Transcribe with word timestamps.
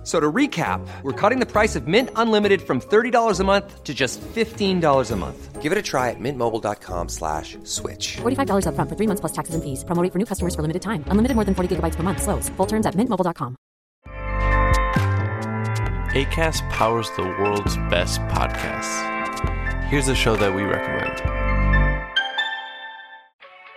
F- 0.00 0.06
So 0.06 0.18
to 0.18 0.32
recap, 0.32 0.80
we're 1.02 1.12
cutting 1.12 1.40
the 1.40 1.46
price 1.46 1.76
of 1.76 1.86
Mint 1.86 2.08
Unlimited 2.16 2.62
from 2.62 2.80
$30 2.80 3.38
a 3.38 3.44
month 3.44 3.84
to 3.84 3.92
just 3.92 4.18
$15 4.34 5.10
a 5.10 5.16
month. 5.16 5.60
Give 5.60 5.72
it 5.72 5.76
a 5.76 5.82
try 5.82 6.08
at 6.08 6.16
mintmobile.com 6.18 7.08
slash 7.10 7.58
switch. 7.64 8.16
$45 8.22 8.64
upfront 8.64 8.88
for 8.88 8.96
three 8.96 9.06
months 9.06 9.20
plus 9.20 9.32
taxes 9.32 9.54
and 9.54 9.62
fees. 9.62 9.84
Promo 9.84 10.02
rate 10.02 10.10
for 10.10 10.18
new 10.18 10.24
customers 10.24 10.54
for 10.54 10.62
limited 10.62 10.80
time. 10.80 11.04
Unlimited 11.08 11.34
more 11.34 11.44
than 11.44 11.54
40 11.54 11.76
gigabytes 11.76 11.96
per 11.96 12.02
month. 12.02 12.22
Slows. 12.22 12.48
Full 12.56 12.66
terms 12.66 12.86
at 12.86 12.94
mintmobile.com. 12.94 13.56
ACAST 16.16 16.62
powers 16.70 17.10
the 17.16 17.22
world's 17.22 17.76
best 17.90 18.20
podcasts. 18.32 19.04
Here's 19.84 20.08
a 20.08 20.14
show 20.14 20.34
that 20.36 20.54
we 20.54 20.62
recommend. 20.62 21.39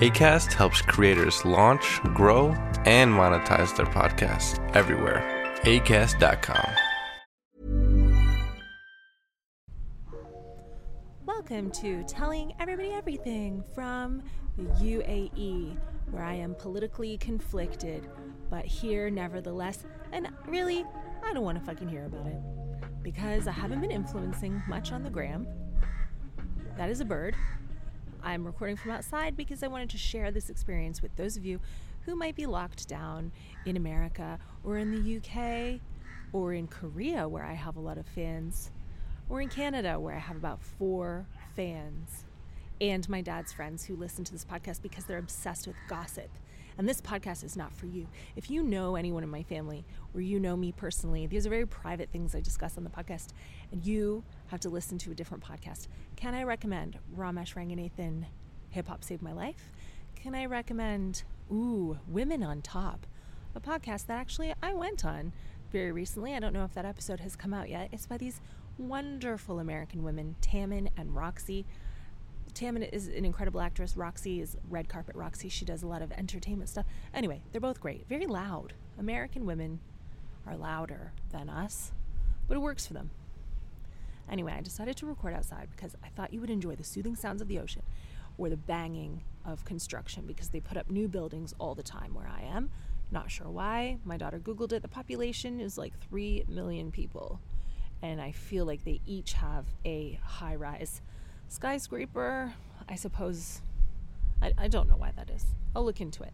ACAST 0.00 0.54
helps 0.54 0.80
creators 0.80 1.44
launch, 1.44 2.00
grow, 2.14 2.52
and 2.86 3.12
monetize 3.12 3.76
their 3.76 3.84
podcasts 3.84 4.58
everywhere. 4.74 5.22
ACAST.com. 5.64 6.72
Welcome 11.26 11.70
to 11.72 12.02
Telling 12.04 12.54
Everybody 12.58 12.92
Everything 12.92 13.62
from 13.74 14.22
the 14.56 14.62
UAE, 14.62 15.76
where 16.10 16.22
I 16.22 16.32
am 16.32 16.54
politically 16.54 17.18
conflicted, 17.18 18.08
but 18.48 18.64
here 18.64 19.10
nevertheless. 19.10 19.84
And 20.12 20.30
really, 20.46 20.86
I 21.22 21.34
don't 21.34 21.44
want 21.44 21.58
to 21.58 21.64
fucking 21.66 21.88
hear 21.90 22.06
about 22.06 22.26
it 22.26 22.38
because 23.02 23.46
I 23.46 23.52
haven't 23.52 23.82
been 23.82 23.90
influencing 23.90 24.62
much 24.66 24.92
on 24.92 25.02
the 25.02 25.10
gram. 25.10 25.46
That 26.78 26.88
is 26.88 27.02
a 27.02 27.04
bird. 27.04 27.36
I'm 28.22 28.44
recording 28.44 28.76
from 28.76 28.90
outside 28.92 29.36
because 29.36 29.62
I 29.62 29.68
wanted 29.68 29.90
to 29.90 29.98
share 29.98 30.30
this 30.30 30.50
experience 30.50 31.02
with 31.02 31.14
those 31.16 31.36
of 31.36 31.44
you 31.44 31.60
who 32.02 32.14
might 32.14 32.34
be 32.34 32.46
locked 32.46 32.88
down 32.88 33.32
in 33.64 33.76
America 33.76 34.38
or 34.64 34.78
in 34.78 34.90
the 34.90 35.16
UK 35.16 35.80
or 36.32 36.52
in 36.52 36.66
Korea, 36.66 37.28
where 37.28 37.44
I 37.44 37.54
have 37.54 37.76
a 37.76 37.80
lot 37.80 37.98
of 37.98 38.06
fans 38.06 38.70
or 39.28 39.40
in 39.40 39.48
Canada, 39.48 39.98
where 39.98 40.14
I 40.14 40.18
have 40.18 40.36
about 40.36 40.60
four 40.60 41.26
fans, 41.54 42.24
and 42.80 43.08
my 43.08 43.20
dad's 43.20 43.52
friends 43.52 43.84
who 43.84 43.96
listen 43.96 44.24
to 44.24 44.32
this 44.32 44.44
podcast 44.44 44.82
because 44.82 45.04
they're 45.04 45.18
obsessed 45.18 45.66
with 45.66 45.76
gossip. 45.88 46.30
And 46.78 46.88
this 46.88 47.00
podcast 47.00 47.44
is 47.44 47.56
not 47.56 47.74
for 47.74 47.86
you. 47.86 48.06
If 48.36 48.50
you 48.50 48.62
know 48.62 48.96
anyone 48.96 49.22
in 49.22 49.28
my 49.28 49.42
family 49.42 49.84
or 50.14 50.20
you 50.20 50.40
know 50.40 50.56
me 50.56 50.72
personally, 50.72 51.26
these 51.26 51.46
are 51.46 51.50
very 51.50 51.66
private 51.66 52.10
things 52.10 52.34
I 52.34 52.40
discuss 52.40 52.76
on 52.76 52.84
the 52.84 52.90
podcast, 52.90 53.28
and 53.70 53.84
you 53.84 54.24
have 54.50 54.60
to 54.60 54.68
listen 54.68 54.98
to 54.98 55.12
a 55.12 55.14
different 55.14 55.44
podcast. 55.44 55.86
Can 56.16 56.34
I 56.34 56.42
recommend 56.42 56.98
Romesh 57.16 57.54
Ranganathan, 57.54 58.24
Hip 58.70 58.88
Hop 58.88 59.04
Saved 59.04 59.22
My 59.22 59.32
Life? 59.32 59.70
Can 60.16 60.34
I 60.34 60.46
recommend, 60.46 61.22
ooh, 61.52 61.98
Women 62.08 62.42
on 62.42 62.60
Top, 62.60 63.06
a 63.54 63.60
podcast 63.60 64.06
that 64.06 64.18
actually 64.18 64.52
I 64.60 64.74
went 64.74 65.04
on 65.04 65.32
very 65.70 65.92
recently. 65.92 66.34
I 66.34 66.40
don't 66.40 66.52
know 66.52 66.64
if 66.64 66.74
that 66.74 66.84
episode 66.84 67.20
has 67.20 67.36
come 67.36 67.54
out 67.54 67.68
yet. 67.68 67.90
It's 67.92 68.06
by 68.06 68.18
these 68.18 68.40
wonderful 68.76 69.60
American 69.60 70.02
women, 70.02 70.34
Tammin 70.40 70.90
and 70.96 71.14
Roxy. 71.14 71.64
Tammin 72.52 72.82
is 72.82 73.06
an 73.06 73.24
incredible 73.24 73.60
actress. 73.60 73.96
Roxy 73.96 74.40
is 74.40 74.56
red 74.68 74.88
carpet 74.88 75.14
Roxy. 75.14 75.48
She 75.48 75.64
does 75.64 75.84
a 75.84 75.86
lot 75.86 76.02
of 76.02 76.10
entertainment 76.10 76.68
stuff. 76.68 76.86
Anyway, 77.14 77.42
they're 77.52 77.60
both 77.60 77.80
great. 77.80 78.08
Very 78.08 78.26
loud. 78.26 78.72
American 78.98 79.46
women 79.46 79.78
are 80.44 80.56
louder 80.56 81.12
than 81.30 81.48
us, 81.48 81.92
but 82.48 82.56
it 82.56 82.60
works 82.60 82.84
for 82.84 82.94
them. 82.94 83.10
Anyway, 84.30 84.54
I 84.56 84.60
decided 84.60 84.96
to 84.98 85.06
record 85.06 85.34
outside 85.34 85.68
because 85.74 85.96
I 86.04 86.08
thought 86.08 86.32
you 86.32 86.40
would 86.40 86.50
enjoy 86.50 86.76
the 86.76 86.84
soothing 86.84 87.16
sounds 87.16 87.42
of 87.42 87.48
the 87.48 87.58
ocean 87.58 87.82
or 88.38 88.48
the 88.48 88.56
banging 88.56 89.22
of 89.44 89.64
construction 89.64 90.24
because 90.26 90.50
they 90.50 90.60
put 90.60 90.76
up 90.76 90.88
new 90.88 91.08
buildings 91.08 91.54
all 91.58 91.74
the 91.74 91.82
time 91.82 92.14
where 92.14 92.28
I 92.28 92.42
am. 92.42 92.70
Not 93.10 93.30
sure 93.30 93.48
why. 93.48 93.98
My 94.04 94.16
daughter 94.16 94.38
Googled 94.38 94.72
it. 94.72 94.82
The 94.82 94.88
population 94.88 95.60
is 95.60 95.76
like 95.76 95.98
3 95.98 96.44
million 96.48 96.92
people. 96.92 97.40
And 98.02 98.20
I 98.20 98.30
feel 98.32 98.64
like 98.64 98.84
they 98.84 99.00
each 99.04 99.32
have 99.34 99.66
a 99.84 100.18
high 100.24 100.54
rise 100.54 101.02
skyscraper. 101.48 102.54
I 102.88 102.94
suppose. 102.94 103.62
I, 104.40 104.52
I 104.56 104.68
don't 104.68 104.88
know 104.88 104.96
why 104.96 105.12
that 105.16 105.28
is. 105.28 105.44
I'll 105.74 105.84
look 105.84 106.00
into 106.00 106.22
it. 106.22 106.32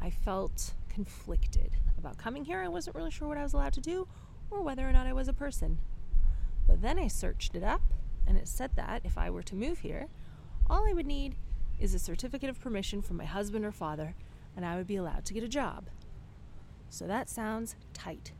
I 0.00 0.10
felt 0.10 0.74
conflicted 0.90 1.70
about 1.98 2.18
coming 2.18 2.44
here. 2.44 2.60
I 2.60 2.68
wasn't 2.68 2.94
really 2.94 3.10
sure 3.10 3.26
what 3.26 3.38
I 3.38 3.42
was 3.42 3.54
allowed 3.54 3.72
to 3.72 3.80
do 3.80 4.06
or 4.50 4.62
whether 4.62 4.86
or 4.86 4.92
not 4.92 5.06
I 5.06 5.12
was 5.14 5.28
a 5.28 5.32
person. 5.32 5.78
But 6.66 6.82
then 6.82 6.98
I 6.98 7.08
searched 7.08 7.54
it 7.54 7.62
up 7.62 7.82
and 8.26 8.38
it 8.38 8.48
said 8.48 8.70
that 8.76 9.02
if 9.04 9.18
I 9.18 9.30
were 9.30 9.42
to 9.42 9.54
move 9.54 9.80
here, 9.80 10.08
all 10.68 10.86
I 10.88 10.92
would 10.92 11.06
need 11.06 11.36
is 11.78 11.94
a 11.94 11.98
certificate 11.98 12.50
of 12.50 12.60
permission 12.60 13.02
from 13.02 13.16
my 13.16 13.24
husband 13.24 13.64
or 13.64 13.72
father 13.72 14.14
and 14.56 14.64
I 14.64 14.76
would 14.76 14.86
be 14.86 14.96
allowed 14.96 15.24
to 15.26 15.34
get 15.34 15.42
a 15.42 15.48
job. 15.48 15.88
So 16.88 17.06
that 17.06 17.28
sounds 17.28 17.76
tight. 17.92 18.32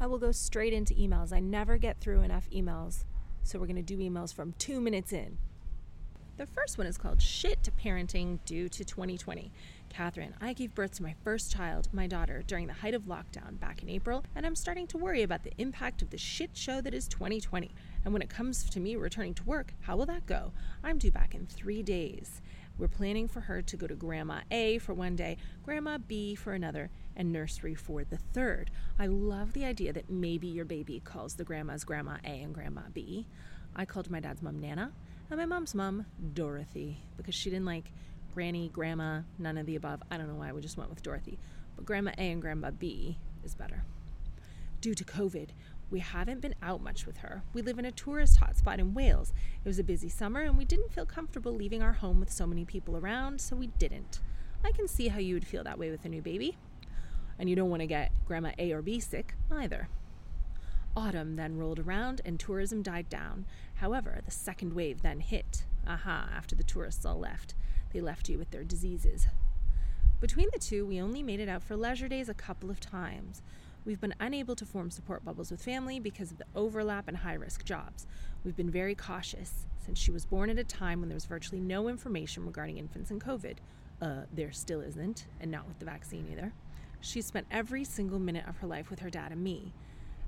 I 0.00 0.06
will 0.06 0.18
go 0.18 0.32
straight 0.32 0.72
into 0.72 0.94
emails. 0.94 1.32
I 1.32 1.40
never 1.40 1.78
get 1.78 2.00
through 2.00 2.22
enough 2.22 2.50
emails, 2.50 3.04
so 3.44 3.58
we're 3.58 3.66
going 3.66 3.76
to 3.76 3.82
do 3.82 3.98
emails 3.98 4.34
from 4.34 4.54
two 4.58 4.80
minutes 4.80 5.12
in. 5.12 5.38
The 6.36 6.46
first 6.46 6.78
one 6.78 6.88
is 6.88 6.98
called 6.98 7.22
Shit 7.22 7.62
to 7.62 7.70
Parenting 7.70 8.40
Due 8.44 8.68
to 8.68 8.84
2020. 8.84 9.52
Katherine, 9.94 10.34
I 10.40 10.54
gave 10.54 10.74
birth 10.74 10.96
to 10.96 11.04
my 11.04 11.14
first 11.22 11.52
child, 11.52 11.86
my 11.92 12.08
daughter, 12.08 12.42
during 12.48 12.66
the 12.66 12.72
height 12.72 12.94
of 12.94 13.02
lockdown 13.02 13.60
back 13.60 13.80
in 13.80 13.88
April, 13.88 14.24
and 14.34 14.44
I'm 14.44 14.56
starting 14.56 14.88
to 14.88 14.98
worry 14.98 15.22
about 15.22 15.44
the 15.44 15.52
impact 15.58 16.02
of 16.02 16.10
the 16.10 16.18
shit 16.18 16.50
show 16.54 16.80
that 16.80 16.94
is 16.94 17.06
2020. 17.06 17.70
And 18.04 18.12
when 18.12 18.20
it 18.20 18.28
comes 18.28 18.68
to 18.70 18.80
me 18.80 18.96
returning 18.96 19.34
to 19.34 19.44
work, 19.44 19.72
how 19.82 19.96
will 19.96 20.06
that 20.06 20.26
go? 20.26 20.50
I'm 20.82 20.98
due 20.98 21.12
back 21.12 21.32
in 21.32 21.46
three 21.46 21.84
days. 21.84 22.42
We're 22.76 22.88
planning 22.88 23.28
for 23.28 23.42
her 23.42 23.62
to 23.62 23.76
go 23.76 23.86
to 23.86 23.94
Grandma 23.94 24.40
A 24.50 24.78
for 24.78 24.94
one 24.94 25.14
day, 25.14 25.36
Grandma 25.64 25.98
B 25.98 26.34
for 26.34 26.54
another, 26.54 26.90
and 27.14 27.32
nursery 27.32 27.76
for 27.76 28.02
the 28.02 28.18
third. 28.18 28.72
I 28.98 29.06
love 29.06 29.52
the 29.52 29.64
idea 29.64 29.92
that 29.92 30.10
maybe 30.10 30.48
your 30.48 30.64
baby 30.64 31.02
calls 31.04 31.34
the 31.34 31.44
grandmas 31.44 31.84
Grandma 31.84 32.16
A 32.24 32.42
and 32.42 32.52
Grandma 32.52 32.82
B. 32.92 33.28
I 33.76 33.84
called 33.84 34.10
my 34.10 34.18
dad's 34.18 34.42
mom 34.42 34.58
Nana, 34.58 34.90
and 35.30 35.38
my 35.38 35.46
mom's 35.46 35.72
mom 35.72 36.06
Dorothy, 36.34 36.98
because 37.16 37.36
she 37.36 37.48
didn't 37.48 37.64
like 37.64 37.92
Granny, 38.34 38.68
Grandma, 38.68 39.20
none 39.38 39.56
of 39.56 39.64
the 39.64 39.76
above. 39.76 40.02
I 40.10 40.16
don't 40.16 40.26
know 40.26 40.34
why 40.34 40.50
we 40.52 40.60
just 40.60 40.76
went 40.76 40.90
with 40.90 41.04
Dorothy. 41.04 41.38
But 41.76 41.86
Grandma 41.86 42.10
A 42.18 42.32
and 42.32 42.42
Grandma 42.42 42.72
B 42.72 43.18
is 43.44 43.54
better. 43.54 43.84
Due 44.80 44.94
to 44.94 45.04
COVID, 45.04 45.50
we 45.88 46.00
haven't 46.00 46.40
been 46.40 46.56
out 46.60 46.82
much 46.82 47.06
with 47.06 47.18
her. 47.18 47.44
We 47.52 47.62
live 47.62 47.78
in 47.78 47.84
a 47.84 47.92
tourist 47.92 48.40
hotspot 48.40 48.80
in 48.80 48.92
Wales. 48.92 49.32
It 49.64 49.68
was 49.68 49.78
a 49.78 49.84
busy 49.84 50.08
summer 50.08 50.40
and 50.40 50.58
we 50.58 50.64
didn't 50.64 50.92
feel 50.92 51.06
comfortable 51.06 51.52
leaving 51.52 51.80
our 51.80 51.92
home 51.92 52.18
with 52.18 52.32
so 52.32 52.44
many 52.44 52.64
people 52.64 52.96
around, 52.96 53.40
so 53.40 53.54
we 53.54 53.68
didn't. 53.68 54.18
I 54.64 54.72
can 54.72 54.88
see 54.88 55.08
how 55.08 55.20
you 55.20 55.34
would 55.34 55.46
feel 55.46 55.62
that 55.62 55.78
way 55.78 55.92
with 55.92 56.04
a 56.04 56.08
new 56.08 56.20
baby. 56.20 56.58
And 57.38 57.48
you 57.48 57.54
don't 57.54 57.70
want 57.70 57.82
to 57.82 57.86
get 57.86 58.10
Grandma 58.26 58.50
A 58.58 58.72
or 58.72 58.82
B 58.82 58.98
sick 58.98 59.36
either. 59.52 59.88
Autumn 60.96 61.36
then 61.36 61.56
rolled 61.56 61.78
around 61.78 62.20
and 62.24 62.40
tourism 62.40 62.82
died 62.82 63.08
down. 63.08 63.46
However, 63.76 64.20
the 64.24 64.32
second 64.32 64.72
wave 64.72 65.02
then 65.02 65.20
hit. 65.20 65.66
Aha, 65.86 66.30
after 66.34 66.56
the 66.56 66.64
tourists 66.64 67.04
all 67.04 67.20
left. 67.20 67.54
They 67.94 68.00
left 68.00 68.28
you 68.28 68.38
with 68.38 68.50
their 68.50 68.64
diseases. 68.64 69.28
Between 70.20 70.48
the 70.52 70.58
two, 70.58 70.84
we 70.84 71.00
only 71.00 71.22
made 71.22 71.38
it 71.38 71.48
out 71.48 71.62
for 71.62 71.76
leisure 71.76 72.08
days 72.08 72.28
a 72.28 72.34
couple 72.34 72.68
of 72.68 72.80
times. 72.80 73.40
We've 73.84 74.00
been 74.00 74.14
unable 74.18 74.56
to 74.56 74.66
form 74.66 74.90
support 74.90 75.24
bubbles 75.24 75.52
with 75.52 75.62
family 75.62 76.00
because 76.00 76.32
of 76.32 76.38
the 76.38 76.46
overlap 76.56 77.06
and 77.06 77.18
high 77.18 77.34
risk 77.34 77.64
jobs. 77.64 78.06
We've 78.42 78.56
been 78.56 78.70
very 78.70 78.96
cautious 78.96 79.66
since 79.78 79.98
she 79.98 80.10
was 80.10 80.26
born 80.26 80.50
at 80.50 80.58
a 80.58 80.64
time 80.64 81.00
when 81.00 81.08
there 81.08 81.14
was 81.14 81.26
virtually 81.26 81.60
no 81.60 81.88
information 81.88 82.44
regarding 82.44 82.78
infants 82.78 83.12
and 83.12 83.22
COVID. 83.22 83.58
Uh, 84.02 84.22
there 84.32 84.50
still 84.50 84.80
isn't, 84.80 85.26
and 85.40 85.50
not 85.50 85.68
with 85.68 85.78
the 85.78 85.84
vaccine 85.84 86.26
either. 86.32 86.52
She 87.00 87.22
spent 87.22 87.46
every 87.50 87.84
single 87.84 88.18
minute 88.18 88.48
of 88.48 88.56
her 88.56 88.66
life 88.66 88.90
with 88.90 89.00
her 89.00 89.10
dad 89.10 89.30
and 89.30 89.44
me. 89.44 89.72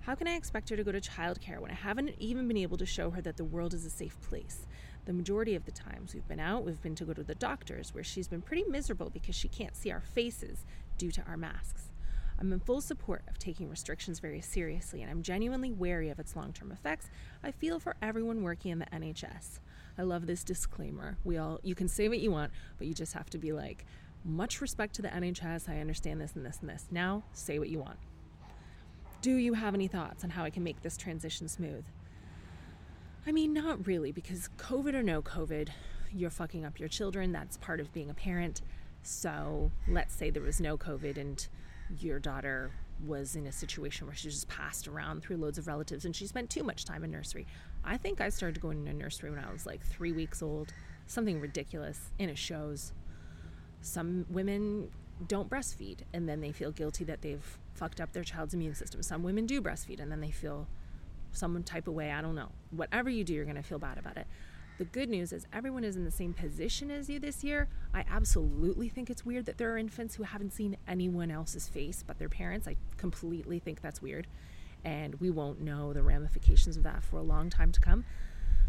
How 0.02 0.14
can 0.14 0.28
I 0.28 0.36
expect 0.36 0.68
her 0.68 0.76
to 0.76 0.84
go 0.84 0.92
to 0.92 1.00
childcare 1.00 1.58
when 1.58 1.72
I 1.72 1.74
haven't 1.74 2.14
even 2.20 2.46
been 2.46 2.58
able 2.58 2.76
to 2.76 2.86
show 2.86 3.10
her 3.10 3.20
that 3.22 3.36
the 3.36 3.44
world 3.44 3.74
is 3.74 3.84
a 3.84 3.90
safe 3.90 4.20
place? 4.20 4.66
The 5.06 5.12
majority 5.12 5.54
of 5.54 5.64
the 5.64 5.70
times 5.70 6.14
we've 6.14 6.26
been 6.26 6.40
out, 6.40 6.64
we've 6.64 6.82
been 6.82 6.96
to 6.96 7.04
go 7.04 7.12
to 7.12 7.22
the 7.22 7.36
doctors 7.36 7.94
where 7.94 8.02
she's 8.02 8.26
been 8.26 8.42
pretty 8.42 8.64
miserable 8.64 9.08
because 9.08 9.36
she 9.36 9.46
can't 9.46 9.76
see 9.76 9.92
our 9.92 10.00
faces 10.00 10.64
due 10.98 11.12
to 11.12 11.22
our 11.28 11.36
masks. 11.36 11.92
I'm 12.40 12.52
in 12.52 12.58
full 12.58 12.80
support 12.80 13.22
of 13.28 13.38
taking 13.38 13.70
restrictions 13.70 14.18
very 14.18 14.40
seriously, 14.40 15.02
and 15.02 15.10
I'm 15.10 15.22
genuinely 15.22 15.70
wary 15.70 16.10
of 16.10 16.18
its 16.18 16.34
long 16.34 16.52
term 16.52 16.72
effects. 16.72 17.08
I 17.44 17.52
feel 17.52 17.78
for 17.78 17.94
everyone 18.02 18.42
working 18.42 18.72
in 18.72 18.80
the 18.80 18.86
NHS. 18.86 19.60
I 19.96 20.02
love 20.02 20.26
this 20.26 20.42
disclaimer. 20.42 21.16
We 21.24 21.38
all, 21.38 21.60
you 21.62 21.76
can 21.76 21.88
say 21.88 22.08
what 22.08 22.18
you 22.18 22.32
want, 22.32 22.50
but 22.76 22.88
you 22.88 22.92
just 22.92 23.14
have 23.14 23.30
to 23.30 23.38
be 23.38 23.52
like, 23.52 23.86
much 24.24 24.60
respect 24.60 24.94
to 24.96 25.02
the 25.02 25.08
NHS. 25.08 25.68
I 25.68 25.78
understand 25.78 26.20
this 26.20 26.34
and 26.34 26.44
this 26.44 26.58
and 26.60 26.68
this. 26.68 26.88
Now, 26.90 27.22
say 27.32 27.60
what 27.60 27.68
you 27.68 27.78
want. 27.78 27.98
Do 29.22 29.36
you 29.36 29.54
have 29.54 29.74
any 29.74 29.86
thoughts 29.86 30.24
on 30.24 30.30
how 30.30 30.42
I 30.42 30.50
can 30.50 30.64
make 30.64 30.82
this 30.82 30.96
transition 30.96 31.48
smooth? 31.48 31.84
I 33.26 33.32
mean, 33.32 33.52
not 33.52 33.86
really, 33.86 34.12
because 34.12 34.48
COVID 34.56 34.94
or 34.94 35.02
no 35.02 35.20
COVID, 35.20 35.70
you're 36.12 36.30
fucking 36.30 36.64
up 36.64 36.78
your 36.78 36.88
children. 36.88 37.32
That's 37.32 37.56
part 37.56 37.80
of 37.80 37.92
being 37.92 38.08
a 38.08 38.14
parent. 38.14 38.62
So 39.02 39.72
let's 39.88 40.14
say 40.14 40.30
there 40.30 40.42
was 40.42 40.60
no 40.60 40.78
COVID 40.78 41.16
and 41.16 41.46
your 41.98 42.20
daughter 42.20 42.70
was 43.04 43.36
in 43.36 43.46
a 43.46 43.52
situation 43.52 44.06
where 44.06 44.16
she 44.16 44.28
just 44.28 44.48
passed 44.48 44.88
around 44.88 45.22
through 45.22 45.36
loads 45.36 45.58
of 45.58 45.66
relatives 45.66 46.04
and 46.04 46.14
she 46.14 46.26
spent 46.26 46.50
too 46.50 46.62
much 46.62 46.84
time 46.84 47.02
in 47.02 47.10
nursery. 47.10 47.46
I 47.84 47.96
think 47.96 48.20
I 48.20 48.28
started 48.28 48.60
going 48.60 48.84
to 48.84 48.92
nursery 48.92 49.30
when 49.30 49.40
I 49.40 49.52
was 49.52 49.66
like 49.66 49.84
three 49.84 50.12
weeks 50.12 50.40
old, 50.40 50.72
something 51.06 51.40
ridiculous, 51.40 52.12
and 52.18 52.30
it 52.30 52.38
shows. 52.38 52.92
Some 53.80 54.24
women 54.30 54.90
don't 55.26 55.50
breastfeed 55.50 56.00
and 56.12 56.28
then 56.28 56.40
they 56.40 56.52
feel 56.52 56.70
guilty 56.70 57.04
that 57.04 57.22
they've 57.22 57.58
fucked 57.74 58.00
up 58.00 58.12
their 58.12 58.24
child's 58.24 58.54
immune 58.54 58.74
system. 58.74 59.02
Some 59.02 59.22
women 59.22 59.46
do 59.46 59.60
breastfeed 59.60 60.00
and 60.00 60.10
then 60.10 60.20
they 60.20 60.30
feel 60.30 60.68
some 61.36 61.62
type 61.62 61.88
of 61.88 61.94
way. 61.94 62.10
I 62.10 62.20
don't 62.20 62.34
know. 62.34 62.50
Whatever 62.70 63.10
you 63.10 63.24
do, 63.24 63.34
you're 63.34 63.44
going 63.44 63.56
to 63.56 63.62
feel 63.62 63.78
bad 63.78 63.98
about 63.98 64.16
it. 64.16 64.26
The 64.78 64.84
good 64.84 65.08
news 65.08 65.32
is 65.32 65.46
everyone 65.54 65.84
is 65.84 65.96
in 65.96 66.04
the 66.04 66.10
same 66.10 66.34
position 66.34 66.90
as 66.90 67.08
you 67.08 67.18
this 67.18 67.42
year. 67.42 67.68
I 67.94 68.04
absolutely 68.10 68.90
think 68.90 69.08
it's 69.08 69.24
weird 69.24 69.46
that 69.46 69.56
there 69.56 69.72
are 69.72 69.78
infants 69.78 70.14
who 70.14 70.22
haven't 70.22 70.52
seen 70.52 70.76
anyone 70.86 71.30
else's 71.30 71.66
face 71.66 72.04
but 72.06 72.18
their 72.18 72.28
parents. 72.28 72.68
I 72.68 72.76
completely 72.98 73.58
think 73.58 73.80
that's 73.80 74.02
weird. 74.02 74.26
And 74.84 75.14
we 75.14 75.30
won't 75.30 75.62
know 75.62 75.94
the 75.94 76.02
ramifications 76.02 76.76
of 76.76 76.82
that 76.82 77.02
for 77.02 77.16
a 77.16 77.22
long 77.22 77.48
time 77.48 77.72
to 77.72 77.80
come. 77.80 78.04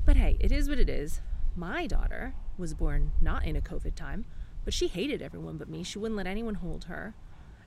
But 0.06 0.16
hey, 0.16 0.38
it 0.40 0.54
is 0.54 0.69
what 0.69 0.80
it 0.80 0.90
is. 0.90 1.19
My 1.58 1.88
daughter 1.88 2.34
was 2.58 2.74
born 2.74 3.12
not 3.19 3.44
in 3.44 3.58
a 3.58 3.62
COVID 3.62 3.96
time, 3.96 4.25
but 4.64 4.74
she 4.74 4.88
hated 4.88 5.22
everyone 5.22 5.58
but 5.58 5.68
me. 5.68 5.84
She 5.84 6.00
wouldn't 6.00 6.18
let 6.18 6.28
anyone 6.28 6.56
hold 6.56 6.86
her. 6.86 7.16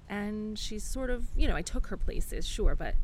And 0.08 0.58
she's 0.58 0.82
sort 0.82 1.11
of, 1.11 1.26
you 1.37 1.47
know, 1.47 1.56
I 1.56 1.62
took 1.62 1.88
her 1.88 1.97
places, 1.99 2.47
sure, 2.47 2.75
but 2.75 2.94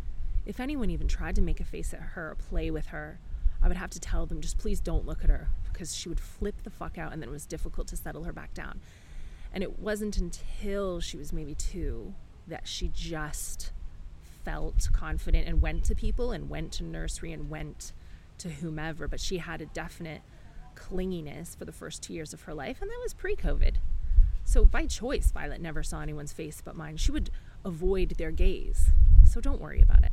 if 0.47 0.61
anyone 0.61 0.91
even 0.91 1.09
tried 1.09 1.35
to 1.35 1.43
make 1.43 1.61
a 1.61 1.65
face 1.65 1.93
at 1.93 2.01
her 2.01 2.31
or 2.31 2.35
play 2.37 2.71
with 2.71 2.87
her, 2.87 3.19
I 3.63 3.69
would 3.69 3.77
have 3.77 3.91
to 3.91 4.01
tell 4.01 4.27
them, 4.27 4.41
just 4.41 4.59
please 4.59 4.81
don't 4.81 5.07
look 5.07 5.25
at 5.25 5.31
her 5.31 5.49
because 5.73 5.95
she 5.95 6.09
would 6.09 6.21
flip 6.21 6.63
the 6.63 6.71
fuck 6.71 6.99
out 6.99 7.13
and 7.13 7.21
then 7.21 7.29
it 7.29 7.33
was 7.33 7.47
difficult 7.47 7.89
to 7.89 7.97
settle 7.97 8.25
her 8.25 8.33
back 8.33 8.55
down. 8.55 8.81
And 9.53 9.63
it 9.63 9.79
wasn't 9.79 10.17
until 10.17 11.01
she 11.01 11.17
was 11.17 11.33
maybe 11.33 11.55
two 11.55 12.15
that 12.47 12.69
she 12.69 12.89
just 12.95 13.73
felt 14.45 14.89
confident 14.93 15.49
and 15.49 15.61
went 15.61 15.85
to 15.85 15.95
people 15.95 16.31
and 16.31 16.49
went 16.49 16.73
to 16.73 16.85
nursery 16.85 17.33
and 17.33 17.51
went 17.51 17.93
to 18.39 18.49
whomever. 18.49 19.09
But 19.09 19.21
she 19.21 19.39
had 19.39 19.61
a 19.61 19.67
definite 19.67 20.23
clinginess 20.77 21.57
for 21.57 21.65
the 21.65 21.73
first 21.73 22.03
two 22.03 22.13
years 22.13 22.33
of 22.33 22.43
her 22.43 22.55
life, 22.55 22.81
and 22.81 22.91
that 22.91 23.01
was 23.03 23.15
pre 23.15 23.35
COVID. 23.35 23.77
So 24.45 24.65
by 24.65 24.87
choice, 24.87 25.33
Violet 25.33 25.61
never 25.61 25.83
saw 25.83 26.01
anyone's 26.01 26.33
face 26.33 26.63
but 26.65 26.77
mine. 26.77 26.99
She 26.99 27.11
would 27.11 27.31
avoid 27.65 28.11
their 28.11 28.31
gaze. 28.31 28.91
So 29.29 29.41
don't 29.41 29.61
worry 29.61 29.81
about 29.81 30.05
it. 30.05 30.13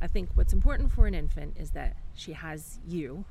I 0.00 0.06
think 0.06 0.30
what's 0.34 0.52
important 0.52 0.92
for 0.92 1.06
an 1.06 1.14
infant 1.14 1.56
is 1.58 1.70
that 1.72 1.96
she 2.14 2.32
has 2.32 2.78
you, 2.86 3.24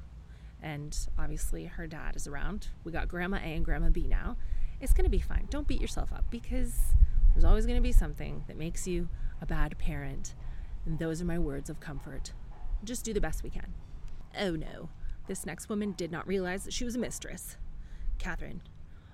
and 0.62 0.98
obviously 1.18 1.66
her 1.66 1.88
dad 1.88 2.16
is 2.16 2.28
around. 2.28 2.68
We 2.84 2.92
got 2.92 3.08
Grandma 3.08 3.38
A 3.38 3.56
and 3.56 3.64
Grandma 3.64 3.90
B 3.90 4.08
now. 4.08 4.38
It's 4.82 4.94
going 4.94 5.06
to 5.06 5.10
be 5.10 5.20
fine. 5.20 5.48
Don't 5.50 5.68
beat 5.68 5.82
yourself 5.82 6.12
up 6.12 6.26
because 6.30 6.74
there's 7.34 7.46
always 7.46 7.66
going 7.66 7.78
to 7.78 7.82
be 7.82 7.92
something 7.92 8.44
that 8.48 8.58
makes 8.58 8.88
you 8.88 9.08
a 9.42 9.46
bad 9.46 9.78
parent. 9.78 10.34
And 10.86 11.00
those 11.00 11.22
are 11.22 11.26
my 11.26 11.40
words 11.40 11.70
of 11.70 11.80
comfort. 11.80 12.34
Just 12.84 13.06
do 13.06 13.14
the 13.14 13.22
best 13.22 13.44
we 13.44 13.50
can. 13.50 13.74
Oh 14.38 14.52
no, 14.52 14.90
this 15.28 15.46
next 15.46 15.70
woman 15.70 15.94
did 15.94 16.12
not 16.12 16.28
realize 16.28 16.64
that 16.66 16.74
she 16.74 16.86
was 16.86 16.96
a 16.96 17.00
mistress. 17.00 17.58
Katherine, 18.18 18.62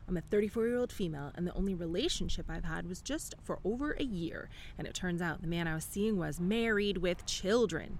I'm 0.07 0.17
a 0.17 0.21
34 0.21 0.67
year 0.67 0.77
old 0.77 0.91
female, 0.91 1.31
and 1.35 1.47
the 1.47 1.53
only 1.53 1.73
relationship 1.73 2.47
I've 2.49 2.65
had 2.65 2.87
was 2.87 3.01
just 3.01 3.35
for 3.43 3.59
over 3.63 3.91
a 3.91 4.03
year. 4.03 4.49
And 4.77 4.87
it 4.87 4.93
turns 4.93 5.21
out 5.21 5.41
the 5.41 5.47
man 5.47 5.67
I 5.67 5.75
was 5.75 5.85
seeing 5.85 6.17
was 6.17 6.39
married 6.39 6.97
with 6.97 7.25
children. 7.25 7.99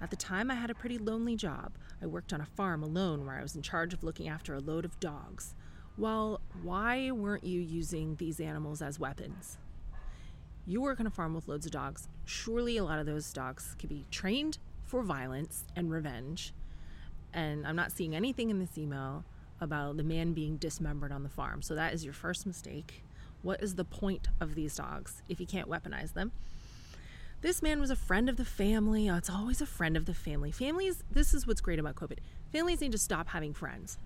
At 0.00 0.10
the 0.10 0.16
time, 0.16 0.50
I 0.50 0.54
had 0.54 0.70
a 0.70 0.74
pretty 0.74 0.98
lonely 0.98 1.36
job. 1.36 1.72
I 2.02 2.06
worked 2.06 2.32
on 2.32 2.40
a 2.40 2.46
farm 2.46 2.82
alone 2.82 3.24
where 3.24 3.36
I 3.36 3.42
was 3.42 3.56
in 3.56 3.62
charge 3.62 3.94
of 3.94 4.04
looking 4.04 4.28
after 4.28 4.54
a 4.54 4.60
load 4.60 4.84
of 4.84 4.98
dogs. 5.00 5.54
Well, 5.96 6.40
why 6.62 7.10
weren't 7.10 7.44
you 7.44 7.60
using 7.60 8.16
these 8.16 8.38
animals 8.38 8.82
as 8.82 9.00
weapons? 9.00 9.56
You 10.66 10.82
work 10.82 11.00
on 11.00 11.06
a 11.06 11.10
farm 11.10 11.32
with 11.32 11.48
loads 11.48 11.64
of 11.64 11.72
dogs. 11.72 12.08
Surely 12.24 12.76
a 12.76 12.84
lot 12.84 12.98
of 12.98 13.06
those 13.06 13.32
dogs 13.32 13.74
could 13.78 13.88
be 13.88 14.04
trained 14.10 14.58
for 14.84 15.02
violence 15.02 15.64
and 15.74 15.90
revenge. 15.90 16.52
And 17.32 17.66
I'm 17.66 17.76
not 17.76 17.92
seeing 17.92 18.14
anything 18.14 18.50
in 18.50 18.58
this 18.58 18.76
email 18.76 19.24
about 19.60 19.96
the 19.96 20.02
man 20.02 20.32
being 20.32 20.56
dismembered 20.56 21.12
on 21.12 21.22
the 21.22 21.28
farm. 21.28 21.62
So 21.62 21.74
that 21.74 21.94
is 21.94 22.04
your 22.04 22.14
first 22.14 22.46
mistake. 22.46 23.02
What 23.42 23.62
is 23.62 23.74
the 23.74 23.84
point 23.84 24.28
of 24.40 24.54
these 24.54 24.76
dogs 24.76 25.22
if 25.28 25.40
you 25.40 25.46
can't 25.46 25.68
weaponize 25.68 26.14
them? 26.14 26.32
This 27.42 27.62
man 27.62 27.80
was 27.80 27.90
a 27.90 27.96
friend 27.96 28.28
of 28.28 28.36
the 28.36 28.44
family. 28.44 29.08
Oh, 29.08 29.16
it's 29.16 29.30
always 29.30 29.60
a 29.60 29.66
friend 29.66 29.96
of 29.96 30.06
the 30.06 30.14
family. 30.14 30.50
Families, 30.50 31.04
this 31.10 31.34
is 31.34 31.46
what's 31.46 31.60
great 31.60 31.78
about 31.78 31.94
COVID. 31.94 32.18
Families 32.50 32.80
need 32.80 32.92
to 32.92 32.98
stop 32.98 33.28
having 33.28 33.52
friends. 33.52 33.98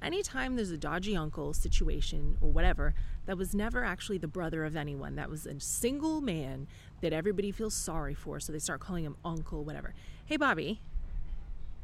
Anytime 0.00 0.56
there's 0.56 0.70
a 0.70 0.78
dodgy 0.78 1.16
uncle 1.16 1.52
situation 1.52 2.38
or 2.40 2.50
whatever, 2.50 2.94
that 3.26 3.36
was 3.36 3.54
never 3.54 3.84
actually 3.84 4.18
the 4.18 4.28
brother 4.28 4.64
of 4.64 4.76
anyone. 4.76 5.16
That 5.16 5.28
was 5.28 5.44
a 5.44 5.60
single 5.60 6.20
man 6.20 6.68
that 7.00 7.12
everybody 7.12 7.52
feels 7.52 7.74
sorry 7.74 8.14
for. 8.14 8.40
So 8.40 8.52
they 8.52 8.58
start 8.58 8.80
calling 8.80 9.04
him 9.04 9.16
uncle, 9.24 9.64
whatever. 9.64 9.94
Hey, 10.24 10.36
Bobby. 10.36 10.80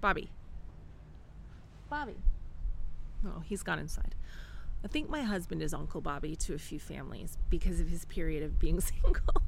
Bobby. 0.01 0.31
Bobby. 1.91 2.17
Oh, 3.27 3.41
he's 3.45 3.63
gone 3.63 3.79
inside. 3.79 4.15
I 4.85 4.89
think 4.89 5.09
my 5.09 5.23
husband 5.23 5.63
is 5.63 5.73
Uncle 5.73 6.03
Bobby 6.03 6.37
to 6.37 6.55
a 6.55 6.59
few 6.59 6.79
families 6.79 7.39
because 7.49 7.81
of 7.81 7.89
his 7.89 8.05
period 8.05 8.43
of 8.43 8.59
being 8.59 8.81
single. 8.81 9.43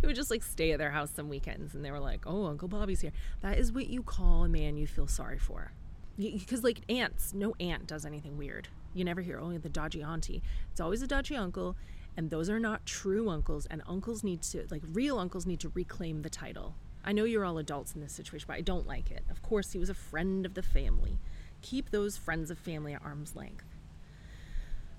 he 0.00 0.06
would 0.06 0.14
just 0.14 0.30
like 0.30 0.44
stay 0.44 0.70
at 0.70 0.78
their 0.78 0.92
house 0.92 1.10
some 1.10 1.28
weekends 1.28 1.74
and 1.74 1.84
they 1.84 1.90
were 1.90 1.98
like, 1.98 2.24
oh, 2.26 2.46
Uncle 2.46 2.68
Bobby's 2.68 3.00
here. 3.00 3.12
That 3.40 3.58
is 3.58 3.72
what 3.72 3.88
you 3.88 4.02
call 4.02 4.44
a 4.44 4.48
man 4.48 4.76
you 4.76 4.86
feel 4.86 5.08
sorry 5.08 5.38
for. 5.38 5.72
Because, 6.16 6.64
like 6.64 6.80
aunts, 6.88 7.32
no 7.32 7.54
aunt 7.60 7.86
does 7.86 8.04
anything 8.04 8.36
weird. 8.36 8.68
You 8.92 9.04
never 9.04 9.20
hear, 9.20 9.38
only 9.38 9.56
oh, 9.56 9.60
the 9.60 9.68
dodgy 9.68 10.02
auntie. 10.02 10.42
It's 10.70 10.80
always 10.80 11.00
a 11.02 11.06
dodgy 11.06 11.36
uncle, 11.36 11.76
and 12.16 12.30
those 12.30 12.50
are 12.50 12.58
not 12.58 12.84
true 12.84 13.28
uncles. 13.28 13.66
And 13.66 13.82
uncles 13.86 14.24
need 14.24 14.42
to, 14.42 14.66
like, 14.68 14.82
real 14.92 15.18
uncles 15.18 15.46
need 15.46 15.60
to 15.60 15.68
reclaim 15.68 16.22
the 16.22 16.30
title. 16.30 16.74
I 17.04 17.12
know 17.12 17.22
you're 17.22 17.44
all 17.44 17.58
adults 17.58 17.94
in 17.94 18.00
this 18.00 18.12
situation, 18.12 18.46
but 18.48 18.56
I 18.56 18.62
don't 18.62 18.86
like 18.86 19.12
it. 19.12 19.24
Of 19.30 19.42
course, 19.42 19.70
he 19.70 19.78
was 19.78 19.90
a 19.90 19.94
friend 19.94 20.44
of 20.44 20.54
the 20.54 20.62
family 20.62 21.20
keep 21.62 21.90
those 21.90 22.16
friends 22.16 22.50
of 22.50 22.58
family 22.58 22.94
at 22.94 23.02
arm's 23.02 23.34
length. 23.36 23.64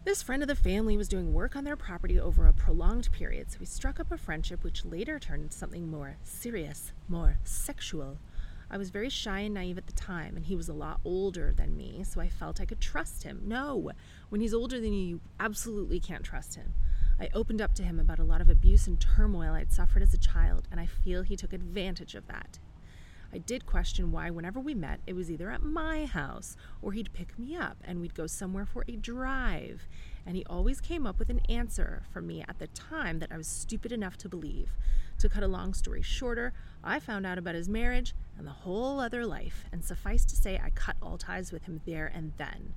This 0.05 0.23
friend 0.23 0.41
of 0.41 0.47
the 0.47 0.55
family 0.55 0.95
was 0.97 1.09
doing 1.09 1.33
work 1.33 1.55
on 1.55 1.65
their 1.65 1.75
property 1.75 2.19
over 2.19 2.47
a 2.47 2.53
prolonged 2.53 3.11
period, 3.11 3.51
so 3.51 3.57
we 3.59 3.65
struck 3.65 3.99
up 3.99 4.11
a 4.11 4.17
friendship 4.17 4.63
which 4.63 4.85
later 4.85 5.19
turned 5.19 5.43
into 5.43 5.57
something 5.57 5.91
more 5.91 6.17
serious, 6.23 6.93
more 7.07 7.37
sexual. 7.43 8.17
I 8.71 8.77
was 8.77 8.91
very 8.91 9.09
shy 9.09 9.39
and 9.39 9.53
naive 9.53 9.77
at 9.77 9.87
the 9.87 9.93
time, 9.93 10.35
and 10.35 10.45
he 10.45 10.55
was 10.55 10.69
a 10.69 10.73
lot 10.73 11.01
older 11.03 11.51
than 11.51 11.75
me, 11.75 12.03
so 12.03 12.21
I 12.21 12.29
felt 12.29 12.61
I 12.61 12.65
could 12.65 12.79
trust 12.79 13.23
him. 13.23 13.41
No, 13.45 13.91
when 14.29 14.41
he's 14.41 14.53
older 14.53 14.79
than 14.79 14.93
you, 14.93 15.05
you 15.05 15.21
absolutely 15.39 15.99
can't 15.99 16.23
trust 16.23 16.55
him. 16.55 16.73
I 17.19 17.29
opened 17.33 17.61
up 17.61 17.75
to 17.75 17.83
him 17.83 17.99
about 17.99 18.19
a 18.19 18.23
lot 18.23 18.41
of 18.41 18.49
abuse 18.49 18.87
and 18.87 18.99
turmoil 18.99 19.53
I'd 19.53 19.73
suffered 19.73 20.01
as 20.01 20.13
a 20.13 20.17
child, 20.17 20.67
and 20.71 20.79
I 20.79 20.85
feel 20.85 21.23
he 21.23 21.35
took 21.35 21.51
advantage 21.51 22.15
of 22.15 22.27
that. 22.27 22.59
I 23.31 23.37
did 23.37 23.65
question 23.65 24.11
why, 24.11 24.31
whenever 24.31 24.59
we 24.59 24.73
met, 24.73 25.01
it 25.05 25.13
was 25.13 25.29
either 25.29 25.51
at 25.51 25.61
my 25.61 26.05
house 26.05 26.55
or 26.81 26.93
he'd 26.93 27.13
pick 27.13 27.37
me 27.37 27.55
up 27.55 27.77
and 27.83 28.01
we'd 28.01 28.15
go 28.15 28.25
somewhere 28.25 28.65
for 28.65 28.83
a 28.87 28.95
drive. 28.95 29.87
And 30.25 30.35
he 30.35 30.43
always 30.45 30.81
came 30.81 31.05
up 31.05 31.19
with 31.19 31.29
an 31.29 31.41
answer 31.47 32.03
for 32.11 32.21
me 32.21 32.43
at 32.47 32.59
the 32.59 32.67
time 32.67 33.19
that 33.19 33.31
I 33.31 33.37
was 33.37 33.47
stupid 33.47 33.91
enough 33.91 34.17
to 34.17 34.29
believe. 34.29 34.71
To 35.19 35.29
cut 35.29 35.43
a 35.43 35.47
long 35.47 35.73
story 35.73 36.01
shorter, 36.01 36.53
I 36.83 36.99
found 36.99 37.25
out 37.25 37.37
about 37.37 37.55
his 37.55 37.69
marriage 37.69 38.15
and 38.37 38.47
the 38.47 38.51
whole 38.51 38.99
other 38.99 39.25
life, 39.25 39.65
and 39.71 39.83
suffice 39.83 40.25
to 40.25 40.35
say, 40.35 40.59
I 40.63 40.69
cut 40.69 40.95
all 41.01 41.17
ties 41.17 41.51
with 41.51 41.65
him 41.65 41.81
there 41.85 42.09
and 42.13 42.31
then. 42.37 42.73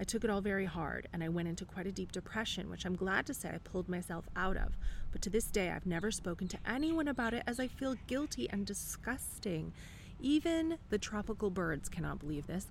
I 0.00 0.04
took 0.04 0.24
it 0.24 0.30
all 0.30 0.40
very 0.40 0.64
hard 0.64 1.08
and 1.12 1.22
I 1.22 1.28
went 1.28 1.48
into 1.48 1.66
quite 1.66 1.86
a 1.86 1.92
deep 1.92 2.10
depression, 2.10 2.70
which 2.70 2.86
I'm 2.86 2.96
glad 2.96 3.26
to 3.26 3.34
say 3.34 3.50
I 3.50 3.58
pulled 3.58 3.86
myself 3.86 4.24
out 4.34 4.56
of. 4.56 4.78
But 5.12 5.20
to 5.22 5.30
this 5.30 5.44
day, 5.44 5.70
I've 5.70 5.84
never 5.84 6.10
spoken 6.10 6.48
to 6.48 6.58
anyone 6.66 7.06
about 7.06 7.34
it 7.34 7.42
as 7.46 7.60
I 7.60 7.66
feel 7.66 7.96
guilty 8.06 8.48
and 8.48 8.64
disgusting. 8.64 9.74
Even 10.18 10.78
the 10.88 10.96
tropical 10.96 11.50
birds 11.50 11.90
cannot 11.90 12.18
believe 12.18 12.46
this. 12.46 12.68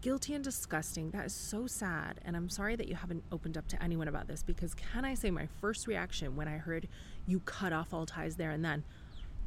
Guilty 0.00 0.34
and 0.34 0.42
disgusting. 0.42 1.12
That 1.12 1.26
is 1.26 1.32
so 1.32 1.68
sad. 1.68 2.18
And 2.24 2.34
I'm 2.36 2.48
sorry 2.48 2.74
that 2.74 2.88
you 2.88 2.96
haven't 2.96 3.22
opened 3.30 3.56
up 3.56 3.68
to 3.68 3.80
anyone 3.80 4.08
about 4.08 4.26
this 4.26 4.42
because, 4.42 4.74
can 4.74 5.04
I 5.04 5.14
say, 5.14 5.30
my 5.30 5.46
first 5.60 5.86
reaction 5.86 6.34
when 6.34 6.48
I 6.48 6.56
heard 6.56 6.88
you 7.24 7.38
cut 7.38 7.72
off 7.72 7.94
all 7.94 8.04
ties 8.04 8.34
there 8.34 8.50
and 8.50 8.64
then, 8.64 8.82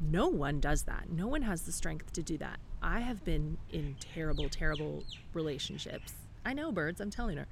no 0.00 0.28
one 0.28 0.60
does 0.60 0.84
that. 0.84 1.10
No 1.10 1.26
one 1.26 1.42
has 1.42 1.62
the 1.62 1.72
strength 1.72 2.14
to 2.14 2.22
do 2.22 2.38
that. 2.38 2.58
I 2.82 3.00
have 3.00 3.22
been 3.22 3.58
in 3.70 3.96
terrible, 4.00 4.48
terrible 4.48 5.04
relationships. 5.34 6.14
I 6.46 6.52
know 6.52 6.70
birds, 6.70 7.00
I'm 7.00 7.10
telling 7.10 7.36
her. 7.36 7.48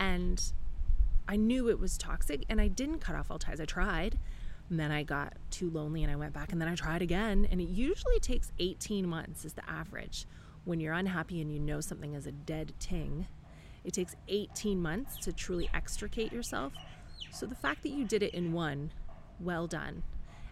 And 0.00 0.42
I 1.28 1.36
knew 1.36 1.68
it 1.68 1.78
was 1.78 1.96
toxic 1.96 2.44
and 2.48 2.60
I 2.60 2.66
didn't 2.66 2.98
cut 2.98 3.14
off 3.14 3.30
all 3.30 3.38
ties. 3.38 3.60
I 3.60 3.64
tried. 3.64 4.18
And 4.68 4.78
then 4.78 4.90
I 4.90 5.04
got 5.04 5.34
too 5.50 5.70
lonely 5.70 6.02
and 6.02 6.12
I 6.12 6.16
went 6.16 6.34
back 6.34 6.52
and 6.52 6.60
then 6.60 6.68
I 6.68 6.74
tried 6.74 7.00
again. 7.00 7.46
And 7.50 7.60
it 7.60 7.68
usually 7.68 8.18
takes 8.18 8.52
18 8.58 9.08
months, 9.08 9.44
is 9.44 9.54
the 9.54 9.68
average. 9.70 10.26
When 10.64 10.80
you're 10.80 10.94
unhappy 10.94 11.40
and 11.40 11.50
you 11.50 11.60
know 11.60 11.80
something 11.80 12.14
is 12.14 12.26
a 12.26 12.32
dead 12.32 12.74
ting, 12.80 13.28
it 13.84 13.92
takes 13.92 14.16
18 14.26 14.82
months 14.82 15.16
to 15.18 15.32
truly 15.32 15.70
extricate 15.72 16.32
yourself. 16.32 16.72
So 17.30 17.46
the 17.46 17.54
fact 17.54 17.82
that 17.84 17.90
you 17.90 18.04
did 18.04 18.22
it 18.22 18.34
in 18.34 18.52
one, 18.52 18.90
well 19.38 19.66
done. 19.66 20.02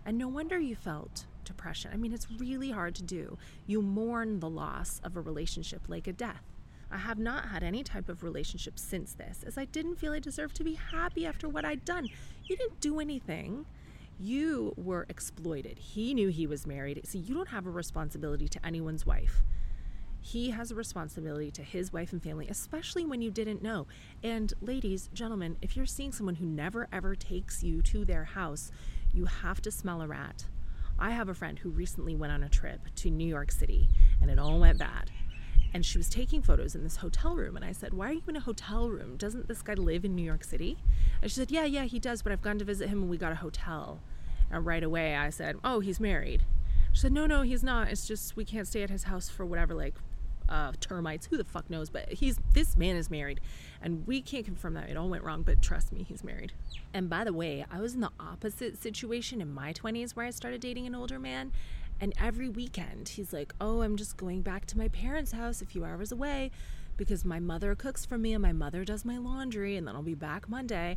And 0.07 0.17
no 0.17 0.29
wonder 0.29 0.59
you 0.59 0.77
felt 0.77 1.27
depression. 1.45 1.91
I 1.93 1.97
mean, 1.97 2.13
it's 2.13 2.31
really 2.39 2.71
hard 2.71 2.95
to 2.95 3.03
do. 3.03 3.37
You 3.67 3.83
mourn 3.83 4.41
the 4.41 4.49
loss 4.49 5.01
of 5.03 5.17
a 5.17 5.21
relationship 5.21 5.83
like 5.89 6.07
a 6.07 6.13
death. 6.13 6.45
I 6.91 6.99
have 6.99 7.19
not 7.19 7.49
had 7.49 7.63
any 7.63 7.83
type 7.83 8.09
of 8.09 8.23
relationship 8.23 8.79
since 8.79 9.15
this, 9.15 9.43
as 9.45 9.59
I 9.59 9.65
didn't 9.65 9.97
feel 9.97 10.13
I 10.13 10.21
deserved 10.21 10.57
to 10.57 10.65
be 10.65 10.75
happy 10.75 11.27
after 11.27 11.49
what 11.49 11.65
I'd 11.65 11.85
done. 11.85 12.09
You 12.45 12.57
didn't 12.57 12.81
do 12.81 13.01
anything. 13.01 13.67
You 14.19 14.73
were 14.77 15.05
exploited. 15.09 15.79
He 15.79 16.15
knew 16.15 16.29
he 16.29 16.47
was 16.47 16.67
married. 16.67 17.01
See, 17.05 17.19
you 17.19 17.35
don't 17.35 17.49
have 17.49 17.67
a 17.67 17.71
responsibility 17.71 18.49
to 18.49 18.65
anyone's 18.65 19.05
wife. 19.05 19.43
He 20.21 20.51
has 20.51 20.71
a 20.71 20.75
responsibility 20.75 21.51
to 21.53 21.63
his 21.63 21.93
wife 21.93 22.13
and 22.13 22.23
family, 22.23 22.49
especially 22.49 23.05
when 23.05 23.21
you 23.21 23.31
didn't 23.31 23.63
know. 23.63 23.87
And, 24.23 24.53
ladies, 24.61 25.09
gentlemen, 25.13 25.57
if 25.61 25.77
you're 25.77 25.87
seeing 25.87 26.13
someone 26.13 26.37
who 26.37 26.47
never 26.47 26.89
ever 26.93 27.15
takes 27.15 27.63
you 27.63 27.83
to 27.83 28.05
their 28.05 28.25
house, 28.25 28.71
you 29.13 29.27
have 29.27 29.61
to 29.63 29.71
smell 29.71 30.03
a 30.03 30.07
rat. 30.07 30.47
I 30.99 31.11
have 31.11 31.29
a 31.29 31.35
friend 31.35 31.59
who 31.59 31.69
recently 31.69 32.17
went 32.17 32.33
on 32.33 32.43
a 32.43 32.49
trip 32.49 32.81
to 32.97 33.11
New 33.11 33.27
York 33.27 33.53
City 33.53 33.89
and 34.23 34.31
it 34.31 34.39
all 34.39 34.59
went 34.59 34.79
bad. 34.79 35.11
And 35.77 35.85
she 35.85 35.99
was 35.99 36.09
taking 36.09 36.41
photos 36.41 36.75
in 36.75 36.83
this 36.83 36.97
hotel 36.97 37.37
room. 37.37 37.55
And 37.55 37.63
I 37.63 37.73
said, 37.73 37.93
Why 37.93 38.09
are 38.09 38.13
you 38.15 38.23
in 38.29 38.37
a 38.37 38.41
hotel 38.41 38.89
room? 38.89 39.19
Doesn't 39.19 39.47
this 39.47 39.61
guy 39.61 39.75
live 39.75 40.07
in 40.07 40.17
New 40.17 40.23
York 40.23 40.43
City? 40.43 40.79
And 41.21 41.31
she 41.31 41.35
said, 41.35 41.51
Yeah, 41.51 41.67
yeah, 41.67 41.85
he 41.85 41.99
does, 41.99 42.23
but 42.23 42.33
I've 42.33 42.41
gone 42.41 42.59
to 42.61 42.65
visit 42.65 42.89
him 42.89 43.03
and 43.03 43.11
we 43.11 43.19
got 43.19 43.33
a 43.33 43.35
hotel. 43.35 44.01
And 44.51 44.65
right 44.65 44.83
away 44.83 45.15
I 45.15 45.29
said, 45.29 45.57
Oh, 45.63 45.81
he's 45.81 46.01
married. 46.01 46.45
She 46.95 47.03
said, 47.03 47.13
No, 47.13 47.27
no, 47.27 47.43
he's 47.43 47.63
not. 47.63 47.89
It's 47.89 48.09
just 48.09 48.37
we 48.37 48.45
can't 48.47 48.67
stay 48.67 48.85
at 48.85 48.89
his 48.89 49.03
house 49.03 49.29
for 49.29 49.45
whatever, 49.45 49.75
like 49.75 49.93
uh, 50.49 50.73
termites. 50.81 51.27
Who 51.27 51.37
the 51.37 51.45
fuck 51.45 51.69
knows? 51.69 51.91
But 51.91 52.11
he's 52.11 52.39
this 52.55 52.75
man 52.75 52.97
is 52.97 53.11
married, 53.11 53.43
and 53.83 54.07
we 54.07 54.23
can't 54.23 54.47
confirm 54.47 54.73
that 54.75 54.89
it 54.89 54.97
all 54.97 55.11
went 55.11 55.25
wrong. 55.25 55.43
But 55.43 55.61
trust 55.61 55.93
me, 55.93 56.07
he's 56.09 56.25
married. 56.25 56.53
And 56.95 57.11
by 57.11 57.23
the 57.23 57.35
way, 57.35 57.67
I 57.71 57.81
was 57.81 57.93
in 57.93 58.01
the 58.01 58.13
opposite 58.19 58.83
situation 58.83 59.43
in 59.43 59.53
my 59.53 59.75
20s 59.75 60.17
where 60.17 60.25
I 60.25 60.31
started 60.31 60.63
dating 60.63 60.87
an 60.87 60.95
older 60.95 61.19
man. 61.19 61.53
And 62.01 62.13
every 62.21 62.49
weekend, 62.49 63.09
he's 63.11 63.33
like, 63.33 63.55
Oh, 63.61 63.83
I'm 63.83 63.97
just 63.97 64.17
going 64.17 64.43
back 64.43 64.67
to 64.67 64.79
my 64.79 64.89
parents' 64.89 65.33
house 65.33 65.63
a 65.63 65.67
few 65.67 65.85
hours 65.85 66.13
away 66.13 66.51
because 66.97 67.25
my 67.25 67.41
mother 67.41 67.75
cooks 67.75 68.07
for 68.07 68.17
me 68.19 68.33
and 68.33 68.43
my 68.43 68.53
mother 68.53 68.85
does 68.85 69.05
my 69.05 69.19
laundry, 69.19 69.77
and 69.77 69.87
then 69.87 69.95
I'll 69.95 70.03
be 70.03 70.15
back 70.15 70.49
Monday. 70.49 70.97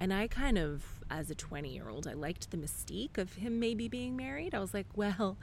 And 0.00 0.12
I 0.12 0.28
kind 0.28 0.58
of, 0.58 0.84
as 1.10 1.30
a 1.30 1.34
20 1.34 1.68
year 1.68 1.88
old, 1.88 2.06
I 2.06 2.12
liked 2.12 2.50
the 2.50 2.56
mystique 2.56 3.18
of 3.18 3.34
him 3.34 3.58
maybe 3.58 3.88
being 3.88 4.16
married. 4.16 4.54
I 4.54 4.60
was 4.60 4.74
like, 4.74 4.86
Well, 4.94 5.36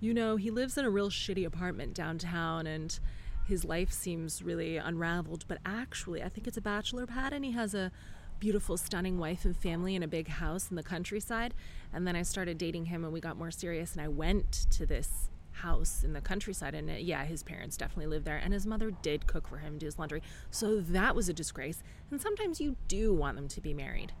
you 0.00 0.14
know, 0.14 0.36
he 0.36 0.50
lives 0.50 0.76
in 0.78 0.84
a 0.84 0.90
real 0.90 1.10
shitty 1.10 1.46
apartment 1.46 1.94
downtown 1.94 2.66
and 2.66 2.98
his 3.46 3.64
life 3.64 3.92
seems 3.92 4.42
really 4.42 4.76
unraveled. 4.76 5.44
But 5.48 5.58
actually, 5.64 6.22
I 6.22 6.28
think 6.28 6.46
it's 6.46 6.56
a 6.56 6.62
bachelor 6.62 7.06
pad 7.06 7.32
and 7.32 7.44
he 7.44 7.52
has 7.52 7.74
a 7.74 7.90
beautiful, 8.38 8.76
stunning 8.76 9.18
wife 9.18 9.44
and 9.44 9.56
family 9.56 9.94
in 9.94 10.02
a 10.02 10.08
big 10.08 10.28
house 10.28 10.70
in 10.70 10.76
the 10.76 10.82
countryside. 10.82 11.54
And 11.92 12.06
then 12.06 12.16
I 12.16 12.22
started 12.22 12.58
dating 12.58 12.86
him 12.86 13.04
and 13.04 13.12
we 13.12 13.20
got 13.20 13.36
more 13.36 13.50
serious. 13.50 13.92
And 13.92 14.00
I 14.00 14.08
went 14.08 14.66
to 14.70 14.86
this 14.86 15.30
house 15.52 16.04
in 16.04 16.12
the 16.12 16.20
countryside. 16.20 16.74
And 16.74 16.90
uh, 16.90 16.94
yeah, 16.94 17.24
his 17.24 17.42
parents 17.42 17.76
definitely 17.76 18.06
lived 18.06 18.24
there. 18.24 18.36
And 18.36 18.52
his 18.52 18.66
mother 18.66 18.90
did 18.90 19.26
cook 19.26 19.48
for 19.48 19.58
him, 19.58 19.78
do 19.78 19.86
his 19.86 19.98
laundry. 19.98 20.22
So 20.50 20.80
that 20.80 21.16
was 21.16 21.28
a 21.28 21.32
disgrace. 21.32 21.82
And 22.10 22.20
sometimes 22.20 22.60
you 22.60 22.76
do 22.88 23.14
want 23.14 23.36
them 23.36 23.48
to 23.48 23.60
be 23.60 23.74
married. 23.74 24.12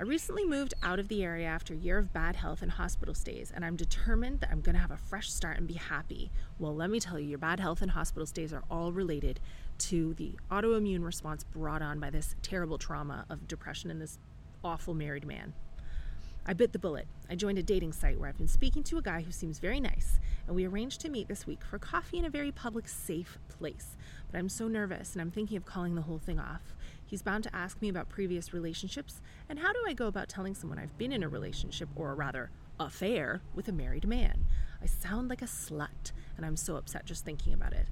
I 0.00 0.04
recently 0.04 0.46
moved 0.46 0.72
out 0.82 0.98
of 0.98 1.08
the 1.08 1.22
area 1.22 1.46
after 1.46 1.74
a 1.74 1.76
year 1.76 1.98
of 1.98 2.10
bad 2.10 2.34
health 2.34 2.62
and 2.62 2.70
hospital 2.70 3.14
stays, 3.14 3.52
and 3.54 3.62
I'm 3.62 3.76
determined 3.76 4.40
that 4.40 4.48
I'm 4.50 4.62
going 4.62 4.74
to 4.74 4.80
have 4.80 4.90
a 4.90 4.96
fresh 4.96 5.30
start 5.30 5.58
and 5.58 5.66
be 5.66 5.74
happy. 5.74 6.30
Well, 6.58 6.74
let 6.74 6.88
me 6.88 7.00
tell 7.00 7.18
you, 7.18 7.28
your 7.28 7.38
bad 7.38 7.60
health 7.60 7.82
and 7.82 7.90
hospital 7.90 8.24
stays 8.24 8.54
are 8.54 8.64
all 8.70 8.92
related 8.92 9.40
to 9.80 10.14
the 10.14 10.34
autoimmune 10.50 11.04
response 11.04 11.44
brought 11.44 11.82
on 11.82 11.98
by 11.98 12.10
this 12.10 12.36
terrible 12.42 12.78
trauma 12.78 13.24
of 13.28 13.48
depression 13.48 13.90
and 13.90 14.00
this 14.00 14.18
awful 14.62 14.94
married 14.94 15.26
man. 15.26 15.54
I 16.46 16.54
bit 16.54 16.72
the 16.72 16.78
bullet. 16.78 17.06
I 17.28 17.34
joined 17.34 17.58
a 17.58 17.62
dating 17.62 17.92
site 17.92 18.18
where 18.18 18.28
I've 18.28 18.38
been 18.38 18.48
speaking 18.48 18.82
to 18.84 18.98
a 18.98 19.02
guy 19.02 19.22
who 19.22 19.30
seems 19.30 19.58
very 19.58 19.78
nice, 19.78 20.18
and 20.46 20.56
we 20.56 20.66
arranged 20.66 21.00
to 21.02 21.10
meet 21.10 21.28
this 21.28 21.46
week 21.46 21.62
for 21.62 21.78
coffee 21.78 22.18
in 22.18 22.24
a 22.24 22.30
very 22.30 22.50
public, 22.50 22.88
safe 22.88 23.38
place. 23.48 23.96
But 24.30 24.38
I'm 24.38 24.48
so 24.48 24.66
nervous, 24.66 25.12
and 25.12 25.20
I'm 25.20 25.30
thinking 25.30 25.56
of 25.56 25.66
calling 25.66 25.94
the 25.94 26.02
whole 26.02 26.18
thing 26.18 26.40
off. 26.40 26.74
He's 27.04 27.22
bound 27.22 27.44
to 27.44 27.54
ask 27.54 27.80
me 27.82 27.88
about 27.88 28.08
previous 28.08 28.54
relationships, 28.54 29.20
and 29.48 29.58
how 29.58 29.72
do 29.72 29.80
I 29.86 29.92
go 29.92 30.06
about 30.06 30.28
telling 30.28 30.54
someone 30.54 30.78
I've 30.78 30.96
been 30.96 31.12
in 31.12 31.22
a 31.22 31.28
relationship, 31.28 31.88
or 31.94 32.14
rather, 32.14 32.50
affair, 32.78 33.42
with 33.54 33.68
a 33.68 33.72
married 33.72 34.08
man? 34.08 34.46
I 34.82 34.86
sound 34.86 35.28
like 35.28 35.42
a 35.42 35.46
slut, 35.46 36.12
and 36.36 36.46
I'm 36.46 36.56
so 36.56 36.76
upset 36.76 37.04
just 37.04 37.24
thinking 37.24 37.52
about 37.52 37.74
it. 37.74 37.86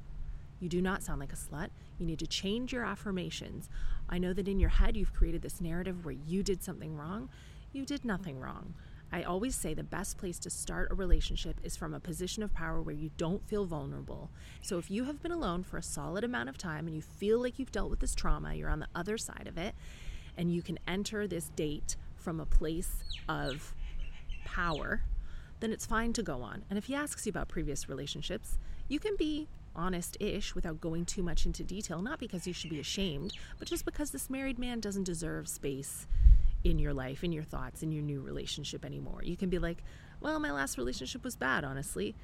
You 0.60 0.68
do 0.68 0.82
not 0.82 1.02
sound 1.02 1.20
like 1.20 1.32
a 1.32 1.36
slut. 1.36 1.68
You 1.98 2.06
need 2.06 2.18
to 2.18 2.26
change 2.26 2.72
your 2.72 2.84
affirmations. 2.84 3.68
I 4.08 4.18
know 4.18 4.32
that 4.32 4.48
in 4.48 4.58
your 4.58 4.70
head 4.70 4.96
you've 4.96 5.14
created 5.14 5.42
this 5.42 5.60
narrative 5.60 6.04
where 6.04 6.14
you 6.26 6.42
did 6.42 6.62
something 6.62 6.96
wrong. 6.96 7.28
You 7.72 7.84
did 7.84 8.04
nothing 8.04 8.40
wrong. 8.40 8.74
I 9.10 9.22
always 9.22 9.54
say 9.54 9.72
the 9.72 9.82
best 9.82 10.18
place 10.18 10.38
to 10.40 10.50
start 10.50 10.90
a 10.90 10.94
relationship 10.94 11.60
is 11.62 11.76
from 11.76 11.94
a 11.94 12.00
position 12.00 12.42
of 12.42 12.52
power 12.52 12.82
where 12.82 12.94
you 12.94 13.10
don't 13.16 13.46
feel 13.48 13.64
vulnerable. 13.64 14.30
So 14.60 14.76
if 14.76 14.90
you 14.90 15.04
have 15.04 15.22
been 15.22 15.32
alone 15.32 15.62
for 15.62 15.78
a 15.78 15.82
solid 15.82 16.24
amount 16.24 16.50
of 16.50 16.58
time 16.58 16.86
and 16.86 16.94
you 16.94 17.00
feel 17.00 17.40
like 17.40 17.58
you've 17.58 17.72
dealt 17.72 17.88
with 17.88 18.00
this 18.00 18.14
trauma, 18.14 18.54
you're 18.54 18.68
on 18.68 18.80
the 18.80 18.88
other 18.94 19.16
side 19.16 19.46
of 19.46 19.56
it, 19.56 19.74
and 20.36 20.52
you 20.52 20.60
can 20.60 20.78
enter 20.86 21.26
this 21.26 21.48
date 21.56 21.96
from 22.16 22.38
a 22.38 22.46
place 22.46 23.02
of 23.28 23.74
power, 24.44 25.02
then 25.60 25.72
it's 25.72 25.86
fine 25.86 26.12
to 26.12 26.22
go 26.22 26.42
on. 26.42 26.64
And 26.68 26.78
if 26.78 26.84
he 26.84 26.94
asks 26.94 27.24
you 27.24 27.30
about 27.30 27.48
previous 27.48 27.88
relationships, 27.88 28.58
you 28.88 29.00
can 29.00 29.16
be 29.16 29.48
honest 29.78 30.16
ish 30.20 30.54
without 30.54 30.80
going 30.80 31.06
too 31.06 31.22
much 31.22 31.46
into 31.46 31.62
detail, 31.62 32.02
not 32.02 32.18
because 32.18 32.46
you 32.46 32.52
should 32.52 32.70
be 32.70 32.80
ashamed, 32.80 33.32
but 33.58 33.68
just 33.68 33.84
because 33.84 34.10
this 34.10 34.28
married 34.28 34.58
man 34.58 34.80
doesn't 34.80 35.04
deserve 35.04 35.48
space 35.48 36.06
in 36.64 36.78
your 36.78 36.92
life, 36.92 37.22
in 37.22 37.32
your 37.32 37.44
thoughts, 37.44 37.82
in 37.82 37.92
your 37.92 38.02
new 38.02 38.20
relationship 38.20 38.84
anymore. 38.84 39.22
You 39.22 39.36
can 39.36 39.48
be 39.48 39.58
like, 39.58 39.78
well, 40.20 40.40
my 40.40 40.50
last 40.50 40.76
relationship 40.76 41.22
was 41.24 41.36
bad, 41.36 41.64
honestly. 41.64 42.14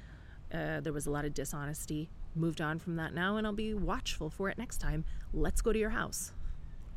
Uh, 0.53 0.81
there 0.81 0.93
was 0.93 1.07
a 1.07 1.11
lot 1.11 1.25
of 1.25 1.33
dishonesty. 1.33 2.09
Moved 2.35 2.59
on 2.59 2.79
from 2.79 2.97
that 2.97 3.13
now, 3.13 3.37
and 3.37 3.47
I'll 3.47 3.53
be 3.53 3.73
watchful 3.73 4.29
for 4.29 4.49
it 4.49 4.57
next 4.57 4.77
time. 4.79 5.05
Let's 5.33 5.61
go 5.61 5.71
to 5.71 5.79
your 5.79 5.91
house. 5.91 6.33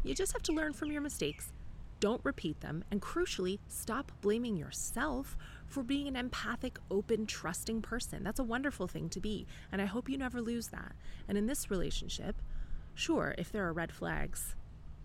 You 0.03 0.15
just 0.15 0.33
have 0.33 0.43
to 0.45 0.53
learn 0.53 0.73
from 0.73 0.91
your 0.91 1.01
mistakes. 1.01 1.53
Don't 2.01 2.25
repeat 2.25 2.61
them, 2.61 2.85
and 2.91 3.03
crucially, 3.03 3.59
stop 3.67 4.13
blaming 4.21 4.57
yourself 4.57 5.37
for 5.67 5.83
being 5.83 6.07
an 6.07 6.15
empathic, 6.17 6.79
open, 6.91 7.27
trusting 7.27 7.83
person. 7.83 8.23
That's 8.23 8.39
a 8.39 8.45
wonderful 8.45 8.87
thing 8.87 9.09
to 9.11 9.21
be, 9.21 9.47
and 9.73 9.83
I 9.83 9.87
hope 9.87 10.09
you 10.09 10.17
never 10.17 10.41
lose 10.41 10.69
that. 10.69 10.93
And 11.27 11.37
in 11.37 11.47
this 11.47 11.71
relationship, 11.71 12.37
sure, 12.95 13.35
if 13.37 13.51
there 13.51 13.67
are 13.67 13.73
red 13.73 13.93
flags, 13.93 14.55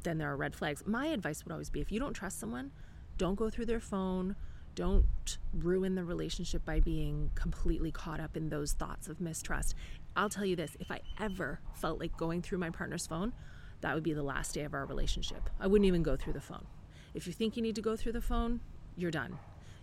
then 0.04 0.20
there 0.20 0.32
are 0.32 0.38
red 0.38 0.56
flags. 0.56 0.84
My 0.86 1.08
advice 1.08 1.44
would 1.44 1.52
always 1.52 1.72
be 1.72 1.82
if 1.82 1.92
you 1.92 2.00
don't 2.00 2.14
trust 2.14 2.40
someone, 2.40 2.72
don't 3.18 3.36
go 3.36 3.50
through 3.50 3.66
their 3.66 3.80
phone. 3.80 4.36
Don't 4.76 5.38
ruin 5.54 5.94
the 5.94 6.04
relationship 6.04 6.66
by 6.66 6.80
being 6.80 7.30
completely 7.36 7.92
caught 7.92 8.20
up 8.20 8.36
in 8.36 8.50
those 8.50 8.74
thoughts 8.74 9.08
of 9.08 9.22
mistrust. 9.22 9.76
I'll 10.16 10.30
tell 10.30 10.46
you 10.46 10.56
this 10.56 10.76
if 10.80 10.90
I 10.90 11.02
ever 11.20 11.60
felt 11.76 12.00
like 12.00 12.18
going 12.18 12.42
through 12.42 12.58
my 12.58 12.72
partner's 12.72 13.06
phone, 13.06 13.34
that 13.82 13.94
would 13.94 14.04
be 14.04 14.14
the 14.14 14.24
last 14.24 14.56
day 14.56 14.62
of 14.62 14.74
our 14.74 14.86
relationship. 14.86 15.48
I 15.60 15.68
wouldn't 15.68 15.88
even 15.88 16.02
go 16.02 16.16
through 16.16 16.34
the 16.34 16.42
phone. 16.42 16.66
If 17.14 17.28
you 17.28 17.34
think 17.34 17.56
you 17.56 17.62
need 17.62 17.76
to 17.76 17.82
go 17.82 17.96
through 17.96 18.14
the 18.14 18.22
phone, 18.22 18.60
you're 18.98 19.12
done. 19.12 19.38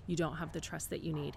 You 0.07 0.17
don't 0.17 0.37
have 0.37 0.53
the 0.53 0.61
trust 0.61 0.91
that 0.91 1.03
you 1.03 1.13
need. 1.13 1.37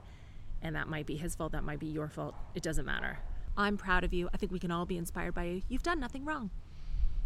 And 0.61 0.75
that 0.75 0.87
might 0.87 1.05
be 1.05 1.15
his 1.15 1.35
fault, 1.35 1.51
that 1.51 1.63
might 1.63 1.79
be 1.79 1.87
your 1.87 2.07
fault. 2.07 2.35
It 2.55 2.63
doesn't 2.63 2.85
matter. 2.85 3.19
I'm 3.55 3.77
proud 3.77 4.03
of 4.03 4.13
you. 4.13 4.29
I 4.33 4.37
think 4.37 4.51
we 4.51 4.59
can 4.59 4.71
all 4.71 4.85
be 4.85 4.97
inspired 4.97 5.35
by 5.35 5.43
you. 5.43 5.61
You've 5.69 5.83
done 5.83 5.99
nothing 5.99 6.25
wrong. 6.25 6.49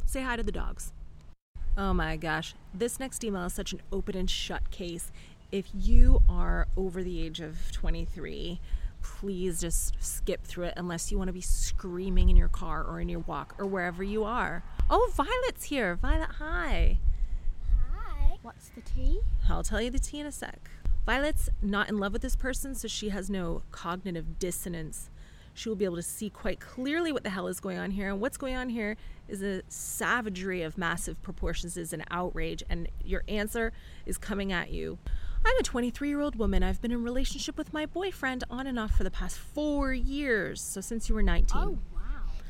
Say 0.05 0.21
hi 0.21 0.35
to 0.35 0.43
the 0.43 0.51
dogs. 0.51 0.91
Oh 1.77 1.93
my 1.93 2.17
gosh. 2.17 2.55
This 2.73 2.99
next 2.99 3.23
email 3.23 3.45
is 3.45 3.53
such 3.53 3.71
an 3.71 3.81
open 3.91 4.17
and 4.17 4.29
shut 4.29 4.69
case. 4.71 5.11
If 5.51 5.67
you 5.73 6.21
are 6.27 6.67
over 6.75 7.03
the 7.03 7.21
age 7.21 7.39
of 7.39 7.71
23, 7.71 8.59
please 9.01 9.61
just 9.61 9.95
skip 9.99 10.43
through 10.43 10.65
it 10.65 10.73
unless 10.75 11.11
you 11.11 11.17
want 11.17 11.29
to 11.29 11.33
be 11.33 11.39
screaming 11.39 12.29
in 12.29 12.35
your 12.35 12.49
car 12.49 12.83
or 12.83 12.99
in 12.99 13.07
your 13.07 13.19
walk 13.19 13.55
or 13.57 13.65
wherever 13.65 14.03
you 14.03 14.25
are. 14.25 14.63
Oh, 14.89 15.11
Violet's 15.15 15.65
here. 15.65 15.95
Violet, 15.95 16.31
hi. 16.39 16.97
What's 18.47 18.69
the 18.69 18.79
tea? 18.79 19.19
I'll 19.49 19.61
tell 19.61 19.81
you 19.81 19.91
the 19.91 19.99
tea 19.99 20.21
in 20.21 20.25
a 20.25 20.31
sec. 20.31 20.69
Violet's 21.05 21.49
not 21.61 21.89
in 21.89 21.97
love 21.97 22.13
with 22.13 22.21
this 22.21 22.37
person, 22.37 22.75
so 22.75 22.87
she 22.87 23.09
has 23.09 23.29
no 23.29 23.63
cognitive 23.71 24.39
dissonance. 24.39 25.09
She 25.53 25.67
will 25.67 25.75
be 25.75 25.83
able 25.83 25.97
to 25.97 26.01
see 26.01 26.29
quite 26.29 26.61
clearly 26.61 27.11
what 27.11 27.23
the 27.25 27.29
hell 27.29 27.47
is 27.47 27.59
going 27.59 27.77
on 27.77 27.91
here. 27.91 28.09
And 28.09 28.21
what's 28.21 28.37
going 28.37 28.55
on 28.55 28.69
here 28.69 28.95
is 29.27 29.43
a 29.43 29.63
savagery 29.67 30.61
of 30.61 30.77
massive 30.77 31.21
proportions, 31.21 31.75
is 31.75 31.91
an 31.91 32.05
outrage, 32.09 32.63
and 32.69 32.87
your 33.03 33.25
answer 33.27 33.73
is 34.05 34.17
coming 34.17 34.53
at 34.53 34.71
you. 34.71 34.97
I'm 35.45 35.57
a 35.57 35.63
23 35.63 36.07
year 36.07 36.21
old 36.21 36.37
woman. 36.37 36.63
I've 36.63 36.81
been 36.81 36.93
in 36.93 37.03
relationship 37.03 37.57
with 37.57 37.73
my 37.73 37.85
boyfriend 37.85 38.45
on 38.49 38.65
and 38.65 38.79
off 38.79 38.91
for 38.95 39.03
the 39.03 39.11
past 39.11 39.37
four 39.37 39.93
years. 39.93 40.61
So 40.61 40.79
since 40.79 41.09
you 41.09 41.15
were 41.15 41.21
19. 41.21 41.57
Oh. 41.61 41.79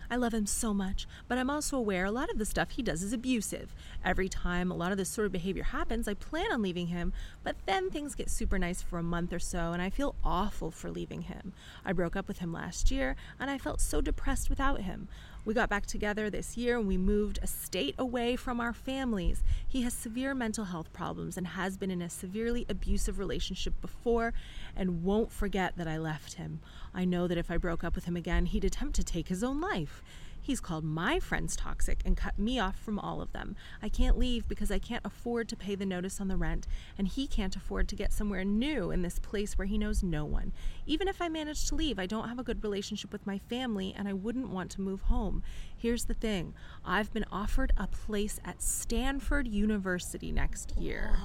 I 0.09 0.15
love 0.15 0.33
him 0.33 0.45
so 0.45 0.73
much, 0.73 1.05
but 1.27 1.37
I'm 1.37 1.49
also 1.49 1.77
aware 1.77 2.05
a 2.05 2.11
lot 2.11 2.29
of 2.29 2.37
the 2.37 2.45
stuff 2.45 2.71
he 2.71 2.81
does 2.81 3.03
is 3.03 3.11
abusive. 3.11 3.73
Every 4.05 4.29
time 4.29 4.71
a 4.71 4.75
lot 4.75 4.91
of 4.91 4.97
this 4.97 5.09
sort 5.09 5.25
of 5.25 5.31
behavior 5.31 5.63
happens, 5.63 6.07
I 6.07 6.13
plan 6.13 6.51
on 6.51 6.61
leaving 6.61 6.87
him, 6.87 7.11
but 7.43 7.55
then 7.65 7.89
things 7.89 8.15
get 8.15 8.29
super 8.29 8.57
nice 8.57 8.81
for 8.81 8.99
a 8.99 9.03
month 9.03 9.33
or 9.33 9.39
so, 9.39 9.73
and 9.73 9.81
I 9.81 9.89
feel 9.89 10.15
awful 10.23 10.71
for 10.71 10.89
leaving 10.89 11.23
him. 11.23 11.53
I 11.85 11.91
broke 11.91 12.15
up 12.15 12.27
with 12.27 12.39
him 12.39 12.53
last 12.53 12.89
year, 12.89 13.15
and 13.39 13.49
I 13.49 13.57
felt 13.57 13.81
so 13.81 13.99
depressed 13.99 14.49
without 14.49 14.81
him. 14.81 15.09
We 15.47 15.53
got 15.53 15.69
back 15.69 15.85
together 15.85 16.29
this 16.29 16.57
year 16.57 16.77
and 16.77 16.85
we 16.85 16.97
moved 16.97 17.39
a 17.41 17.47
state 17.47 17.95
away 17.97 18.35
from 18.35 18.59
our 18.59 18.73
families. 18.73 19.45
He 19.65 19.83
has 19.83 19.93
severe 19.93 20.35
mental 20.35 20.65
health 20.65 20.91
problems 20.91 21.37
and 21.37 21.47
has 21.47 21.77
been 21.77 21.89
in 21.89 22.01
a 22.01 22.09
severely 22.09 22.65
abusive 22.67 23.17
relationship 23.17 23.79
before 23.79 24.33
and 24.75 25.05
won't 25.05 25.31
forget 25.31 25.77
that 25.77 25.87
I 25.87 25.99
left 25.99 26.33
him. 26.33 26.59
I 26.93 27.05
know 27.05 27.27
that 27.27 27.37
if 27.37 27.49
I 27.49 27.55
broke 27.55 27.85
up 27.85 27.95
with 27.95 28.03
him 28.03 28.17
again, 28.17 28.47
he'd 28.47 28.65
attempt 28.65 28.97
to 28.97 29.05
take 29.05 29.29
his 29.29 29.41
own 29.41 29.61
life. 29.61 30.03
He's 30.47 30.61
called 30.61 30.85
my 30.85 31.19
friends 31.19 31.57
toxic 31.57 32.01
and 32.05 32.15
cut 32.15 32.39
me 32.39 32.57
off 32.57 32.79
from 32.79 32.99
all 32.99 33.21
of 33.21 33.33
them. 33.33 33.57
I 33.81 33.89
can't 33.89 34.17
leave 34.17 34.47
because 34.47 34.71
I 34.71 34.79
can't 34.79 35.05
afford 35.05 35.49
to 35.49 35.57
pay 35.57 35.75
the 35.75 35.85
notice 35.85 36.21
on 36.21 36.29
the 36.29 36.37
rent, 36.37 36.67
and 36.97 37.05
he 37.05 37.27
can't 37.27 37.57
afford 37.57 37.89
to 37.89 37.97
get 37.97 38.13
somewhere 38.13 38.45
new 38.45 38.89
in 38.89 39.01
this 39.01 39.19
place 39.19 39.57
where 39.57 39.67
he 39.67 39.77
knows 39.77 40.03
no 40.03 40.23
one. 40.23 40.53
Even 40.85 41.09
if 41.09 41.21
I 41.21 41.27
manage 41.27 41.67
to 41.67 41.75
leave, 41.75 41.99
I 41.99 42.05
don't 42.05 42.29
have 42.29 42.39
a 42.39 42.43
good 42.43 42.63
relationship 42.63 43.11
with 43.11 43.27
my 43.27 43.37
family, 43.37 43.93
and 43.97 44.07
I 44.07 44.13
wouldn't 44.13 44.47
want 44.47 44.71
to 44.71 44.81
move 44.81 45.01
home. 45.01 45.43
Here's 45.75 46.05
the 46.05 46.13
thing 46.13 46.53
I've 46.85 47.11
been 47.11 47.25
offered 47.29 47.73
a 47.75 47.87
place 47.87 48.39
at 48.45 48.61
Stanford 48.61 49.49
University 49.49 50.31
next 50.31 50.77
year, 50.77 51.17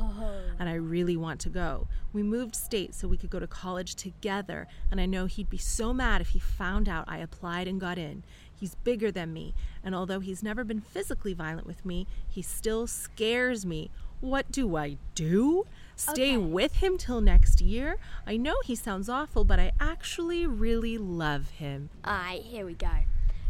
and 0.58 0.68
I 0.68 0.74
really 0.74 1.16
want 1.16 1.38
to 1.42 1.48
go. 1.48 1.86
We 2.12 2.24
moved 2.24 2.56
states 2.56 2.98
so 2.98 3.06
we 3.06 3.16
could 3.16 3.30
go 3.30 3.38
to 3.38 3.46
college 3.46 3.94
together, 3.94 4.66
and 4.90 5.00
I 5.00 5.06
know 5.06 5.26
he'd 5.26 5.48
be 5.48 5.58
so 5.58 5.94
mad 5.94 6.20
if 6.20 6.30
he 6.30 6.40
found 6.40 6.88
out 6.88 7.04
I 7.06 7.18
applied 7.18 7.68
and 7.68 7.80
got 7.80 7.98
in. 7.98 8.24
He's 8.62 8.76
bigger 8.76 9.10
than 9.10 9.32
me, 9.32 9.54
and 9.82 9.92
although 9.92 10.20
he's 10.20 10.40
never 10.40 10.62
been 10.62 10.80
physically 10.80 11.34
violent 11.34 11.66
with 11.66 11.84
me, 11.84 12.06
he 12.28 12.42
still 12.42 12.86
scares 12.86 13.66
me. 13.66 13.90
What 14.20 14.52
do 14.52 14.76
I 14.76 14.98
do? 15.16 15.66
Stay 15.96 16.36
Okay. 16.36 16.36
with 16.36 16.74
him 16.76 16.96
till 16.96 17.20
next 17.20 17.60
year? 17.60 17.96
I 18.24 18.36
know 18.36 18.54
he 18.64 18.76
sounds 18.76 19.08
awful, 19.08 19.42
but 19.42 19.58
I 19.58 19.72
actually 19.80 20.46
really 20.46 20.96
love 20.96 21.50
him. 21.50 21.90
Alright, 22.06 22.42
here 22.42 22.64
we 22.64 22.74
go. 22.74 22.98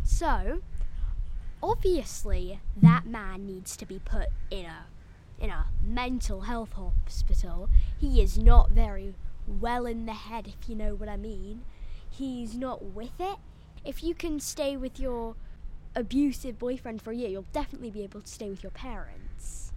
So, 0.03 0.63
obviously, 1.63 2.61
that 2.81 3.05
man 3.05 3.45
needs 3.45 3.77
to 3.77 3.85
be 3.85 3.99
put 3.99 4.29
in 4.51 4.65
a 4.65 4.87
in 5.39 5.51
a 5.51 5.67
mental 5.85 6.43
health 6.43 6.73
hospital. 6.73 7.69
He 7.99 8.23
is 8.23 8.39
not 8.39 8.71
very 8.71 9.13
well 9.47 9.85
in 9.85 10.07
the 10.07 10.15
head, 10.15 10.47
if 10.49 10.71
you 10.71 10.75
know 10.75 10.95
what 10.95 11.11
I 11.11 11.19
mean. 11.19 11.65
He's 12.09 12.57
not 12.57 12.83
with 12.83 13.21
it. 13.21 13.37
If 13.85 14.03
you 14.03 14.15
can 14.15 14.41
stay 14.41 14.77
with 14.77 15.01
your 15.01 15.37
abusive 15.95 16.59
boyfriend 16.59 17.03
for 17.03 17.11
a 17.11 17.17
year, 17.17 17.29
you'll 17.29 17.47
definitely 17.53 17.91
be 17.91 18.03
able 18.03 18.21
to 18.21 18.29
stay 18.31 18.49
with 18.49 18.63
your 18.63 18.71
parents. 18.71 19.73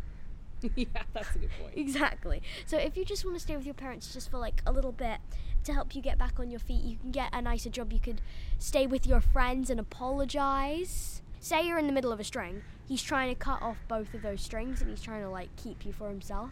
yeah, 0.76 0.86
that's 1.14 1.36
a 1.36 1.40
good 1.40 1.50
point. 1.62 1.74
Exactly. 1.76 2.42
So 2.66 2.78
if 2.78 2.96
you 2.98 3.06
just 3.06 3.26
want 3.26 3.36
to 3.38 3.42
stay 3.42 3.56
with 3.56 3.66
your 3.66 3.74
parents 3.74 4.14
just 4.14 4.32
for 4.32 4.38
like 4.38 4.62
a 4.66 4.72
little 4.72 4.92
bit 4.92 5.20
to 5.64 5.74
help 5.74 5.96
you 5.96 6.02
get 6.02 6.18
back 6.18 6.40
on 6.40 6.50
your 6.50 6.60
feet, 6.60 6.84
you 6.84 6.98
can 6.98 7.12
get 7.12 7.30
a 7.34 7.42
nicer 7.42 7.70
job. 7.70 7.92
You 7.92 8.00
could 8.00 8.22
stay 8.60 8.88
with 8.88 9.06
your 9.06 9.22
friends 9.22 9.70
and 9.70 9.80
apologize. 9.80 11.22
Say 11.40 11.68
you're 11.68 11.78
in 11.78 11.88
the 11.88 11.94
middle 11.94 12.12
of 12.12 12.20
a 12.20 12.24
string. 12.24 12.64
He's 12.88 13.04
trying 13.04 13.30
to 13.30 13.36
cut 13.36 13.62
off 13.62 13.78
both 13.88 14.14
of 14.14 14.22
those 14.22 14.42
strings 14.42 14.82
and 14.82 14.90
he's 14.90 15.02
trying 15.02 15.22
to 15.22 15.30
like 15.30 15.50
keep 15.58 15.86
you 15.86 15.92
for 15.92 16.10
himself. 16.10 16.52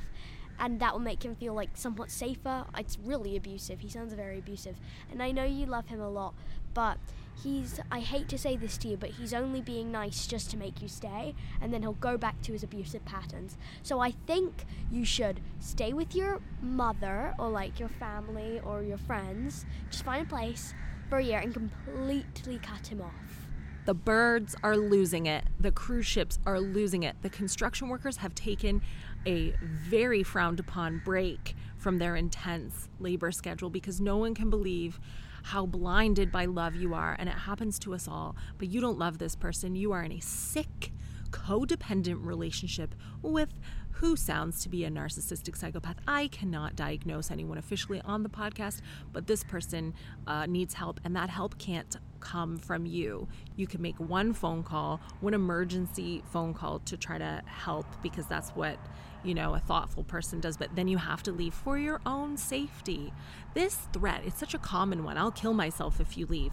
And 0.60 0.80
that 0.80 0.93
will 0.93 0.99
make 0.99 1.23
him 1.25 1.36
feel 1.36 1.54
like 1.54 1.69
somewhat 1.73 2.12
safer. 2.12 2.65
It's 2.78 2.97
really 3.04 3.36
abusive. 3.36 3.80
He 3.80 3.89
sounds 3.89 4.13
very 4.13 4.38
abusive. 4.38 4.75
And 5.12 5.23
I 5.23 5.32
know 5.32 5.43
you 5.43 5.65
love 5.65 5.88
him 5.88 5.99
a 5.99 6.10
lot, 6.10 6.36
but 6.73 6.97
he's 7.41 7.80
I 7.91 8.00
hate 8.00 8.28
to 8.30 8.38
say 8.38 8.56
this 8.56 8.78
to 8.80 8.88
you, 8.88 8.98
but 8.98 9.12
he's 9.12 9.34
only 9.34 9.62
being 9.62 9.91
nice 9.91 10.28
just 10.28 10.52
to 10.52 10.58
make 10.58 10.82
you 10.82 10.88
stay, 10.88 11.36
and 11.62 11.74
then 11.74 11.82
he'll 11.82 11.93
go 11.93 12.17
back 12.17 12.41
to 12.43 12.54
his 12.54 12.63
abusive 12.63 13.06
patterns. 13.06 13.58
So 13.82 14.00
I 14.00 14.12
think 14.28 14.65
you 14.91 15.06
should 15.06 15.39
stay 15.60 15.93
with 15.93 16.15
your 16.15 16.41
mother 16.62 17.34
or 17.39 17.50
like 17.50 17.80
your 17.80 17.89
family 17.89 18.60
or 18.63 18.84
your 18.84 18.98
friends. 18.98 19.65
Just 19.89 20.04
find 20.04 20.26
a 20.26 20.30
place 20.30 20.74
for 21.10 21.17
a 21.17 21.24
year 21.24 21.39
and 21.39 21.54
completely 21.54 22.60
cut 22.60 22.88
him 22.88 23.02
off. 23.02 23.48
The 23.86 23.93
birds 23.93 24.56
are 24.63 24.78
losing 24.78 25.26
it. 25.26 25.43
The 25.60 25.72
cruise 25.72 26.06
ships 26.06 26.39
are 26.46 26.60
losing 26.60 27.04
it. 27.04 27.17
The 27.22 27.30
construction 27.30 27.89
workers 27.89 28.17
have 28.17 28.34
taken 28.34 28.82
a 29.26 29.54
very 29.62 30.24
frowned 30.24 30.62
upon 30.62 31.02
break 31.04 31.56
from 31.78 31.98
their 31.98 32.15
intense 32.15 32.88
labor 33.00 33.32
schedule 33.32 33.69
because 33.69 34.00
no 34.00 34.17
one 34.17 34.34
can 34.36 34.50
believe 34.50 35.02
how 35.43 35.65
blinded 35.65 36.32
by 36.32 36.45
love 36.45 36.75
you 36.75 36.93
are. 36.93 37.15
And 37.19 37.29
it 37.29 37.36
happens 37.36 37.77
to 37.79 37.93
us 37.93 38.08
all. 38.08 38.36
But 38.58 38.69
you 38.69 38.82
don't 38.82 38.97
love 38.97 39.17
this 39.19 39.36
person. 39.36 39.75
You 39.75 39.91
are 39.91 40.03
in 40.03 40.12
a 40.12 40.19
sick, 40.19 40.91
codependent 41.32 42.25
relationship 42.25 42.95
with 43.21 43.49
who 43.97 44.15
sounds 44.15 44.62
to 44.63 44.69
be 44.69 44.84
a 44.84 44.89
narcissistic 44.89 45.56
psychopath. 45.56 45.97
I 46.08 46.27
cannot 46.27 46.75
diagnose 46.75 47.29
anyone 47.29 47.58
officially 47.58 48.01
on 48.01 48.23
the 48.23 48.29
podcast, 48.29 48.82
but 49.12 49.27
this 49.27 49.43
person 49.43 49.93
uh, 50.25 50.45
needs 50.45 50.73
help, 50.73 50.99
and 51.03 51.15
that 51.15 51.29
help 51.29 51.58
can't 51.58 51.95
come 52.19 52.58
from 52.58 52.86
you. 52.86 53.27
You 53.56 53.67
can 53.67 53.82
make 53.82 53.97
one 53.99 54.34
phone 54.34 54.63
call, 54.63 54.99
one 55.21 55.34
emergency 55.34 56.23
phone 56.32 56.53
call 56.53 56.79
to 56.79 56.97
try 56.97 57.17
to 57.17 57.43
help 57.45 57.86
because 58.01 58.25
that's 58.25 58.49
what 58.51 58.77
you 59.23 59.33
know 59.33 59.53
a 59.53 59.59
thoughtful 59.59 60.03
person 60.03 60.39
does 60.39 60.57
but 60.57 60.75
then 60.75 60.88
you 60.88 60.97
have 60.97 61.23
to 61.23 61.31
leave 61.31 61.53
for 61.53 61.77
your 61.77 62.01
own 62.05 62.38
safety. 62.38 63.13
This 63.53 63.75
threat 63.93 64.21
it's 64.25 64.39
such 64.39 64.53
a 64.53 64.59
common 64.59 65.03
one. 65.03 65.17
I'll 65.17 65.31
kill 65.31 65.53
myself 65.53 65.99
if 65.99 66.17
you 66.17 66.25
leave. 66.25 66.51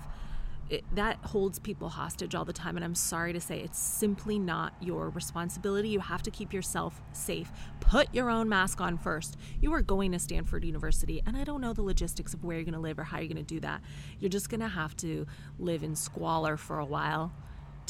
It, 0.69 0.85
that 0.95 1.17
holds 1.25 1.59
people 1.59 1.89
hostage 1.89 2.33
all 2.37 2.45
the 2.45 2.53
time 2.53 2.77
and 2.77 2.85
i'm 2.85 2.95
sorry 2.95 3.33
to 3.33 3.41
say 3.41 3.59
it's 3.59 3.79
simply 3.79 4.39
not 4.39 4.73
your 4.81 5.11
responsibility. 5.11 5.89
You 5.89 5.99
have 6.01 6.23
to 6.23 6.31
keep 6.31 6.53
yourself 6.53 7.03
safe. 7.13 7.51
Put 7.81 8.15
your 8.15 8.31
own 8.31 8.49
mask 8.49 8.81
on 8.81 8.97
first. 8.97 9.37
You 9.61 9.75
are 9.75 9.83
going 9.83 10.13
to 10.13 10.19
stanford 10.21 10.65
university 10.65 11.23
and 11.27 11.37
i 11.37 11.43
don't 11.43 11.61
know 11.61 11.73
the 11.73 11.83
logistics 11.83 12.35
of 12.35 12.45
where 12.45 12.57
you're 12.57 12.65
going 12.65 12.75
to 12.75 12.81
live 12.81 12.99
or 13.01 13.05
how 13.05 13.19
you're 13.19 13.27
going 13.27 13.37
to 13.37 13.43
do 13.43 13.61
that. 13.61 13.81
You're 14.21 14.31
just 14.31 14.49
going 14.49 14.61
to 14.61 14.69
have 14.69 14.97
to 14.99 15.27
live 15.59 15.83
in 15.83 15.97
squalor 15.97 16.57
for 16.57 16.79
a 16.79 16.85
while 16.85 17.33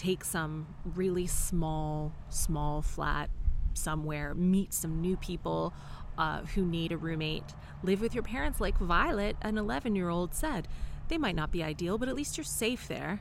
take 0.01 0.25
some 0.25 0.67
really 0.95 1.27
small 1.27 2.11
small 2.31 2.81
flat 2.81 3.29
somewhere 3.75 4.35
meet 4.35 4.73
some 4.73 5.01
new 5.01 5.17
people 5.17 5.73
uh, 6.19 6.41
who 6.55 6.65
need 6.65 6.93
a 6.93 6.97
roommate 6.97 7.55
live 7.83 8.01
with 8.01 8.15
your 8.15 8.23
parents 8.23 8.61
like 8.61 8.77
violet 8.79 9.37
an 9.43 9.57
11 9.57 9.95
year 9.95 10.09
old 10.09 10.35
said 10.35 10.69
they 11.11 11.19
might 11.19 11.35
not 11.35 11.51
be 11.51 11.63
ideal, 11.63 11.99
but 11.99 12.09
at 12.09 12.15
least 12.15 12.39
you're 12.39 12.45
safe 12.45 12.87
there. 12.87 13.21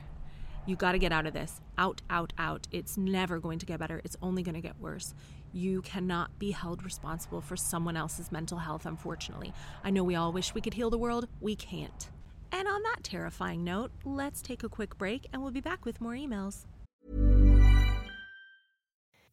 You 0.64 0.76
got 0.76 0.92
to 0.92 0.98
get 0.98 1.10
out 1.10 1.26
of 1.26 1.32
this. 1.32 1.60
Out, 1.76 2.02
out, 2.08 2.32
out. 2.38 2.68
It's 2.70 2.96
never 2.96 3.40
going 3.40 3.58
to 3.58 3.66
get 3.66 3.80
better. 3.80 4.00
It's 4.04 4.16
only 4.22 4.44
going 4.44 4.54
to 4.54 4.60
get 4.60 4.78
worse. 4.78 5.12
You 5.52 5.82
cannot 5.82 6.38
be 6.38 6.52
held 6.52 6.84
responsible 6.84 7.40
for 7.40 7.56
someone 7.56 7.96
else's 7.96 8.30
mental 8.30 8.58
health, 8.58 8.86
unfortunately. 8.86 9.52
I 9.82 9.90
know 9.90 10.04
we 10.04 10.14
all 10.14 10.32
wish 10.32 10.54
we 10.54 10.60
could 10.60 10.74
heal 10.74 10.88
the 10.88 10.98
world. 10.98 11.26
We 11.40 11.56
can't. 11.56 12.10
And 12.52 12.68
on 12.68 12.80
that 12.84 13.02
terrifying 13.02 13.64
note, 13.64 13.90
let's 14.04 14.40
take 14.40 14.62
a 14.62 14.68
quick 14.68 14.96
break 14.96 15.26
and 15.32 15.42
we'll 15.42 15.50
be 15.50 15.60
back 15.60 15.84
with 15.84 16.00
more 16.00 16.12
emails. 16.12 16.66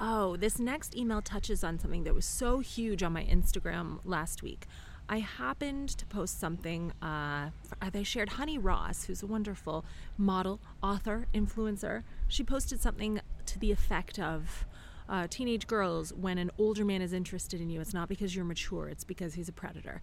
Oh, 0.00 0.36
this 0.36 0.60
next 0.60 0.96
email 0.96 1.20
touches 1.20 1.64
on 1.64 1.78
something 1.78 2.04
that 2.04 2.14
was 2.14 2.24
so 2.24 2.60
huge 2.60 3.02
on 3.02 3.12
my 3.12 3.24
Instagram 3.24 3.98
last 4.04 4.42
week. 4.42 4.66
I 5.08 5.18
happened 5.18 5.88
to 5.88 6.06
post 6.06 6.38
something. 6.38 6.92
Uh, 7.02 7.50
they 7.90 8.04
shared 8.04 8.28
Honey 8.30 8.58
Ross, 8.58 9.04
who's 9.04 9.22
a 9.22 9.26
wonderful 9.26 9.84
model, 10.16 10.60
author, 10.82 11.26
influencer. 11.34 12.04
She 12.28 12.44
posted 12.44 12.80
something 12.80 13.20
to 13.46 13.58
the 13.58 13.72
effect 13.72 14.18
of 14.20 14.66
uh, 15.08 15.26
teenage 15.28 15.66
girls, 15.66 16.12
when 16.12 16.38
an 16.38 16.50
older 16.58 16.84
man 16.84 17.00
is 17.02 17.12
interested 17.12 17.60
in 17.60 17.70
you, 17.70 17.80
it's 17.80 17.94
not 17.94 18.08
because 18.08 18.36
you're 18.36 18.44
mature, 18.44 18.88
it's 18.88 19.04
because 19.04 19.34
he's 19.34 19.48
a 19.48 19.52
predator. 19.52 20.02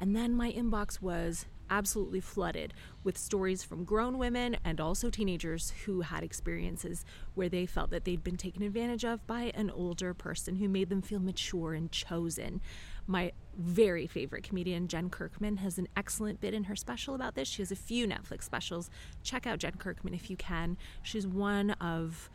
And 0.00 0.16
then 0.16 0.34
my 0.34 0.50
inbox 0.50 1.00
was 1.00 1.46
absolutely 1.70 2.20
flooded 2.20 2.74
with 3.04 3.16
stories 3.16 3.62
from 3.62 3.84
grown 3.84 4.18
women 4.18 4.56
and 4.64 4.80
also 4.80 5.10
teenagers 5.10 5.72
who 5.84 6.00
had 6.02 6.22
experiences 6.22 7.04
where 7.34 7.48
they 7.48 7.66
felt 7.66 7.90
that 7.90 8.04
they'd 8.04 8.24
been 8.24 8.36
taken 8.36 8.62
advantage 8.62 9.04
of 9.04 9.26
by 9.26 9.52
an 9.54 9.70
older 9.70 10.14
person 10.14 10.56
who 10.56 10.68
made 10.68 10.88
them 10.88 11.02
feel 11.02 11.20
mature 11.20 11.74
and 11.74 11.92
chosen. 11.92 12.60
My 13.06 13.32
very 13.56 14.06
favorite 14.06 14.44
comedian, 14.44 14.88
Jen 14.88 15.10
Kirkman, 15.10 15.58
has 15.58 15.78
an 15.78 15.88
excellent 15.96 16.40
bit 16.40 16.54
in 16.54 16.64
her 16.64 16.76
special 16.76 17.14
about 17.14 17.34
this. 17.34 17.48
She 17.48 17.62
has 17.62 17.70
a 17.70 17.76
few 17.76 18.06
Netflix 18.06 18.42
specials. 18.42 18.90
Check 19.22 19.46
out 19.46 19.58
Jen 19.58 19.74
Kirkman 19.78 20.14
if 20.14 20.28
you 20.28 20.36
can. 20.36 20.76
She's 21.02 21.26
one 21.26 21.70
of 21.72 22.28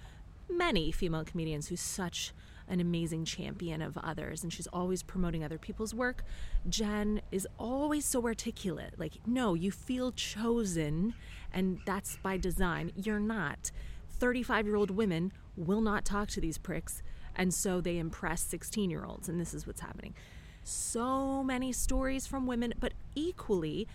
many 0.50 0.92
female 0.92 1.24
comedians 1.24 1.68
who's 1.68 1.82
such 1.82 2.34
an 2.72 2.80
amazing 2.80 3.26
champion 3.26 3.82
of 3.82 3.98
others 3.98 4.44
and 4.44 4.52
she's 4.52 4.68
always 4.68 5.04
promoting 5.04 5.44
other 5.44 5.58
people's 5.58 5.94
work. 5.94 6.24
Jen 6.70 7.22
is 7.32 7.48
always 7.60 8.06
so 8.06 8.24
articulate. 8.26 8.94
Like, 8.98 9.16
no, 9.28 9.54
you 9.54 9.72
feel 9.72 10.14
chosen 10.14 11.14
and 11.54 11.80
that's 11.86 12.18
by 12.24 12.38
design. 12.38 12.94
You're 12.96 13.20
not. 13.20 13.72
35 14.10 14.66
year 14.66 14.76
old 14.78 14.90
women 14.90 15.34
will 15.58 15.82
not 15.82 16.06
talk 16.06 16.30
to 16.30 16.42
these 16.42 16.58
pricks 16.58 17.04
and 17.36 17.54
so 17.54 17.82
they 17.82 17.98
impress 17.98 18.42
16 18.42 18.90
year 18.90 19.04
olds 19.06 19.28
and 19.28 19.40
this 19.40 19.54
is 19.54 19.68
what's 19.68 19.82
happening. 19.82 20.16
So 20.64 21.44
many 21.44 21.74
stories 21.74 22.26
from 22.26 22.48
women, 22.48 22.74
but 22.80 22.94
equally 23.16 23.88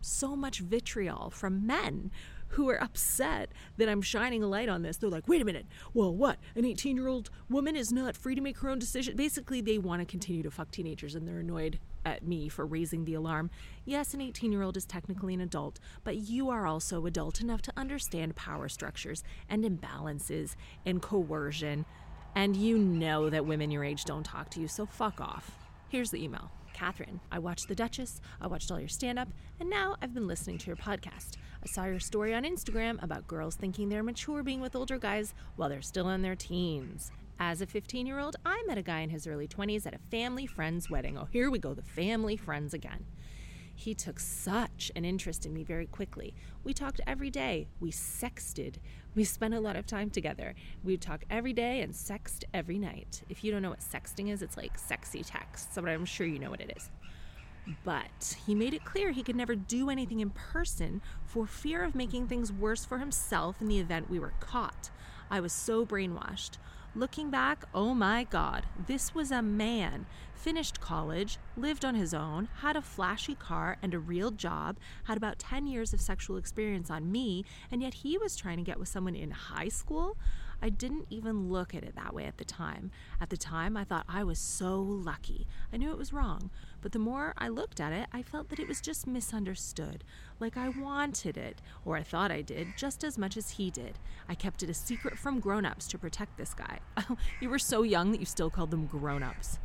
so 0.00 0.34
much 0.34 0.58
vitriol 0.58 1.30
from 1.30 1.66
men 1.66 2.10
who 2.54 2.70
are 2.70 2.82
upset 2.82 3.50
that 3.76 3.88
I'm 3.88 4.00
shining 4.00 4.42
a 4.42 4.46
light 4.46 4.68
on 4.68 4.82
this. 4.82 4.96
They're 4.96 5.10
like, 5.10 5.28
wait 5.28 5.42
a 5.42 5.44
minute, 5.44 5.66
well, 5.92 6.14
what? 6.14 6.38
An 6.54 6.64
18 6.64 6.96
year 6.96 7.08
old 7.08 7.30
woman 7.48 7.76
is 7.76 7.92
not 7.92 8.16
free 8.16 8.34
to 8.34 8.40
make 8.40 8.58
her 8.58 8.68
own 8.68 8.78
decision? 8.78 9.16
Basically, 9.16 9.60
they 9.60 9.78
want 9.78 10.00
to 10.00 10.06
continue 10.06 10.42
to 10.42 10.50
fuck 10.50 10.70
teenagers 10.70 11.14
and 11.14 11.26
they're 11.26 11.40
annoyed 11.40 11.78
at 12.04 12.26
me 12.26 12.48
for 12.48 12.64
raising 12.64 13.04
the 13.04 13.14
alarm. 13.14 13.50
Yes, 13.84 14.14
an 14.14 14.20
18 14.20 14.52
year 14.52 14.62
old 14.62 14.76
is 14.76 14.84
technically 14.84 15.34
an 15.34 15.40
adult, 15.40 15.80
but 16.04 16.16
you 16.16 16.48
are 16.48 16.66
also 16.66 17.06
adult 17.06 17.40
enough 17.40 17.62
to 17.62 17.72
understand 17.76 18.36
power 18.36 18.68
structures 18.68 19.24
and 19.48 19.64
imbalances 19.64 20.54
and 20.86 21.02
coercion. 21.02 21.84
And 22.36 22.56
you 22.56 22.78
know 22.78 23.30
that 23.30 23.46
women 23.46 23.70
your 23.70 23.84
age 23.84 24.04
don't 24.04 24.24
talk 24.24 24.50
to 24.50 24.60
you, 24.60 24.68
so 24.68 24.86
fuck 24.86 25.20
off. 25.20 25.52
Here's 25.88 26.10
the 26.10 26.22
email. 26.22 26.50
Katherine, 26.74 27.20
I 27.30 27.38
watched 27.38 27.68
The 27.68 27.74
Duchess, 27.74 28.20
I 28.40 28.48
watched 28.48 28.70
all 28.70 28.80
your 28.80 28.88
stand 28.88 29.18
up, 29.18 29.28
and 29.60 29.70
now 29.70 29.94
I've 30.02 30.12
been 30.12 30.26
listening 30.26 30.58
to 30.58 30.66
your 30.66 30.76
podcast. 30.76 31.36
I 31.64 31.66
saw 31.66 31.84
your 31.86 31.98
story 31.98 32.34
on 32.34 32.44
Instagram 32.44 33.02
about 33.02 33.26
girls 33.26 33.54
thinking 33.54 33.88
they're 33.88 34.02
mature 34.02 34.42
being 34.42 34.60
with 34.60 34.76
older 34.76 34.98
guys 34.98 35.32
while 35.56 35.70
they're 35.70 35.80
still 35.80 36.10
in 36.10 36.20
their 36.20 36.36
teens. 36.36 37.10
As 37.38 37.62
a 37.62 37.66
15 37.66 38.06
year 38.06 38.18
old, 38.18 38.36
I 38.44 38.62
met 38.66 38.76
a 38.76 38.82
guy 38.82 39.00
in 39.00 39.08
his 39.08 39.26
early 39.26 39.48
20s 39.48 39.86
at 39.86 39.94
a 39.94 39.98
family 40.10 40.44
friend's 40.44 40.90
wedding. 40.90 41.16
Oh, 41.16 41.26
here 41.30 41.50
we 41.50 41.58
go, 41.58 41.72
the 41.72 41.80
family 41.80 42.36
friends 42.36 42.74
again. 42.74 43.06
He 43.74 43.94
took 43.94 44.20
such 44.20 44.92
an 44.94 45.06
interest 45.06 45.46
in 45.46 45.54
me 45.54 45.64
very 45.64 45.86
quickly. 45.86 46.34
We 46.64 46.74
talked 46.74 47.00
every 47.06 47.30
day. 47.30 47.68
We 47.80 47.90
sexted. 47.90 48.74
We 49.14 49.24
spent 49.24 49.54
a 49.54 49.60
lot 49.60 49.76
of 49.76 49.86
time 49.86 50.10
together. 50.10 50.54
We'd 50.84 51.00
talk 51.00 51.24
every 51.30 51.54
day 51.54 51.80
and 51.80 51.94
sext 51.94 52.44
every 52.52 52.78
night. 52.78 53.22
If 53.30 53.42
you 53.42 53.50
don't 53.50 53.62
know 53.62 53.70
what 53.70 53.80
sexting 53.80 54.30
is, 54.30 54.42
it's 54.42 54.58
like 54.58 54.78
sexy 54.78 55.24
text, 55.24 55.70
but 55.74 55.88
I'm 55.88 56.04
sure 56.04 56.26
you 56.26 56.38
know 56.38 56.50
what 56.50 56.60
it 56.60 56.74
is. 56.76 56.90
But 57.84 58.36
he 58.46 58.54
made 58.54 58.74
it 58.74 58.84
clear 58.84 59.10
he 59.10 59.22
could 59.22 59.36
never 59.36 59.54
do 59.54 59.88
anything 59.88 60.20
in 60.20 60.30
person 60.30 61.00
for 61.24 61.46
fear 61.46 61.82
of 61.82 61.94
making 61.94 62.28
things 62.28 62.52
worse 62.52 62.84
for 62.84 62.98
himself 62.98 63.60
in 63.60 63.68
the 63.68 63.78
event 63.78 64.10
we 64.10 64.18
were 64.18 64.34
caught. 64.40 64.90
I 65.30 65.40
was 65.40 65.52
so 65.52 65.86
brainwashed. 65.86 66.58
Looking 66.96 67.28
back, 67.28 67.64
oh 67.74 67.92
my 67.92 68.22
God, 68.22 68.66
this 68.86 69.16
was 69.16 69.32
a 69.32 69.42
man. 69.42 70.06
Finished 70.32 70.80
college, 70.80 71.38
lived 71.56 71.84
on 71.84 71.96
his 71.96 72.14
own, 72.14 72.48
had 72.58 72.76
a 72.76 72.82
flashy 72.82 73.34
car 73.34 73.78
and 73.82 73.94
a 73.94 73.98
real 73.98 74.30
job, 74.30 74.76
had 75.04 75.16
about 75.16 75.40
10 75.40 75.66
years 75.66 75.92
of 75.92 76.00
sexual 76.00 76.36
experience 76.36 76.90
on 76.90 77.10
me, 77.10 77.44
and 77.72 77.82
yet 77.82 77.94
he 77.94 78.16
was 78.16 78.36
trying 78.36 78.58
to 78.58 78.62
get 78.62 78.78
with 78.78 78.86
someone 78.86 79.16
in 79.16 79.32
high 79.32 79.68
school? 79.68 80.16
I 80.64 80.70
didn't 80.70 81.08
even 81.10 81.50
look 81.50 81.74
at 81.74 81.84
it 81.84 81.94
that 81.94 82.14
way 82.14 82.24
at 82.24 82.38
the 82.38 82.44
time. 82.44 82.90
At 83.20 83.28
the 83.28 83.36
time, 83.36 83.76
I 83.76 83.84
thought 83.84 84.06
I 84.08 84.24
was 84.24 84.38
so 84.38 84.80
lucky. 84.80 85.46
I 85.70 85.76
knew 85.76 85.90
it 85.90 85.98
was 85.98 86.10
wrong. 86.10 86.48
But 86.80 86.92
the 86.92 86.98
more 86.98 87.34
I 87.36 87.48
looked 87.48 87.82
at 87.82 87.92
it, 87.92 88.06
I 88.14 88.22
felt 88.22 88.48
that 88.48 88.58
it 88.58 88.66
was 88.66 88.80
just 88.80 89.06
misunderstood. 89.06 90.04
Like 90.40 90.56
I 90.56 90.70
wanted 90.70 91.36
it, 91.36 91.60
or 91.84 91.98
I 91.98 92.02
thought 92.02 92.32
I 92.32 92.40
did, 92.40 92.68
just 92.78 93.04
as 93.04 93.18
much 93.18 93.36
as 93.36 93.50
he 93.50 93.70
did. 93.70 93.98
I 94.26 94.34
kept 94.34 94.62
it 94.62 94.70
a 94.70 94.74
secret 94.74 95.18
from 95.18 95.38
grown 95.38 95.66
ups 95.66 95.86
to 95.88 95.98
protect 95.98 96.38
this 96.38 96.54
guy. 96.54 96.78
you 97.42 97.50
were 97.50 97.58
so 97.58 97.82
young 97.82 98.10
that 98.12 98.20
you 98.20 98.26
still 98.26 98.48
called 98.48 98.70
them 98.70 98.86
grown 98.86 99.22
ups. 99.22 99.58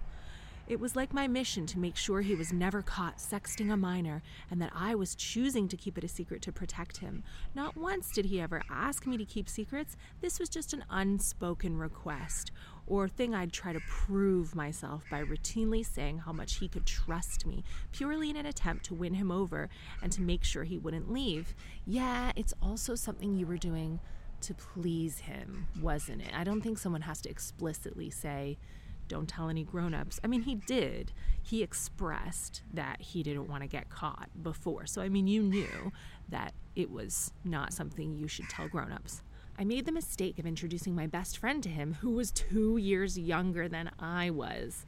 It 0.70 0.80
was 0.80 0.96
like 0.96 1.16
my 1.16 1.28
mission 1.28 1.66
to 1.66 1.80
make 1.80 1.96
sure 1.96 2.22
he 2.22 2.36
was 2.36 2.54
never 2.54 2.84
caught 2.84 3.18
sexting 3.18 3.74
a 3.74 3.76
minor 3.76 4.22
and 4.52 4.62
that 4.62 4.72
I 4.76 4.94
was 4.94 5.16
choosing 5.16 5.68
to 5.68 5.76
keep 5.76 5.98
it 5.98 6.04
a 6.04 6.08
secret 6.08 6.44
to 6.44 6.52
protect 6.52 6.98
him. 6.98 7.24
Not 7.56 7.76
once 7.76 8.12
did 8.12 8.26
he 8.26 8.40
ever 8.40 8.62
ask 8.70 9.08
me 9.08 9.18
to 9.18 9.26
keep 9.26 9.50
secrets. 9.50 9.98
This 10.22 10.40
was 10.40 10.48
just 10.48 10.74
an 10.74 10.86
unspoken 10.92 11.76
request 11.76 12.52
or 12.86 13.08
thing 13.08 13.34
I'd 13.34 13.52
try 13.52 13.74
to 13.74 13.80
prove 13.90 14.54
myself 14.54 15.04
by 15.10 15.24
routinely 15.24 15.84
saying 15.84 16.20
how 16.20 16.34
much 16.34 16.58
he 16.58 16.68
could 16.68 16.86
trust 16.86 17.48
me, 17.48 17.64
purely 17.92 18.30
in 18.30 18.36
an 18.36 18.46
attempt 18.46 18.86
to 18.86 18.94
win 18.94 19.16
him 19.16 19.32
over 19.32 19.70
and 20.04 20.12
to 20.12 20.22
make 20.22 20.44
sure 20.44 20.66
he 20.66 20.78
wouldn't 20.78 21.12
leave. 21.12 21.56
Yeah, 21.88 22.32
it's 22.36 22.54
also 22.62 22.94
something 22.94 23.34
you 23.34 23.48
were 23.48 23.58
doing 23.58 24.00
to 24.42 24.54
please 24.54 25.18
him, 25.18 25.68
wasn't 25.82 26.22
it? 26.22 26.32
I 26.36 26.44
don't 26.44 26.62
think 26.62 26.78
someone 26.78 27.02
has 27.02 27.22
to 27.22 27.30
explicitly 27.30 28.12
say, 28.12 28.60
don't 29.10 29.28
tell 29.28 29.50
any 29.50 29.66
grown-ups. 29.66 30.22
I 30.24 30.28
mean, 30.28 30.44
he 30.44 30.56
did. 30.56 31.12
He 31.42 31.62
expressed 31.62 32.64
that 32.74 33.02
he 33.02 33.22
didn't 33.24 33.50
want 33.50 33.64
to 33.64 33.68
get 33.68 33.90
caught 33.90 34.30
before. 34.42 34.86
So 34.86 35.02
I 35.02 35.10
mean, 35.10 35.28
you 35.28 35.44
knew 35.44 35.92
that 36.30 36.54
it 36.78 36.90
was 36.90 37.34
not 37.44 37.74
something 37.74 38.14
you 38.14 38.30
should 38.30 38.48
tell 38.48 38.70
grown-ups. 38.70 39.22
I 39.58 39.66
made 39.66 39.86
the 39.86 39.92
mistake 39.92 40.40
of 40.40 40.46
introducing 40.46 40.96
my 40.96 41.08
best 41.08 41.38
friend 41.38 41.62
to 41.64 41.70
him, 41.70 41.96
who 41.96 42.12
was 42.12 42.32
2 42.32 42.78
years 42.78 43.20
younger 43.20 43.68
than 43.68 43.92
I 44.00 44.30
was. 44.30 44.86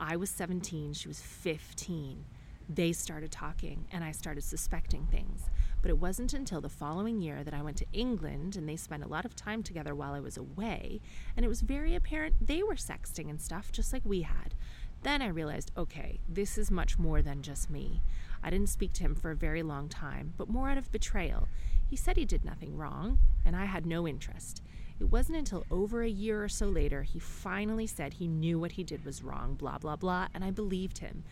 I 0.00 0.16
was 0.16 0.30
17, 0.30 0.94
she 0.94 1.08
was 1.08 1.20
15 1.20 2.24
they 2.68 2.92
started 2.92 3.30
talking 3.30 3.86
and 3.92 4.02
I 4.02 4.12
started 4.12 4.42
suspecting 4.42 5.06
things. 5.06 5.48
But 5.82 5.90
it 5.90 5.98
wasn't 5.98 6.34
until 6.34 6.60
the 6.60 6.68
following 6.68 7.20
year 7.20 7.44
that 7.44 7.54
I 7.54 7.62
went 7.62 7.76
to 7.78 7.86
England 7.92 8.56
and 8.56 8.68
they 8.68 8.76
spent 8.76 9.04
a 9.04 9.08
lot 9.08 9.24
of 9.24 9.36
time 9.36 9.62
together 9.62 9.94
while 9.94 10.14
I 10.14 10.20
was 10.20 10.36
away, 10.36 11.00
and 11.36 11.44
it 11.44 11.48
was 11.48 11.60
very 11.60 11.94
apparent 11.94 12.34
they 12.40 12.62
were 12.62 12.74
sexting 12.74 13.30
and 13.30 13.40
stuff 13.40 13.70
just 13.70 13.92
like 13.92 14.02
we 14.04 14.22
had. 14.22 14.54
Then 15.02 15.22
I 15.22 15.28
realized 15.28 15.70
okay, 15.76 16.20
this 16.28 16.58
is 16.58 16.70
much 16.70 16.98
more 16.98 17.22
than 17.22 17.42
just 17.42 17.70
me. 17.70 18.02
I 18.42 18.50
didn't 18.50 18.68
speak 18.68 18.92
to 18.94 19.02
him 19.02 19.14
for 19.14 19.30
a 19.30 19.36
very 19.36 19.62
long 19.62 19.88
time, 19.88 20.32
but 20.36 20.48
more 20.48 20.70
out 20.70 20.78
of 20.78 20.90
betrayal. 20.92 21.48
He 21.88 21.96
said 21.96 22.16
he 22.16 22.24
did 22.24 22.44
nothing 22.44 22.76
wrong, 22.76 23.18
and 23.44 23.54
I 23.54 23.66
had 23.66 23.86
no 23.86 24.08
interest. 24.08 24.62
It 24.98 25.04
wasn't 25.04 25.38
until 25.38 25.66
over 25.70 26.02
a 26.02 26.08
year 26.08 26.42
or 26.42 26.48
so 26.48 26.66
later 26.66 27.02
he 27.02 27.18
finally 27.18 27.86
said 27.86 28.14
he 28.14 28.26
knew 28.26 28.58
what 28.58 28.72
he 28.72 28.82
did 28.82 29.04
was 29.04 29.22
wrong, 29.22 29.54
blah, 29.54 29.78
blah, 29.78 29.96
blah, 29.96 30.28
and 30.34 30.42
I 30.42 30.50
believed 30.50 30.98
him. 30.98 31.22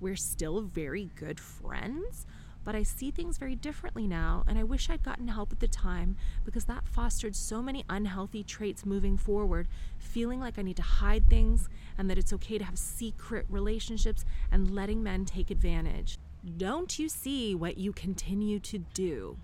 We're 0.00 0.16
still 0.16 0.60
very 0.60 1.10
good 1.16 1.40
friends, 1.40 2.26
but 2.64 2.74
I 2.74 2.82
see 2.82 3.10
things 3.10 3.38
very 3.38 3.54
differently 3.54 4.06
now, 4.06 4.44
and 4.46 4.58
I 4.58 4.62
wish 4.62 4.90
I'd 4.90 5.02
gotten 5.02 5.28
help 5.28 5.52
at 5.52 5.60
the 5.60 5.68
time 5.68 6.16
because 6.44 6.64
that 6.66 6.86
fostered 6.86 7.34
so 7.34 7.62
many 7.62 7.84
unhealthy 7.88 8.44
traits 8.44 8.84
moving 8.84 9.16
forward, 9.16 9.68
feeling 9.98 10.40
like 10.40 10.58
I 10.58 10.62
need 10.62 10.76
to 10.76 10.82
hide 10.82 11.28
things 11.28 11.68
and 11.96 12.10
that 12.10 12.18
it's 12.18 12.32
okay 12.34 12.58
to 12.58 12.64
have 12.64 12.78
secret 12.78 13.46
relationships 13.48 14.24
and 14.52 14.74
letting 14.74 15.02
men 15.02 15.24
take 15.24 15.50
advantage. 15.50 16.18
Don't 16.56 16.98
you 16.98 17.08
see 17.08 17.54
what 17.54 17.78
you 17.78 17.92
continue 17.92 18.58
to 18.60 18.78
do? 18.94 19.38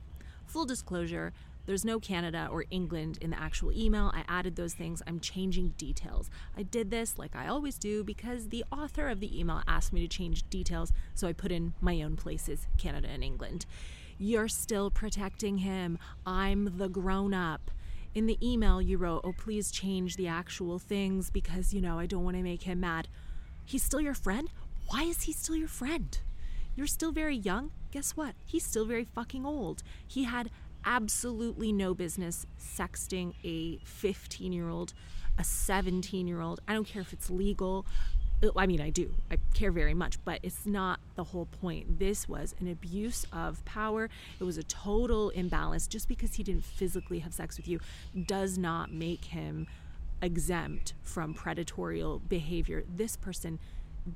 Full 0.46 0.64
disclosure, 0.64 1.32
There's 1.66 1.84
no 1.84 1.98
Canada 1.98 2.48
or 2.50 2.64
England 2.70 3.18
in 3.20 3.30
the 3.30 3.40
actual 3.40 3.72
email. 3.72 4.10
I 4.14 4.24
added 4.28 4.56
those 4.56 4.74
things. 4.74 5.02
I'm 5.06 5.20
changing 5.20 5.70
details. 5.78 6.30
I 6.56 6.62
did 6.62 6.90
this 6.90 7.18
like 7.18 7.34
I 7.34 7.48
always 7.48 7.78
do 7.78 8.04
because 8.04 8.48
the 8.48 8.64
author 8.70 9.08
of 9.08 9.20
the 9.20 9.38
email 9.38 9.62
asked 9.66 9.92
me 9.92 10.00
to 10.00 10.08
change 10.08 10.48
details, 10.50 10.92
so 11.14 11.26
I 11.26 11.32
put 11.32 11.52
in 11.52 11.74
my 11.80 12.02
own 12.02 12.16
places, 12.16 12.66
Canada 12.76 13.08
and 13.10 13.24
England. 13.24 13.64
You're 14.18 14.48
still 14.48 14.90
protecting 14.90 15.58
him. 15.58 15.98
I'm 16.26 16.76
the 16.78 16.88
grown 16.88 17.34
up. 17.34 17.70
In 18.14 18.26
the 18.26 18.38
email, 18.40 18.80
you 18.80 18.96
wrote, 18.96 19.22
Oh, 19.24 19.32
please 19.32 19.72
change 19.72 20.16
the 20.16 20.28
actual 20.28 20.78
things 20.78 21.30
because, 21.30 21.74
you 21.74 21.80
know, 21.80 21.98
I 21.98 22.06
don't 22.06 22.22
want 22.22 22.36
to 22.36 22.42
make 22.42 22.62
him 22.62 22.80
mad. 22.80 23.08
He's 23.64 23.82
still 23.82 24.00
your 24.00 24.14
friend? 24.14 24.50
Why 24.88 25.04
is 25.04 25.22
he 25.22 25.32
still 25.32 25.56
your 25.56 25.68
friend? 25.68 26.16
You're 26.76 26.86
still 26.86 27.12
very 27.12 27.36
young. 27.36 27.70
Guess 27.90 28.12
what? 28.16 28.34
He's 28.44 28.64
still 28.64 28.84
very 28.84 29.04
fucking 29.04 29.46
old. 29.46 29.82
He 30.06 30.24
had 30.24 30.50
absolutely 30.84 31.72
no 31.72 31.94
business 31.94 32.46
sexting 32.58 33.34
a 33.44 33.78
15 33.84 34.52
year 34.52 34.68
old, 34.68 34.94
a 35.38 35.44
17 35.44 36.26
year 36.26 36.40
old. 36.40 36.60
I 36.68 36.74
don't 36.74 36.86
care 36.86 37.02
if 37.02 37.12
it's 37.12 37.30
legal. 37.30 37.86
I 38.56 38.66
mean, 38.66 38.80
I 38.80 38.90
do. 38.90 39.14
I 39.30 39.38
care 39.54 39.72
very 39.72 39.94
much, 39.94 40.22
but 40.24 40.40
it's 40.42 40.66
not 40.66 41.00
the 41.14 41.24
whole 41.24 41.46
point. 41.46 41.98
This 41.98 42.28
was 42.28 42.54
an 42.60 42.68
abuse 42.68 43.24
of 43.32 43.64
power. 43.64 44.10
It 44.38 44.44
was 44.44 44.58
a 44.58 44.62
total 44.64 45.30
imbalance. 45.30 45.86
Just 45.86 46.08
because 46.08 46.34
he 46.34 46.42
didn't 46.42 46.64
physically 46.64 47.20
have 47.20 47.32
sex 47.32 47.56
with 47.56 47.68
you 47.68 47.80
does 48.26 48.58
not 48.58 48.92
make 48.92 49.26
him 49.26 49.66
exempt 50.20 50.94
from 51.02 51.32
predatory 51.32 52.04
behavior. 52.28 52.84
This 52.88 53.16
person 53.16 53.58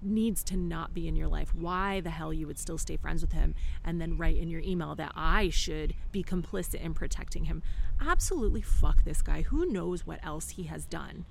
needs 0.03 0.44
to 0.44 0.57
not 0.57 0.94
be 0.94 1.09
in 1.09 1.16
your 1.16 1.29
life, 1.29 1.55
why 1.55 2.01
the 2.01 2.11
hell 2.11 2.33
you 2.33 2.46
would 2.46 2.59
still 2.59 2.79
stay 2.79 2.96
friends 2.96 3.22
with 3.22 3.33
him 3.33 3.55
and 3.85 4.01
then 4.01 4.16
write 4.16 4.37
in 4.37 4.48
your 4.48 4.61
email 4.61 4.94
that 4.94 5.12
I 5.14 5.48
should 5.48 5.94
be 6.12 6.22
complicit 6.22 6.81
in 6.83 6.94
protecting 6.94 7.44
him. 7.44 7.62
Absolutely 8.01 8.62
fuck 8.62 9.05
this 9.05 9.22
guy. 9.22 9.42
Who 9.42 9.66
knows 9.66 10.07
what 10.07 10.24
else 10.24 10.51
he 10.51 10.64
has 10.64 10.85
done? 10.85 11.24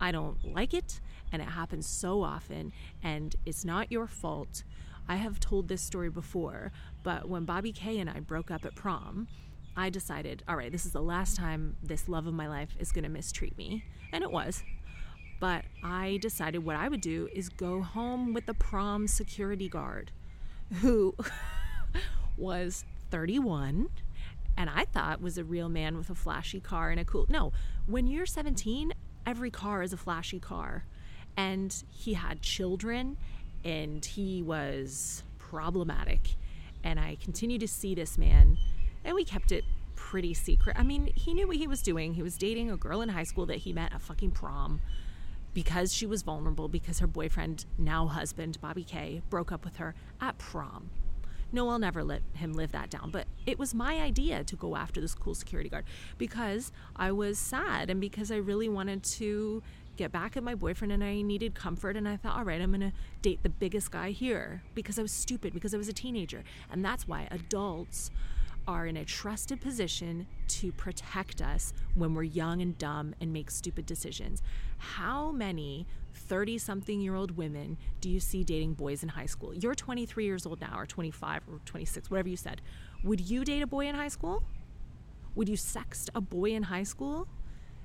I 0.00 0.12
don't 0.12 0.54
like 0.54 0.72
it, 0.72 1.00
and 1.30 1.42
it 1.42 1.48
happens 1.48 1.86
so 1.86 2.22
often, 2.22 2.72
and 3.02 3.36
it's 3.44 3.64
not 3.64 3.92
your 3.92 4.06
fault. 4.06 4.64
I 5.08 5.16
have 5.16 5.40
told 5.40 5.68
this 5.68 5.82
story 5.82 6.08
before, 6.08 6.72
but 7.02 7.28
when 7.28 7.44
Bobby 7.44 7.72
Kay 7.72 7.98
and 7.98 8.08
I 8.08 8.20
broke 8.20 8.50
up 8.50 8.64
at 8.64 8.74
prom, 8.74 9.28
I 9.76 9.90
decided, 9.90 10.42
all 10.48 10.56
right, 10.56 10.72
this 10.72 10.86
is 10.86 10.92
the 10.92 11.02
last 11.02 11.36
time 11.36 11.76
this 11.82 12.08
love 12.08 12.26
of 12.26 12.34
my 12.34 12.48
life 12.48 12.76
is 12.78 12.92
going 12.92 13.04
to 13.04 13.10
mistreat 13.10 13.56
me. 13.56 13.84
And 14.12 14.22
it 14.24 14.30
was. 14.30 14.62
But 15.40 15.64
I 15.82 16.18
decided 16.20 16.64
what 16.64 16.76
I 16.76 16.88
would 16.88 17.00
do 17.00 17.28
is 17.32 17.48
go 17.48 17.82
home 17.82 18.34
with 18.34 18.46
the 18.46 18.54
prom 18.54 19.08
security 19.08 19.68
guard 19.68 20.12
who 20.80 21.14
was 22.36 22.84
31 23.10 23.88
and 24.56 24.68
I 24.68 24.84
thought 24.84 25.22
was 25.22 25.38
a 25.38 25.44
real 25.44 25.70
man 25.70 25.96
with 25.96 26.10
a 26.10 26.14
flashy 26.14 26.60
car 26.60 26.90
and 26.90 27.00
a 27.00 27.04
cool. 27.04 27.24
No, 27.30 27.52
when 27.86 28.06
you're 28.06 28.26
17, 28.26 28.92
every 29.26 29.50
car 29.50 29.82
is 29.82 29.94
a 29.94 29.96
flashy 29.96 30.38
car. 30.38 30.84
And 31.36 31.74
he 31.88 32.12
had 32.12 32.42
children 32.42 33.16
and 33.64 34.04
he 34.04 34.42
was 34.42 35.22
problematic. 35.38 36.34
And 36.84 37.00
I 37.00 37.16
continued 37.22 37.60
to 37.62 37.68
see 37.68 37.94
this 37.94 38.18
man 38.18 38.58
and 39.02 39.14
we 39.14 39.24
kept 39.24 39.50
it 39.50 39.64
pretty 39.94 40.34
secret. 40.34 40.76
I 40.78 40.82
mean, 40.82 41.10
he 41.14 41.32
knew 41.32 41.46
what 41.46 41.56
he 41.56 41.66
was 41.66 41.80
doing. 41.80 42.14
He 42.14 42.22
was 42.22 42.36
dating 42.36 42.70
a 42.70 42.76
girl 42.76 43.00
in 43.00 43.08
high 43.08 43.24
school 43.24 43.46
that 43.46 43.58
he 43.58 43.72
met 43.72 43.94
at 43.94 44.02
fucking 44.02 44.32
prom 44.32 44.80
because 45.54 45.92
she 45.92 46.06
was 46.06 46.22
vulnerable 46.22 46.68
because 46.68 46.98
her 47.00 47.06
boyfriend, 47.06 47.66
now 47.78 48.06
husband, 48.06 48.60
Bobby 48.60 48.84
Kay, 48.84 49.22
broke 49.30 49.50
up 49.52 49.64
with 49.64 49.76
her 49.76 49.94
at 50.20 50.38
prom. 50.38 50.90
No, 51.52 51.68
I'll 51.68 51.80
never 51.80 52.04
let 52.04 52.22
him 52.34 52.52
live 52.52 52.72
that 52.72 52.90
down. 52.90 53.10
But 53.10 53.26
it 53.44 53.58
was 53.58 53.74
my 53.74 54.00
idea 54.00 54.44
to 54.44 54.56
go 54.56 54.76
after 54.76 55.00
this 55.00 55.14
cool 55.14 55.34
security 55.34 55.68
guard 55.68 55.84
because 56.16 56.70
I 56.94 57.10
was 57.10 57.38
sad 57.38 57.90
and 57.90 58.00
because 58.00 58.30
I 58.30 58.36
really 58.36 58.68
wanted 58.68 59.02
to 59.04 59.62
get 59.96 60.12
back 60.12 60.36
at 60.36 60.42
my 60.42 60.54
boyfriend 60.54 60.92
and 60.92 61.02
I 61.02 61.22
needed 61.22 61.54
comfort. 61.54 61.96
And 61.96 62.08
I 62.08 62.16
thought, 62.16 62.36
all 62.36 62.44
right, 62.44 62.60
I'm 62.60 62.70
going 62.70 62.80
to 62.80 62.92
date 63.20 63.40
the 63.42 63.48
biggest 63.48 63.90
guy 63.90 64.12
here 64.12 64.62
because 64.74 64.98
I 64.98 65.02
was 65.02 65.12
stupid, 65.12 65.52
because 65.52 65.74
I 65.74 65.76
was 65.76 65.88
a 65.88 65.92
teenager. 65.92 66.44
And 66.70 66.84
that's 66.84 67.08
why 67.08 67.26
adults 67.30 68.10
are 68.70 68.86
in 68.86 68.96
a 68.96 69.04
trusted 69.04 69.60
position 69.60 70.28
to 70.46 70.70
protect 70.70 71.42
us 71.42 71.72
when 71.96 72.14
we're 72.14 72.22
young 72.22 72.62
and 72.62 72.78
dumb 72.78 73.12
and 73.20 73.32
make 73.32 73.50
stupid 73.50 73.84
decisions. 73.84 74.42
How 74.78 75.32
many 75.32 75.88
30 76.14 76.56
something 76.58 77.00
year 77.00 77.16
old 77.16 77.36
women 77.36 77.76
do 78.00 78.08
you 78.08 78.20
see 78.20 78.44
dating 78.44 78.74
boys 78.74 79.02
in 79.02 79.08
high 79.08 79.26
school? 79.26 79.52
You're 79.52 79.74
23 79.74 80.24
years 80.24 80.46
old 80.46 80.60
now, 80.60 80.78
or 80.78 80.86
25 80.86 81.42
or 81.50 81.60
26, 81.64 82.12
whatever 82.12 82.28
you 82.28 82.36
said. 82.36 82.60
Would 83.02 83.28
you 83.28 83.44
date 83.44 83.62
a 83.62 83.66
boy 83.66 83.86
in 83.86 83.96
high 83.96 84.08
school? 84.08 84.44
Would 85.34 85.48
you 85.48 85.56
sext 85.56 86.08
a 86.14 86.20
boy 86.20 86.52
in 86.52 86.64
high 86.64 86.84
school? 86.84 87.26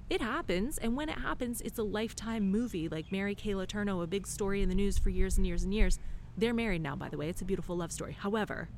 It 0.08 0.22
happens, 0.22 0.78
and 0.78 0.96
when 0.96 1.10
it 1.10 1.18
happens, 1.18 1.62
it's 1.62 1.80
a 1.80 1.84
lifetime 1.84 2.52
movie 2.52 2.88
like 2.88 3.12
Mary 3.12 3.34
Kay 3.34 3.54
Letourneau, 3.54 4.04
a 4.04 4.08
big 4.08 4.28
story 4.28 4.62
in 4.62 4.70
the 4.70 4.76
news 4.76 5.00
for 5.00 5.10
years 5.10 5.38
and 5.38 5.48
years 5.48 5.64
and 5.64 5.74
years. 5.74 5.98
They're 6.38 6.54
married 6.54 6.84
now, 6.84 6.96
by 6.96 7.10
the 7.10 7.18
way. 7.18 7.28
It's 7.28 7.42
a 7.42 7.46
beautiful 7.46 7.76
love 7.76 7.92
story. 7.92 8.14
However, 8.14 8.70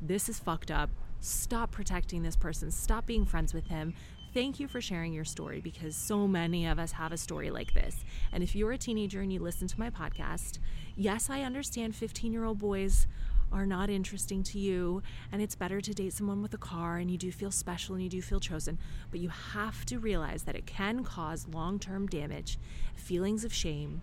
this 0.00 0.30
is 0.30 0.38
fucked 0.38 0.70
up. 0.70 0.88
Stop 1.26 1.72
protecting 1.72 2.22
this 2.22 2.36
person. 2.36 2.70
Stop 2.70 3.04
being 3.04 3.26
friends 3.26 3.52
with 3.52 3.66
him. 3.66 3.94
Thank 4.32 4.60
you 4.60 4.68
for 4.68 4.80
sharing 4.80 5.12
your 5.12 5.24
story 5.24 5.60
because 5.60 5.96
so 5.96 6.28
many 6.28 6.66
of 6.66 6.78
us 6.78 6.92
have 6.92 7.10
a 7.10 7.16
story 7.16 7.50
like 7.50 7.74
this. 7.74 8.04
And 8.30 8.44
if 8.44 8.54
you're 8.54 8.70
a 8.70 8.78
teenager 8.78 9.20
and 9.20 9.32
you 9.32 9.40
listen 9.40 9.66
to 9.66 9.80
my 9.80 9.90
podcast, 9.90 10.60
yes, 10.94 11.28
I 11.28 11.42
understand 11.42 11.96
15 11.96 12.32
year 12.32 12.44
old 12.44 12.60
boys 12.60 13.08
are 13.50 13.66
not 13.66 13.90
interesting 13.90 14.44
to 14.44 14.60
you 14.60 15.02
and 15.32 15.42
it's 15.42 15.56
better 15.56 15.80
to 15.80 15.92
date 15.92 16.12
someone 16.12 16.42
with 16.42 16.54
a 16.54 16.58
car 16.58 16.98
and 16.98 17.10
you 17.10 17.18
do 17.18 17.32
feel 17.32 17.50
special 17.50 17.96
and 17.96 18.04
you 18.04 18.10
do 18.10 18.20
feel 18.20 18.40
chosen 18.40 18.76
but 19.12 19.20
you 19.20 19.28
have 19.28 19.84
to 19.86 19.98
realize 20.00 20.42
that 20.42 20.56
it 20.56 20.66
can 20.66 21.04
cause 21.04 21.46
long-term 21.46 22.08
damage 22.08 22.58
feelings 22.96 23.44
of 23.44 23.54
shame 23.54 24.02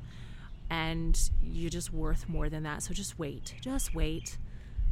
and 0.69 1.29
you're 1.43 1.69
just 1.69 1.91
worth 1.91 2.29
more 2.29 2.47
than 2.47 2.63
that 2.63 2.81
so 2.81 2.93
just 2.93 3.19
wait 3.19 3.53
just 3.59 3.93
wait 3.93 4.37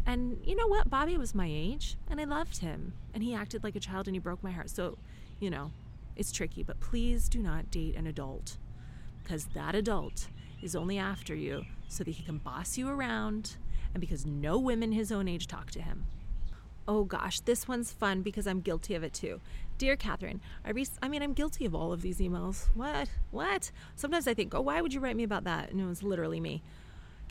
and 0.05 0.41
you 0.43 0.55
know 0.55 0.67
what? 0.67 0.89
Bobby 0.89 1.17
was 1.17 1.35
my 1.35 1.47
age 1.49 1.95
and 2.09 2.19
I 2.19 2.23
loved 2.23 2.57
him. 2.57 2.93
And 3.13 3.23
he 3.23 3.33
acted 3.33 3.63
like 3.63 3.75
a 3.75 3.79
child 3.79 4.07
and 4.07 4.15
he 4.15 4.19
broke 4.19 4.43
my 4.43 4.51
heart. 4.51 4.69
So, 4.69 4.97
you 5.39 5.49
know, 5.49 5.71
it's 6.15 6.31
tricky. 6.31 6.63
But 6.63 6.79
please 6.79 7.29
do 7.29 7.39
not 7.39 7.71
date 7.71 7.95
an 7.95 8.07
adult 8.07 8.57
because 9.23 9.45
that 9.53 9.75
adult 9.75 10.27
is 10.61 10.75
only 10.75 10.97
after 10.97 11.35
you 11.35 11.65
so 11.87 12.03
that 12.03 12.11
he 12.11 12.23
can 12.23 12.37
boss 12.37 12.77
you 12.77 12.87
around 12.89 13.57
and 13.93 14.01
because 14.01 14.25
no 14.25 14.57
women 14.57 14.91
his 14.91 15.11
own 15.11 15.27
age 15.27 15.47
talk 15.47 15.71
to 15.71 15.81
him. 15.81 16.05
Oh 16.87 17.03
gosh, 17.03 17.39
this 17.41 17.67
one's 17.67 17.91
fun 17.91 18.21
because 18.21 18.47
I'm 18.47 18.61
guilty 18.61 18.95
of 18.95 19.03
it 19.03 19.13
too. 19.13 19.39
Dear 19.77 19.95
Katherine, 19.95 20.41
I, 20.65 20.71
re- 20.71 20.87
I 21.01 21.07
mean, 21.07 21.21
I'm 21.21 21.33
guilty 21.33 21.65
of 21.65 21.75
all 21.75 21.93
of 21.93 22.01
these 22.01 22.19
emails. 22.19 22.67
What? 22.75 23.09
What? 23.31 23.71
Sometimes 23.95 24.27
I 24.27 24.33
think, 24.33 24.53
oh, 24.53 24.61
why 24.61 24.81
would 24.81 24.93
you 24.93 24.99
write 24.99 25.15
me 25.15 25.23
about 25.23 25.43
that? 25.45 25.71
And 25.71 25.79
it 25.79 25.85
was 25.85 26.03
literally 26.03 26.39
me. 26.39 26.61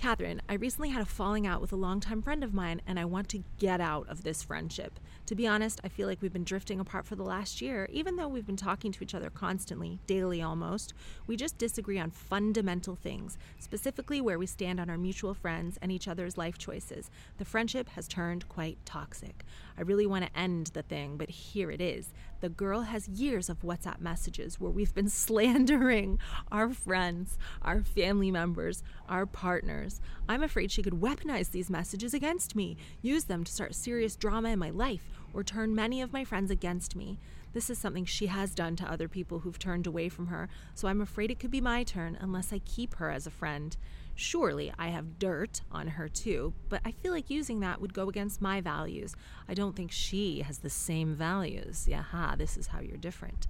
Katherine, 0.00 0.40
I 0.48 0.54
recently 0.54 0.88
had 0.88 1.02
a 1.02 1.04
falling 1.04 1.46
out 1.46 1.60
with 1.60 1.74
a 1.74 1.76
longtime 1.76 2.22
friend 2.22 2.42
of 2.42 2.54
mine, 2.54 2.80
and 2.86 2.98
I 2.98 3.04
want 3.04 3.28
to 3.28 3.44
get 3.58 3.82
out 3.82 4.08
of 4.08 4.22
this 4.22 4.42
friendship. 4.42 4.98
To 5.26 5.34
be 5.34 5.46
honest, 5.46 5.78
I 5.84 5.88
feel 5.88 6.08
like 6.08 6.22
we've 6.22 6.32
been 6.32 6.42
drifting 6.42 6.80
apart 6.80 7.04
for 7.04 7.16
the 7.16 7.22
last 7.22 7.60
year, 7.60 7.86
even 7.92 8.16
though 8.16 8.26
we've 8.26 8.46
been 8.46 8.56
talking 8.56 8.92
to 8.92 9.04
each 9.04 9.14
other 9.14 9.28
constantly, 9.28 9.98
daily 10.06 10.40
almost. 10.40 10.94
We 11.26 11.36
just 11.36 11.58
disagree 11.58 11.98
on 11.98 12.12
fundamental 12.12 12.96
things, 12.96 13.36
specifically 13.58 14.22
where 14.22 14.38
we 14.38 14.46
stand 14.46 14.80
on 14.80 14.88
our 14.88 14.96
mutual 14.96 15.34
friends 15.34 15.78
and 15.82 15.92
each 15.92 16.08
other's 16.08 16.38
life 16.38 16.56
choices. 16.56 17.10
The 17.36 17.44
friendship 17.44 17.90
has 17.90 18.08
turned 18.08 18.48
quite 18.48 18.78
toxic. 18.86 19.44
I 19.80 19.82
really 19.82 20.06
want 20.06 20.26
to 20.26 20.38
end 20.38 20.66
the 20.74 20.82
thing, 20.82 21.16
but 21.16 21.30
here 21.30 21.70
it 21.70 21.80
is. 21.80 22.12
The 22.42 22.50
girl 22.50 22.82
has 22.82 23.08
years 23.08 23.48
of 23.48 23.62
WhatsApp 23.62 23.98
messages 23.98 24.60
where 24.60 24.70
we've 24.70 24.94
been 24.94 25.08
slandering 25.08 26.18
our 26.52 26.68
friends, 26.68 27.38
our 27.62 27.80
family 27.82 28.30
members, 28.30 28.82
our 29.08 29.24
partners. 29.24 30.02
I'm 30.28 30.42
afraid 30.42 30.70
she 30.70 30.82
could 30.82 31.00
weaponize 31.00 31.50
these 31.50 31.70
messages 31.70 32.12
against 32.12 32.54
me, 32.54 32.76
use 33.00 33.24
them 33.24 33.42
to 33.42 33.50
start 33.50 33.74
serious 33.74 34.16
drama 34.16 34.50
in 34.50 34.58
my 34.58 34.68
life, 34.68 35.08
or 35.32 35.42
turn 35.42 35.74
many 35.74 36.02
of 36.02 36.12
my 36.12 36.24
friends 36.24 36.50
against 36.50 36.94
me. 36.94 37.18
This 37.54 37.70
is 37.70 37.78
something 37.78 38.04
she 38.04 38.26
has 38.26 38.54
done 38.54 38.76
to 38.76 38.92
other 38.92 39.08
people 39.08 39.38
who've 39.38 39.58
turned 39.58 39.86
away 39.86 40.10
from 40.10 40.26
her, 40.26 40.50
so 40.74 40.88
I'm 40.88 41.00
afraid 41.00 41.30
it 41.30 41.38
could 41.40 41.50
be 41.50 41.62
my 41.62 41.84
turn 41.84 42.18
unless 42.20 42.52
I 42.52 42.58
keep 42.58 42.96
her 42.96 43.10
as 43.10 43.26
a 43.26 43.30
friend. 43.30 43.74
Surely 44.20 44.70
I 44.78 44.88
have 44.88 45.18
dirt 45.18 45.62
on 45.72 45.88
her 45.88 46.06
too, 46.06 46.52
but 46.68 46.82
I 46.84 46.90
feel 46.90 47.10
like 47.10 47.30
using 47.30 47.60
that 47.60 47.80
would 47.80 47.94
go 47.94 48.10
against 48.10 48.42
my 48.42 48.60
values. 48.60 49.16
I 49.48 49.54
don't 49.54 49.74
think 49.74 49.90
she 49.90 50.42
has 50.42 50.58
the 50.58 50.68
same 50.68 51.14
values. 51.14 51.88
Yaha, 51.90 52.36
this 52.36 52.58
is 52.58 52.66
how 52.66 52.80
you're 52.80 52.98
different. 52.98 53.46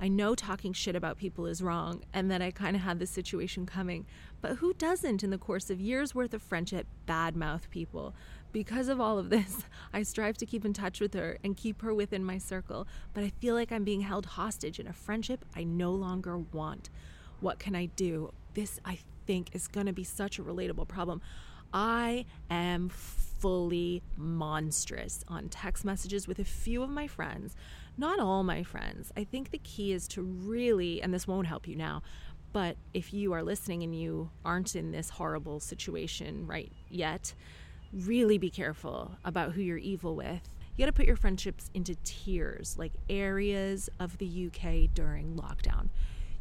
I 0.00 0.08
know 0.08 0.34
talking 0.34 0.72
shit 0.72 0.96
about 0.96 1.18
people 1.18 1.46
is 1.46 1.62
wrong 1.62 2.02
and 2.12 2.28
that 2.32 2.42
I 2.42 2.50
kind 2.50 2.74
of 2.74 2.82
had 2.82 2.98
this 2.98 3.12
situation 3.12 3.64
coming, 3.64 4.06
but 4.40 4.56
who 4.56 4.74
doesn't 4.74 5.22
in 5.22 5.30
the 5.30 5.38
course 5.38 5.70
of 5.70 5.80
years 5.80 6.16
worth 6.16 6.34
of 6.34 6.42
friendship 6.42 6.88
badmouth 7.06 7.70
people? 7.70 8.12
Because 8.50 8.88
of 8.88 9.00
all 9.00 9.20
of 9.20 9.30
this, 9.30 9.66
I 9.92 10.02
strive 10.02 10.36
to 10.38 10.46
keep 10.46 10.64
in 10.64 10.72
touch 10.72 11.00
with 11.00 11.14
her 11.14 11.38
and 11.44 11.56
keep 11.56 11.80
her 11.82 11.94
within 11.94 12.24
my 12.24 12.38
circle, 12.38 12.88
but 13.14 13.22
I 13.22 13.30
feel 13.38 13.54
like 13.54 13.70
I'm 13.70 13.84
being 13.84 14.00
held 14.00 14.26
hostage 14.26 14.80
in 14.80 14.88
a 14.88 14.92
friendship 14.92 15.44
I 15.54 15.62
no 15.62 15.92
longer 15.92 16.38
want. 16.38 16.90
What 17.38 17.60
can 17.60 17.76
I 17.76 17.86
do? 17.86 18.32
This, 18.54 18.80
I 18.84 18.98
think 19.28 19.54
is 19.54 19.68
going 19.68 19.84
to 19.84 19.92
be 19.92 20.04
such 20.04 20.38
a 20.38 20.42
relatable 20.42 20.88
problem. 20.88 21.20
I 21.70 22.24
am 22.48 22.88
fully 22.88 24.02
monstrous 24.16 25.22
on 25.28 25.50
text 25.50 25.84
messages 25.84 26.26
with 26.26 26.38
a 26.38 26.44
few 26.44 26.82
of 26.82 26.88
my 26.88 27.06
friends, 27.06 27.54
not 27.98 28.18
all 28.18 28.42
my 28.42 28.62
friends. 28.62 29.12
I 29.18 29.24
think 29.24 29.50
the 29.50 29.58
key 29.58 29.92
is 29.92 30.08
to 30.08 30.22
really, 30.22 31.02
and 31.02 31.12
this 31.12 31.28
won't 31.28 31.46
help 31.46 31.68
you 31.68 31.76
now, 31.76 32.02
but 32.54 32.78
if 32.94 33.12
you 33.12 33.34
are 33.34 33.42
listening 33.42 33.82
and 33.82 33.94
you 33.94 34.30
aren't 34.46 34.74
in 34.74 34.92
this 34.92 35.10
horrible 35.10 35.60
situation 35.60 36.46
right 36.46 36.72
yet, 36.88 37.34
really 37.92 38.38
be 38.38 38.48
careful 38.48 39.12
about 39.26 39.52
who 39.52 39.60
you're 39.60 39.76
evil 39.76 40.16
with. 40.16 40.48
You 40.74 40.82
got 40.82 40.86
to 40.86 40.92
put 40.94 41.06
your 41.06 41.16
friendships 41.16 41.68
into 41.74 41.96
tiers, 42.02 42.76
like 42.78 42.92
areas 43.10 43.90
of 44.00 44.16
the 44.16 44.46
UK 44.46 44.94
during 44.94 45.34
lockdown. 45.34 45.90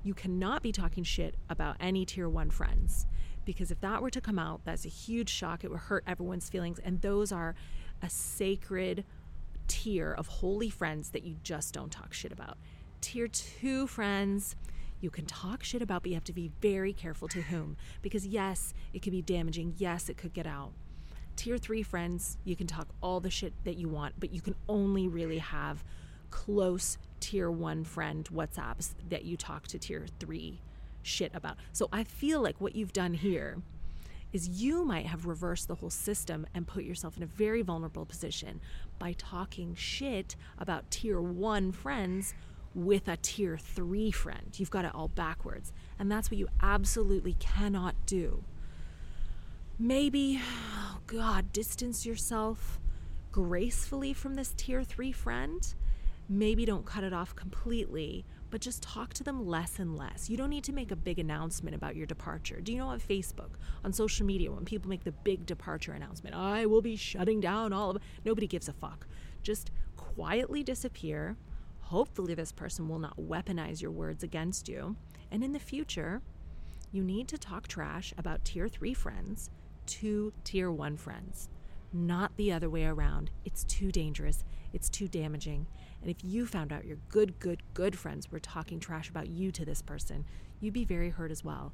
You 0.03 0.13
cannot 0.13 0.63
be 0.63 0.71
talking 0.71 1.03
shit 1.03 1.35
about 1.49 1.75
any 1.79 2.05
tier 2.05 2.29
one 2.29 2.49
friends 2.49 3.05
because 3.47 3.71
if 3.71 3.79
that 3.79 4.01
were 4.01 4.09
to 4.09 4.21
come 4.21 4.37
out, 4.37 4.61
that's 4.65 4.85
a 4.85 4.89
huge 4.89 5.29
shock. 5.29 5.63
It 5.63 5.71
would 5.71 5.79
hurt 5.79 6.03
everyone's 6.05 6.49
feelings. 6.49 6.79
And 6.79 7.01
those 7.01 7.31
are 7.31 7.55
a 8.01 8.09
sacred 8.09 9.05
tier 9.67 10.11
of 10.11 10.27
holy 10.27 10.69
friends 10.69 11.11
that 11.11 11.23
you 11.23 11.37
just 11.43 11.73
don't 11.73 11.91
talk 11.91 12.13
shit 12.13 12.31
about. 12.31 12.57
Tier 12.99 13.27
two 13.27 13.87
friends, 13.87 14.55
you 14.99 15.09
can 15.09 15.25
talk 15.25 15.63
shit 15.63 15.81
about, 15.81 16.03
but 16.03 16.09
you 16.09 16.15
have 16.15 16.25
to 16.25 16.33
be 16.33 16.51
very 16.61 16.91
careful 16.91 17.27
to 17.29 17.41
whom. 17.41 17.77
Because 18.01 18.27
yes, 18.27 18.73
it 18.93 19.01
could 19.01 19.13
be 19.13 19.21
damaging. 19.21 19.75
Yes, 19.77 20.09
it 20.09 20.17
could 20.17 20.33
get 20.33 20.45
out. 20.45 20.73
Tier 21.37 21.57
three 21.57 21.83
friends, 21.83 22.37
you 22.43 22.55
can 22.55 22.67
talk 22.67 22.89
all 23.01 23.19
the 23.19 23.29
shit 23.29 23.53
that 23.63 23.77
you 23.77 23.87
want, 23.87 24.15
but 24.19 24.33
you 24.33 24.41
can 24.41 24.55
only 24.67 25.07
really 25.07 25.37
have 25.37 25.83
close 26.31 26.97
tier 27.19 27.49
one 27.49 27.83
friend 27.83 28.27
WhatsApps 28.33 28.91
that 29.09 29.25
you 29.25 29.37
talk 29.37 29.67
to 29.67 29.79
tier 29.79 30.05
three 30.19 30.61
shit 31.01 31.31
about. 31.33 31.57
So 31.73 31.87
I 31.91 32.03
feel 32.03 32.41
like 32.41 32.59
what 32.59 32.75
you've 32.75 32.93
done 32.93 33.13
here 33.13 33.57
is 34.33 34.61
you 34.61 34.83
might 34.83 35.05
have 35.05 35.25
reversed 35.25 35.67
the 35.67 35.75
whole 35.75 35.89
system 35.89 36.45
and 36.53 36.67
put 36.67 36.83
yourself 36.83 37.17
in 37.17 37.23
a 37.23 37.27
very 37.27 37.61
vulnerable 37.61 38.05
position 38.05 38.59
by 38.99 39.13
talking 39.13 39.73
shit 39.75 40.35
about 40.57 40.91
tier 40.91 41.21
one 41.21 41.71
friends 41.71 42.33
with 42.75 43.07
a 43.07 43.17
tier 43.17 43.57
three 43.57 44.11
friend. 44.11 44.51
You've 44.55 44.69
got 44.69 44.85
it 44.85 44.93
all 44.93 45.07
backwards. 45.07 45.71
And 45.97 46.11
that's 46.11 46.29
what 46.29 46.37
you 46.37 46.47
absolutely 46.61 47.35
cannot 47.39 47.95
do. 48.05 48.43
Maybe, 49.79 50.41
oh 50.75 50.99
God, 51.07 51.53
distance 51.53 52.05
yourself 52.05 52.79
gracefully 53.31 54.13
from 54.13 54.35
this 54.35 54.53
tier 54.57 54.83
three 54.83 55.11
friend. 55.11 55.73
Maybe 56.29 56.65
don't 56.65 56.85
cut 56.85 57.05
it 57.05 57.13
off 57.13 57.35
completely, 57.35 58.25
but 58.49 58.59
just 58.59 58.83
talk 58.83 59.13
to 59.13 59.23
them 59.23 59.45
less 59.45 59.79
and 59.79 59.95
less. 59.95 60.29
You 60.29 60.35
don't 60.35 60.49
need 60.49 60.65
to 60.65 60.73
make 60.73 60.91
a 60.91 60.95
big 60.95 61.19
announcement 61.19 61.75
about 61.75 61.95
your 61.95 62.05
departure. 62.05 62.59
Do 62.59 62.73
you 62.73 62.77
know 62.79 62.87
on 62.87 62.99
Facebook, 62.99 63.51
on 63.85 63.93
social 63.93 64.25
media, 64.25 64.51
when 64.51 64.65
people 64.65 64.89
make 64.89 65.05
the 65.05 65.13
big 65.13 65.45
departure 65.45 65.93
announcement, 65.93 66.35
I 66.35 66.65
will 66.65 66.81
be 66.81 66.97
shutting 66.97 67.39
down 67.39 67.71
all 67.71 67.91
of 67.91 68.01
nobody 68.25 68.45
gives 68.45 68.67
a 68.67 68.73
fuck. 68.73 69.07
Just 69.41 69.71
quietly 69.95 70.63
disappear. 70.63 71.37
Hopefully, 71.79 72.33
this 72.33 72.51
person 72.51 72.89
will 72.89 72.99
not 72.99 73.17
weaponize 73.17 73.81
your 73.81 73.91
words 73.91 74.21
against 74.21 74.67
you. 74.67 74.97
And 75.31 75.43
in 75.43 75.53
the 75.53 75.59
future, 75.59 76.21
you 76.91 77.03
need 77.03 77.29
to 77.29 77.37
talk 77.37 77.67
trash 77.69 78.13
about 78.17 78.43
tier 78.43 78.67
three 78.67 78.93
friends 78.93 79.49
to 79.85 80.33
tier 80.43 80.69
one 80.69 80.97
friends, 80.97 81.47
not 81.93 82.35
the 82.35 82.51
other 82.51 82.69
way 82.69 82.85
around. 82.85 83.31
It's 83.45 83.63
too 83.63 83.91
dangerous, 83.91 84.43
it's 84.73 84.89
too 84.89 85.07
damaging. 85.07 85.67
And 86.07 86.15
if 86.15 86.23
you 86.23 86.45
found 86.45 86.71
out 86.71 86.85
your 86.85 86.99
good, 87.09 87.37
good, 87.37 87.61
good 87.73 87.97
friends 87.97 88.31
were 88.31 88.39
talking 88.39 88.79
trash 88.79 89.09
about 89.09 89.27
you 89.27 89.51
to 89.51 89.65
this 89.65 89.81
person, 89.81 90.23
you'd 90.61 90.73
be 90.73 90.85
very 90.85 91.09
hurt 91.09 91.31
as 91.31 91.43
well. 91.43 91.73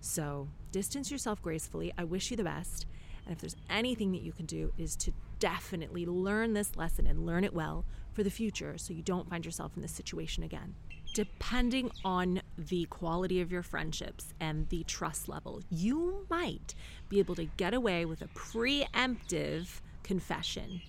So 0.00 0.46
distance 0.70 1.10
yourself 1.10 1.42
gracefully. 1.42 1.92
I 1.98 2.04
wish 2.04 2.30
you 2.30 2.36
the 2.36 2.44
best. 2.44 2.86
And 3.26 3.34
if 3.34 3.40
there's 3.40 3.56
anything 3.68 4.12
that 4.12 4.22
you 4.22 4.30
can 4.30 4.46
do, 4.46 4.72
is 4.78 4.94
to 4.98 5.12
definitely 5.40 6.06
learn 6.06 6.52
this 6.52 6.76
lesson 6.76 7.08
and 7.08 7.26
learn 7.26 7.42
it 7.42 7.52
well 7.52 7.84
for 8.12 8.22
the 8.22 8.30
future 8.30 8.78
so 8.78 8.92
you 8.92 9.02
don't 9.02 9.28
find 9.28 9.44
yourself 9.44 9.72
in 9.74 9.82
this 9.82 9.90
situation 9.90 10.44
again. 10.44 10.76
Depending 11.12 11.90
on 12.04 12.40
the 12.56 12.84
quality 12.84 13.40
of 13.40 13.50
your 13.50 13.64
friendships 13.64 14.32
and 14.38 14.68
the 14.68 14.84
trust 14.84 15.28
level, 15.28 15.60
you 15.70 16.24
might 16.30 16.76
be 17.08 17.18
able 17.18 17.34
to 17.34 17.46
get 17.56 17.74
away 17.74 18.04
with 18.04 18.22
a 18.22 18.28
preemptive 18.28 19.80
confession 20.04 20.82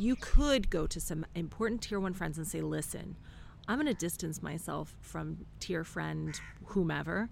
you 0.00 0.16
could 0.16 0.70
go 0.70 0.86
to 0.86 0.98
some 0.98 1.26
important 1.34 1.82
tier 1.82 2.00
one 2.00 2.14
friends 2.14 2.38
and 2.38 2.46
say, 2.46 2.62
listen, 2.62 3.16
I'm 3.68 3.76
going 3.76 3.86
to 3.86 3.94
distance 3.94 4.42
myself 4.42 4.96
from 5.02 5.44
tier 5.58 5.84
friend 5.84 6.40
whomever. 6.66 7.28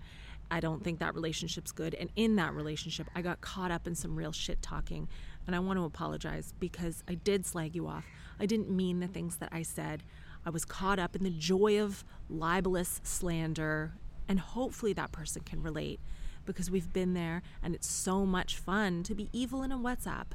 I 0.51 0.61
don't 0.61 0.85
think 0.85 0.99
that 0.99 1.15
relationship's 1.15 1.73
good. 1.73 1.95
And 1.95 2.11
in 2.15 2.37
that 2.37 2.53
relationship, 2.55 3.09
I 3.15 3.23
got 3.23 3.41
caught 3.41 3.71
up 3.71 3.87
in 3.87 3.95
some 3.95 4.15
real 4.15 4.33
shit 4.33 4.61
talking. 4.61 5.09
And 5.47 5.57
I 5.57 5.61
want 5.61 5.79
to 5.79 5.85
apologize 5.85 6.53
because 6.61 7.03
I 7.09 7.15
did 7.15 7.47
slag 7.47 7.75
you 7.75 7.87
off. 7.87 8.05
I 8.39 8.45
didn't 8.45 8.71
mean 8.71 9.01
the 9.01 9.09
things 9.09 9.37
that 9.37 9.49
I 9.51 9.63
said. 9.63 10.03
I 10.45 10.51
was 10.51 10.67
caught 10.67 10.99
up 10.99 11.17
in 11.17 11.25
the 11.25 11.31
joy 11.31 11.81
of 11.81 12.05
libelous 12.29 13.01
slander. 13.03 13.95
And 14.29 14.41
hopefully 14.41 14.93
that 14.93 15.11
person 15.11 15.43
can 15.43 15.63
relate 15.63 16.01
because 16.45 16.71
we've 16.71 16.93
been 16.93 17.15
there 17.15 17.43
and 17.63 17.75
it's 17.75 17.89
so 17.89 18.27
much 18.27 18.57
fun 18.57 19.03
to 19.05 19.15
be 19.15 19.31
evil 19.33 19.63
in 19.63 19.73
a 19.73 19.79
WhatsApp, 19.79 20.27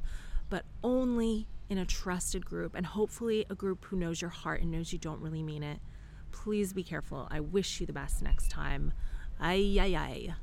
but 0.50 0.65
only 0.84 1.48
in 1.69 1.78
a 1.78 1.86
trusted 1.86 2.45
group 2.45 2.76
and 2.76 2.86
hopefully 2.86 3.45
a 3.49 3.56
group 3.56 3.86
who 3.86 3.97
knows 3.97 4.21
your 4.21 4.30
heart 4.30 4.62
and 4.62 4.71
knows 4.71 4.93
you 4.93 4.99
don't 4.99 5.21
really 5.21 5.43
mean 5.43 5.63
it. 5.63 5.80
Please 6.32 6.73
be 6.73 6.84
careful. 6.84 7.28
I 7.32 7.39
wish 7.39 7.80
you 7.80 7.86
the 7.86 7.93
best 7.93 8.21
next 8.21 8.49
time. 8.49 8.93
Ay, 9.39 9.78
ay, 9.80 9.95
ay. 9.95 10.36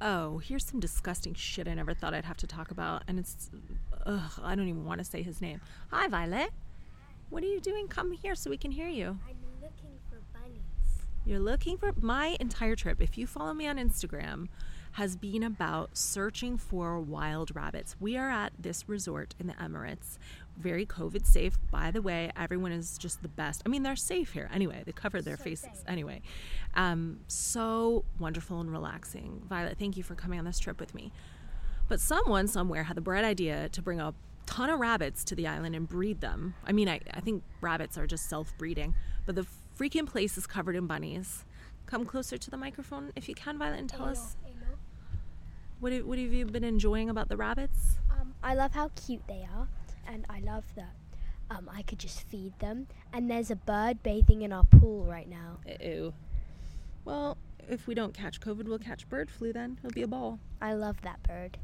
Oh, 0.00 0.38
here's 0.38 0.64
some 0.64 0.80
disgusting 0.80 1.34
shit 1.34 1.68
I 1.68 1.74
never 1.74 1.94
thought 1.94 2.12
I'd 2.12 2.24
have 2.24 2.36
to 2.38 2.46
talk 2.46 2.70
about. 2.70 3.04
And 3.06 3.18
it's, 3.18 3.50
ugh, 4.04 4.32
I 4.42 4.54
don't 4.54 4.68
even 4.68 4.84
want 4.84 4.98
to 4.98 5.04
say 5.04 5.22
his 5.22 5.40
name. 5.40 5.60
Hi, 5.90 6.08
Violet. 6.08 6.50
What 7.30 7.42
are 7.44 7.46
you 7.46 7.60
doing? 7.60 7.88
Come 7.88 8.12
here 8.12 8.34
so 8.34 8.50
we 8.50 8.56
can 8.56 8.72
hear 8.72 8.88
you. 8.88 9.18
I'm 9.28 9.36
looking 9.62 9.98
for 10.10 10.18
bunnies. 10.32 10.60
You're 11.24 11.38
looking 11.38 11.78
for 11.78 11.92
my 12.00 12.36
entire 12.40 12.74
trip. 12.74 13.00
If 13.00 13.16
you 13.16 13.26
follow 13.26 13.54
me 13.54 13.68
on 13.68 13.76
Instagram, 13.76 14.48
has 14.92 15.16
been 15.16 15.42
about 15.42 15.96
searching 15.96 16.58
for 16.58 17.00
wild 17.00 17.54
rabbits. 17.56 17.96
We 17.98 18.16
are 18.16 18.30
at 18.30 18.52
this 18.58 18.88
resort 18.88 19.34
in 19.38 19.46
the 19.46 19.54
Emirates, 19.54 20.18
very 20.56 20.86
COVID 20.86 21.26
safe. 21.26 21.56
By 21.70 21.90
the 21.90 22.02
way, 22.02 22.30
everyone 22.36 22.72
is 22.72 22.98
just 22.98 23.22
the 23.22 23.28
best. 23.28 23.62
I 23.64 23.68
mean, 23.68 23.82
they're 23.82 23.96
safe 23.96 24.32
here 24.32 24.48
anyway. 24.52 24.82
They 24.84 24.92
cover 24.92 25.20
their 25.22 25.36
so 25.36 25.44
faces 25.44 25.64
safe. 25.64 25.84
anyway. 25.86 26.22
Um, 26.74 27.20
so 27.28 28.04
wonderful 28.18 28.60
and 28.60 28.70
relaxing. 28.70 29.42
Violet, 29.48 29.78
thank 29.78 29.96
you 29.96 30.02
for 30.02 30.14
coming 30.14 30.38
on 30.38 30.44
this 30.44 30.58
trip 30.58 30.80
with 30.80 30.94
me. 30.94 31.12
But 31.88 32.00
someone 32.00 32.48
somewhere 32.48 32.84
had 32.84 32.96
the 32.96 33.00
bright 33.00 33.24
idea 33.24 33.68
to 33.70 33.82
bring 33.82 34.00
a 34.00 34.14
ton 34.46 34.70
of 34.70 34.80
rabbits 34.80 35.24
to 35.24 35.34
the 35.34 35.46
island 35.46 35.74
and 35.74 35.88
breed 35.88 36.20
them. 36.20 36.54
I 36.64 36.72
mean, 36.72 36.88
I, 36.88 37.00
I 37.12 37.20
think 37.20 37.42
rabbits 37.60 37.98
are 37.98 38.06
just 38.06 38.28
self 38.28 38.56
breeding, 38.58 38.94
but 39.26 39.34
the 39.34 39.46
freaking 39.78 40.06
place 40.06 40.36
is 40.38 40.46
covered 40.46 40.76
in 40.76 40.86
bunnies. 40.86 41.44
Come 41.86 42.04
closer 42.04 42.38
to 42.38 42.50
the 42.50 42.56
microphone 42.56 43.12
if 43.16 43.28
you 43.28 43.34
can, 43.34 43.58
Violet, 43.58 43.78
and 43.78 43.88
tell 43.88 44.04
us 44.04 44.36
what, 45.80 45.92
what 46.04 46.16
have 46.18 46.32
you 46.32 46.46
been 46.46 46.62
enjoying 46.64 47.10
about 47.10 47.28
the 47.28 47.36
rabbits? 47.36 47.98
Um, 48.10 48.34
I 48.42 48.54
love 48.54 48.72
how 48.72 48.90
cute 48.94 49.26
they 49.26 49.44
are, 49.52 49.66
and 50.06 50.26
I 50.28 50.40
love 50.40 50.64
that 50.76 50.94
um, 51.50 51.68
I 51.72 51.82
could 51.82 51.98
just 51.98 52.22
feed 52.28 52.58
them. 52.58 52.86
And 53.12 53.30
there's 53.30 53.50
a 53.50 53.56
bird 53.56 54.02
bathing 54.02 54.42
in 54.42 54.52
our 54.52 54.64
pool 54.64 55.04
right 55.04 55.28
now. 55.28 55.58
Ew. 55.80 56.12
Well, 57.04 57.36
if 57.68 57.86
we 57.86 57.94
don't 57.94 58.14
catch 58.14 58.40
COVID, 58.40 58.64
we'll 58.64 58.78
catch 58.78 59.08
bird 59.08 59.30
flu 59.30 59.52
then. 59.52 59.78
It'll 59.82 59.94
be 59.94 60.02
a 60.02 60.08
ball. 60.08 60.38
I 60.60 60.74
love 60.74 61.00
that 61.02 61.22
bird. 61.22 61.58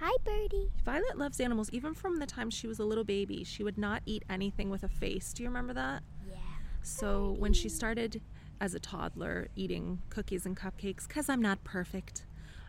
Hi, 0.00 0.12
birdie. 0.24 0.70
Violet 0.84 1.18
loves 1.18 1.40
animals. 1.40 1.70
Even 1.72 1.92
from 1.92 2.18
the 2.18 2.26
time 2.26 2.50
she 2.50 2.66
was 2.66 2.78
a 2.78 2.84
little 2.84 3.04
baby, 3.04 3.44
she 3.44 3.64
would 3.64 3.78
not 3.78 4.02
eat 4.06 4.24
anything 4.30 4.70
with 4.70 4.84
a 4.84 4.88
face. 4.88 5.32
Do 5.32 5.42
you 5.42 5.48
remember 5.48 5.72
that? 5.74 6.02
Yeah. 6.28 6.36
So 6.82 7.34
when 7.38 7.52
she 7.52 7.68
started 7.68 8.22
as 8.60 8.74
a 8.74 8.78
toddler 8.78 9.48
eating 9.56 10.00
cookies 10.08 10.46
and 10.46 10.56
cupcakes, 10.56 11.06
because 11.06 11.28
I'm 11.28 11.42
not 11.42 11.64
perfect, 11.64 12.24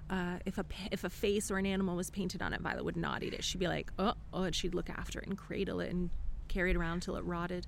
uh, 0.09 0.39
if 0.45 0.57
a 0.57 0.65
if 0.91 1.03
a 1.03 1.09
face 1.09 1.51
or 1.51 1.57
an 1.57 1.65
animal 1.65 1.95
was 1.95 2.09
painted 2.09 2.41
on 2.41 2.53
it, 2.53 2.61
Violet 2.61 2.83
would 2.83 2.97
not 2.97 3.23
eat 3.23 3.33
it. 3.33 3.43
She'd 3.43 3.59
be 3.59 3.67
like, 3.67 3.91
oh, 3.99 4.13
oh, 4.33 4.43
and 4.43 4.55
she'd 4.55 4.73
look 4.73 4.89
after 4.89 5.19
it 5.19 5.27
and 5.27 5.37
cradle 5.37 5.79
it 5.79 5.91
and 5.91 6.09
carry 6.47 6.71
it 6.71 6.77
around 6.77 7.01
till 7.01 7.15
it 7.15 7.23
rotted. 7.23 7.67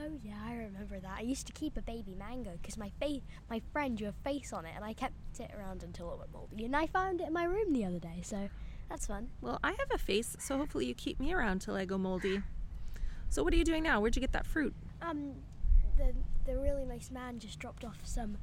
Oh 0.00 0.12
yeah, 0.22 0.38
I 0.46 0.54
remember 0.54 1.00
that. 1.00 1.16
I 1.18 1.22
used 1.22 1.46
to 1.48 1.52
keep 1.52 1.76
a 1.76 1.82
baby 1.82 2.14
mango 2.16 2.52
because 2.60 2.76
my 2.78 2.90
face, 3.00 3.22
my 3.50 3.60
friend 3.72 3.98
drew 3.98 4.08
a 4.08 4.12
face 4.12 4.52
on 4.52 4.64
it, 4.64 4.72
and 4.76 4.84
I 4.84 4.92
kept 4.92 5.14
it 5.40 5.50
around 5.58 5.82
until 5.82 6.12
it 6.12 6.18
went 6.18 6.32
moldy. 6.32 6.64
And 6.64 6.76
I 6.76 6.86
found 6.86 7.20
it 7.20 7.26
in 7.26 7.32
my 7.32 7.44
room 7.44 7.72
the 7.72 7.84
other 7.84 7.98
day, 7.98 8.20
so 8.22 8.48
that's 8.88 9.06
fun. 9.06 9.30
Well, 9.40 9.58
I 9.64 9.70
have 9.70 9.90
a 9.92 9.98
face, 9.98 10.36
so 10.38 10.56
hopefully 10.56 10.86
you 10.86 10.94
keep 10.94 11.18
me 11.18 11.32
around 11.32 11.62
till 11.62 11.74
I 11.74 11.84
go 11.84 11.98
moldy. 11.98 12.42
So 13.28 13.42
what 13.42 13.52
are 13.52 13.56
you 13.56 13.64
doing 13.64 13.82
now? 13.82 14.00
Where'd 14.00 14.14
you 14.14 14.20
get 14.20 14.32
that 14.32 14.46
fruit? 14.46 14.72
Um, 15.02 15.32
the 15.96 16.14
the 16.46 16.56
really 16.56 16.84
nice 16.84 17.10
man 17.10 17.40
just 17.40 17.58
dropped 17.58 17.84
off 17.84 17.98
some 18.04 18.38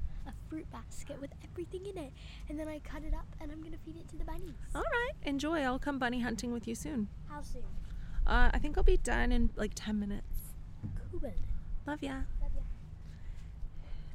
fruit 0.50 0.70
basket 0.72 1.20
with 1.20 1.32
everything 1.44 1.86
in 1.86 1.98
it. 1.98 2.12
And 2.50 2.60
then 2.60 2.68
I 2.68 2.80
cut 2.80 3.04
it 3.04 3.14
up 3.14 3.26
and 3.42 3.52
I'm 3.52 3.60
going 3.60 3.72
to 3.74 3.78
feed 3.80 3.98
it 3.98 4.08
to 4.10 4.18
the 4.18 4.24
bunnies. 4.26 4.54
All 4.74 4.82
right. 4.82 5.14
Enjoy. 5.24 5.62
I'll 5.62 5.80
come 5.80 6.00
bunny 6.00 6.22
hunting 6.22 6.52
with 6.52 6.68
you 6.68 6.76
soon. 6.76 7.08
How 7.30 7.42
soon? 7.42 7.64
Uh, 8.28 8.50
I 8.54 8.60
think 8.60 8.78
I'll 8.78 8.84
be 8.84 8.98
done 8.98 9.32
in 9.32 9.50
like 9.56 9.72
10 9.76 10.00
minutes. 10.00 10.26
Cool. 11.12 11.32
Love 11.86 12.02
ya. 12.02 12.14
Love 12.42 12.52
ya. 12.56 12.62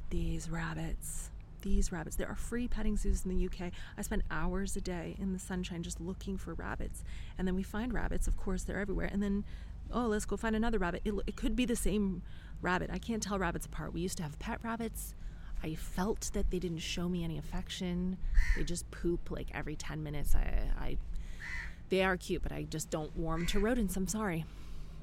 These 0.09 0.49
rabbits. 0.49 1.29
these 1.61 1.91
rabbits. 1.91 2.15
There 2.15 2.27
are 2.27 2.35
free 2.35 2.67
petting 2.67 2.97
zoos 2.97 3.23
in 3.25 3.35
the 3.35 3.45
UK. 3.45 3.71
I 3.97 4.01
spend 4.01 4.23
hours 4.31 4.75
a 4.75 4.81
day 4.81 5.15
in 5.19 5.31
the 5.33 5.39
sunshine 5.39 5.83
just 5.83 6.01
looking 6.01 6.37
for 6.37 6.53
rabbits. 6.53 7.03
And 7.37 7.47
then 7.47 7.55
we 7.55 7.63
find 7.63 7.93
rabbits, 7.93 8.27
of 8.27 8.35
course, 8.35 8.63
they're 8.63 8.79
everywhere. 8.79 9.09
And 9.11 9.21
then, 9.21 9.45
oh, 9.91 10.07
let's 10.07 10.25
go 10.25 10.37
find 10.37 10.55
another 10.55 10.79
rabbit. 10.79 11.01
It, 11.05 11.13
it 11.27 11.35
could 11.35 11.55
be 11.55 11.65
the 11.65 11.75
same 11.75 12.23
rabbit. 12.61 12.89
I 12.91 12.97
can't 12.97 13.21
tell 13.21 13.37
rabbits 13.39 13.65
apart. 13.65 13.93
We 13.93 14.01
used 14.01 14.17
to 14.17 14.23
have 14.23 14.39
pet 14.39 14.59
rabbits. 14.63 15.13
I 15.63 15.75
felt 15.75 16.31
that 16.33 16.49
they 16.49 16.59
didn't 16.59 16.79
show 16.79 17.07
me 17.07 17.23
any 17.23 17.37
affection. 17.37 18.17
They 18.55 18.63
just 18.63 18.89
poop 18.91 19.29
like 19.29 19.47
every 19.53 19.75
10 19.75 20.01
minutes. 20.01 20.35
I, 20.35 20.69
I 20.79 20.97
they 21.89 22.03
are 22.03 22.17
cute, 22.17 22.41
but 22.41 22.51
I 22.51 22.63
just 22.63 22.89
don't 22.89 23.15
warm 23.17 23.45
to 23.47 23.59
rodents. 23.59 23.97
I'm 23.97 24.07
sorry. 24.07 24.45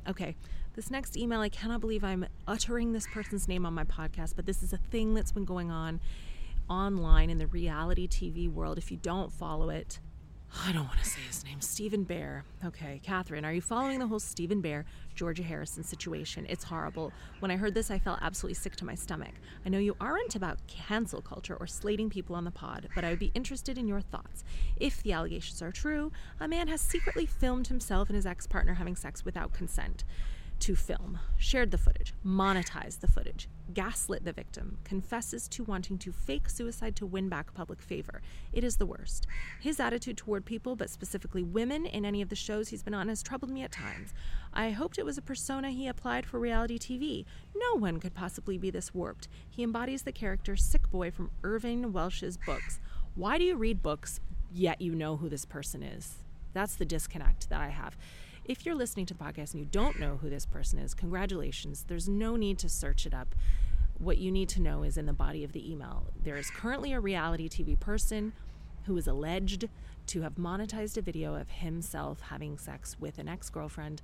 Okay, 0.09 0.37
this 0.75 0.91
next 0.91 1.17
email, 1.17 1.41
I 1.41 1.49
cannot 1.49 1.81
believe 1.81 2.03
I'm 2.03 2.27
uttering 2.47 2.93
this 2.93 3.07
person's 3.13 3.47
name 3.47 3.67
on 3.67 3.75
my 3.75 3.85
podcast, 3.85 4.35
but 4.37 4.47
this 4.47 4.63
is 4.63 4.73
a 4.73 4.79
thing 4.79 5.13
that's 5.13 5.33
been 5.33 5.45
going 5.45 5.71
on 5.71 6.01
online 6.71 7.31
in 7.31 7.39
the 7.39 7.47
reality 7.47 8.09
TV 8.09 8.51
world. 8.51 8.79
If 8.79 8.91
you 8.91 8.97
don't 8.97 9.33
follow 9.33 9.71
it, 9.71 10.01
I 10.67 10.73
don't 10.73 10.87
want 10.87 10.99
to 10.99 11.05
say 11.05 11.21
his 11.27 11.45
name. 11.45 11.61
Stephen 11.61 12.05
Bear. 12.05 12.45
Okay, 12.65 13.01
Katherine, 13.03 13.45
are 13.45 13.53
you 13.53 13.61
following 13.61 13.99
the 13.99 14.07
whole 14.07 14.19
Stephen 14.19 14.61
Bear, 14.61 14.87
Georgia 15.15 15.43
Harrison 15.43 15.85
situation? 15.85 16.47
It's 16.49 16.65
horrible. 16.65 17.13
When 17.41 17.51
I 17.51 17.57
heard 17.57 17.75
this, 17.75 17.91
I 17.91 17.99
felt 17.99 18.19
absolutely 18.23 18.55
sick 18.55 18.75
to 18.77 18.85
my 18.85 18.95
stomach. 18.95 19.35
I 19.65 19.69
know 19.69 19.79
you 19.79 19.97
aren't 20.01 20.35
about 20.35 20.67
cancel 20.67 21.21
culture 21.21 21.57
or 21.57 21.67
slating 21.67 22.09
people 22.09 22.35
on 22.35 22.45
the 22.45 22.51
pod, 22.51 22.89
but 22.95 23.05
I 23.05 23.11
would 23.11 23.19
be 23.19 23.33
interested 23.35 23.77
in 23.77 23.87
your 23.87 24.01
thoughts. 24.01 24.43
If 24.79 25.03
the 25.03 25.13
allegations 25.13 25.61
are 25.61 25.73
true, 25.73 26.13
a 26.41 26.49
man 26.49 26.69
has 26.69 26.81
secretly 26.81 27.27
filmed 27.27 27.69
himself 27.69 28.09
and 28.09 28.17
his 28.17 28.27
ex 28.27 28.47
partner 28.47 28.75
having 28.75 28.97
sex 28.97 29.25
without 29.25 29.53
consent 29.53 30.05
to 30.61 30.77
film, 30.77 31.19
shared 31.37 31.71
the 31.71 31.79
footage, 31.79 32.15
monetized 32.25 33.01
the 33.01 33.09
footage, 33.09 33.49
gaslit 33.75 34.25
the 34.25 34.33
victim, 34.33 34.79
confesses 34.85 35.49
to 35.49 35.65
wanting 35.65 35.99
to 35.99 36.13
fake 36.13 36.49
suicide 36.49 36.97
to 36.97 37.07
win 37.07 37.29
back 37.29 37.53
public 37.55 37.81
favor. 37.81 38.21
It 38.53 38.65
is 38.65 38.77
the 38.77 38.87
worst. 38.87 39.27
His 39.61 39.81
attitude 39.81 40.17
toward 40.17 40.45
people, 40.45 40.77
but 40.77 40.91
specifically 40.91 41.43
women, 41.43 41.87
in 41.87 42.05
any 42.05 42.23
of 42.23 42.29
the 42.29 42.37
shows 42.37 42.69
he's 42.69 42.83
been 42.83 42.95
on 42.95 43.09
has 43.09 43.23
troubled 43.23 43.51
me 43.51 43.63
at 43.63 43.73
times. 43.73 44.13
I 44.53 44.71
hoped 44.71 44.99
it 44.99 45.05
was 45.05 45.19
a 45.19 45.23
persona 45.23 45.71
he 45.71 45.87
applied 45.87 46.27
for 46.27 46.39
reality 46.39 46.79
TV. 46.79 47.25
No 47.55 47.79
one 47.79 48.01
could 48.01 48.15
possibly 48.15 48.59
be 48.59 48.71
this 48.71 48.95
warped. 48.95 49.29
He 49.49 49.63
embodies 49.63 50.03
the 50.03 50.13
character 50.13 50.57
Sick 50.57 50.91
Boy 50.91 51.11
from 51.11 51.31
Irvine 51.45 51.93
Welsh's 51.93 52.37
books. 52.37 52.81
Why 53.15 53.39
do 53.39 53.45
you 53.45 53.57
read 53.57 53.83
books 53.83 54.21
yet 54.53 54.81
you 54.81 54.95
know 54.95 55.17
who 55.17 55.29
this 55.29 55.45
person 55.45 55.83
is? 55.83 56.17
That's 56.53 56.77
the 56.77 56.85
disconnect 56.85 57.51
that 57.51 57.61
I 57.61 57.69
have. 57.69 57.97
If 58.49 58.65
you're 58.65 58.75
listening 58.75 59.05
to 59.05 59.15
the 59.15 59.23
podcast 59.23 59.53
and 59.53 59.61
you 59.61 59.69
don't 59.71 60.01
know 60.01 60.17
who 60.23 60.31
this 60.31 60.47
person 60.47 60.79
is, 60.79 60.95
congratulations. 60.95 61.85
There's 61.87 62.09
no 62.09 62.35
need 62.35 62.59
to 62.61 62.69
search 62.71 63.05
it 63.05 63.13
up. 63.13 63.35
What 63.99 64.17
you 64.17 64.33
need 64.33 64.49
to 64.49 64.63
know 64.63 64.85
is 64.85 64.97
in 64.97 65.05
the 65.05 65.13
body 65.13 65.45
of 65.45 65.53
the 65.53 65.71
email. 65.71 66.07
There 66.25 66.39
is 66.39 66.49
currently 66.51 66.95
a 66.95 67.01
reality 67.01 67.51
TV 67.51 67.79
person 67.79 68.33
who 68.85 68.97
is 68.97 69.07
alleged 69.07 69.69
to 70.07 70.23
have 70.23 70.37
monetized 70.37 70.97
a 70.97 71.03
video 71.03 71.35
of 71.35 71.51
himself 71.51 72.21
having 72.21 72.57
sex 72.57 72.97
with 72.99 73.19
an 73.19 73.29
ex 73.29 73.51
girlfriend. 73.51 74.01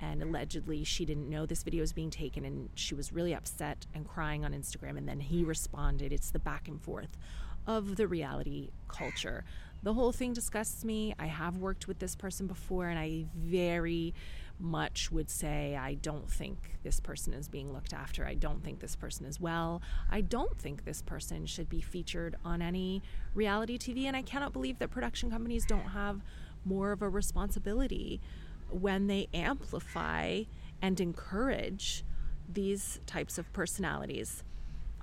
And 0.00 0.20
allegedly, 0.24 0.82
she 0.82 1.04
didn't 1.04 1.30
know 1.30 1.46
this 1.46 1.62
video 1.62 1.82
was 1.82 1.92
being 1.92 2.10
taken 2.10 2.44
and 2.44 2.70
she 2.74 2.96
was 2.96 3.12
really 3.12 3.32
upset 3.32 3.86
and 3.94 4.08
crying 4.08 4.44
on 4.44 4.52
Instagram. 4.52 4.98
And 4.98 5.08
then 5.08 5.20
he 5.20 5.44
responded. 5.44 6.12
It's 6.12 6.32
the 6.32 6.40
back 6.40 6.66
and 6.66 6.82
forth 6.82 7.16
of 7.64 7.94
the 7.94 8.08
reality 8.08 8.70
culture 8.88 9.44
the 9.84 9.92
whole 9.92 10.12
thing 10.12 10.32
disgusts 10.32 10.82
me. 10.82 11.14
I 11.18 11.26
have 11.26 11.58
worked 11.58 11.86
with 11.86 11.98
this 11.98 12.16
person 12.16 12.46
before, 12.46 12.88
and 12.88 12.98
I 12.98 13.26
very 13.36 14.14
much 14.58 15.12
would 15.12 15.28
say 15.28 15.76
I 15.76 15.94
don't 15.94 16.30
think 16.30 16.78
this 16.82 17.00
person 17.00 17.34
is 17.34 17.48
being 17.48 17.70
looked 17.70 17.92
after. 17.92 18.24
I 18.24 18.34
don't 18.34 18.64
think 18.64 18.80
this 18.80 18.96
person 18.96 19.26
is 19.26 19.38
well. 19.38 19.82
I 20.10 20.22
don't 20.22 20.58
think 20.58 20.84
this 20.84 21.02
person 21.02 21.44
should 21.44 21.68
be 21.68 21.82
featured 21.82 22.36
on 22.44 22.62
any 22.62 23.02
reality 23.34 23.76
TV. 23.76 24.04
And 24.04 24.16
I 24.16 24.22
cannot 24.22 24.54
believe 24.54 24.78
that 24.78 24.90
production 24.90 25.30
companies 25.30 25.66
don't 25.66 25.90
have 25.90 26.22
more 26.64 26.92
of 26.92 27.02
a 27.02 27.08
responsibility 27.08 28.22
when 28.70 29.06
they 29.06 29.28
amplify 29.34 30.44
and 30.80 30.98
encourage 30.98 32.04
these 32.50 33.00
types 33.04 33.36
of 33.36 33.52
personalities. 33.52 34.44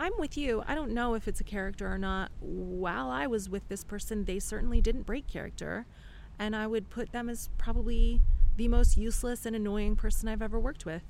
I'm 0.02 0.14
with 0.18 0.36
you. 0.36 0.64
I 0.68 0.74
don't 0.74 0.96
know 0.96 1.14
if 1.14 1.28
it's 1.28 1.42
a 1.42 1.44
character 1.44 1.88
or 1.88 2.00
not. 2.00 2.32
While 2.40 3.12
I 3.12 3.28
was 3.28 3.52
with 3.52 3.70
this 3.70 3.84
person, 3.84 4.26
they 4.26 4.40
certainly 4.40 4.82
didn't 4.82 5.04
break 5.04 5.28
character. 5.28 5.86
And 6.40 6.56
I 6.56 6.66
would 6.66 6.90
put 6.90 7.12
them 7.12 7.30
as 7.30 7.50
probably 7.60 8.20
the 8.58 8.68
most 8.68 8.98
useless 8.98 9.46
and 9.46 9.56
annoying 9.56 9.96
person 9.96 10.28
I've 10.28 10.42
ever 10.42 10.60
worked 10.60 10.88
with. 10.88 11.04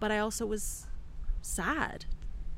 But 0.00 0.10
I 0.10 0.18
also 0.18 0.44
was 0.44 0.88
sad. 1.40 2.06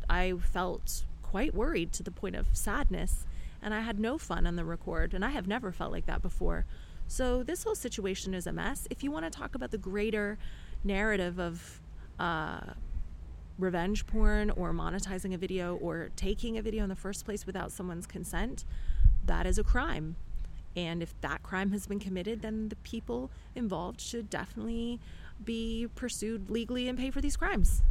I 0.08 0.32
felt 0.40 1.04
quite 1.22 1.54
worried 1.54 1.92
to 1.92 2.02
the 2.02 2.10
point 2.10 2.34
of 2.34 2.46
sadness. 2.54 3.26
And 3.60 3.74
I 3.74 3.80
had 3.80 4.00
no 4.00 4.16
fun 4.16 4.46
on 4.46 4.56
the 4.56 4.64
record. 4.64 5.12
And 5.12 5.22
I 5.22 5.32
have 5.32 5.46
never 5.46 5.70
felt 5.70 5.92
like 5.92 6.06
that 6.06 6.22
before. 6.22 6.64
So 7.08 7.42
this 7.42 7.64
whole 7.64 7.74
situation 7.74 8.32
is 8.32 8.46
a 8.46 8.52
mess. 8.52 8.88
If 8.88 9.04
you 9.04 9.10
want 9.10 9.26
to 9.26 9.30
talk 9.30 9.54
about 9.54 9.70
the 9.70 9.76
greater 9.76 10.38
narrative 10.82 11.38
of 11.38 11.82
uh, 12.18 12.72
revenge 13.59 14.06
porn 14.06 14.50
or 14.50 14.72
monetizing 14.72 15.34
a 15.34 15.38
video 15.38 15.76
or 15.76 16.11
taking 16.16 16.56
a 16.56 16.62
video 16.62 16.82
in 16.82 16.88
the 16.88 16.96
first 16.96 17.24
place 17.24 17.46
without 17.46 17.72
someone's 17.72 18.06
consent, 18.06 18.64
that 19.24 19.46
is 19.46 19.59
a 19.59 19.64
crime. 19.64 20.16
And 20.76 21.02
if 21.02 21.18
that 21.22 21.42
crime 21.42 21.72
has 21.72 21.86
been 21.86 21.98
committed, 21.98 22.42
then 22.42 22.68
the 22.68 22.76
people 22.76 23.30
involved 23.54 24.00
should 24.00 24.30
definitely 24.30 25.00
be 25.44 25.88
pursued 25.94 26.50
legally 26.50 26.88
and 26.88 26.98
pay 26.98 27.11
for 27.11 27.20
these 27.20 27.36
crimes. 27.36 27.82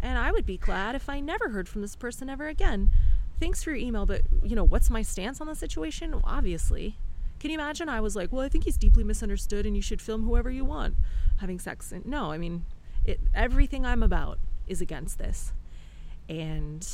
And 0.00 0.18
I 0.18 0.32
would 0.32 0.44
be 0.44 0.58
glad 0.58 0.94
if 0.96 1.08
I 1.08 1.20
never 1.20 1.50
heard 1.50 1.68
from 1.68 1.82
this 1.82 1.94
person 1.94 2.28
ever 2.28 2.48
again. 2.48 2.90
Thanks 3.38 3.62
for 3.62 3.70
your 3.70 3.78
email, 3.78 4.06
but 4.06 4.22
you 4.42 4.56
know, 4.56 4.64
what's 4.64 4.90
my 4.90 5.02
stance 5.02 5.40
on 5.40 5.46
the 5.46 5.54
situation? 5.54 6.20
Obviously. 6.24 6.96
Can 7.38 7.50
you 7.50 7.58
imagine? 7.58 7.88
I 7.88 8.00
was 8.00 8.14
like, 8.14 8.32
well, 8.32 8.42
I 8.44 8.48
think 8.48 8.64
he's 8.64 8.76
deeply 8.76 9.02
misunderstood 9.04 9.66
and 9.66 9.74
you 9.74 9.82
should 9.82 10.00
film 10.00 10.24
whoever 10.24 10.50
you 10.50 10.64
want 10.64 10.94
having 11.38 11.58
sex. 11.58 11.92
And 11.92 12.06
no, 12.06 12.30
I 12.30 12.38
mean, 12.38 12.64
it, 13.04 13.20
everything 13.34 13.84
I'm 13.84 14.02
about 14.02 14.38
is 14.66 14.80
against 14.80 15.18
this. 15.18 15.52
And 16.28 16.86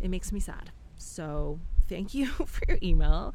it 0.00 0.08
makes 0.08 0.32
me 0.32 0.40
sad. 0.40 0.70
So 0.96 1.60
thank 1.88 2.14
you 2.14 2.26
for 2.46 2.62
your 2.68 2.78
email. 2.82 3.34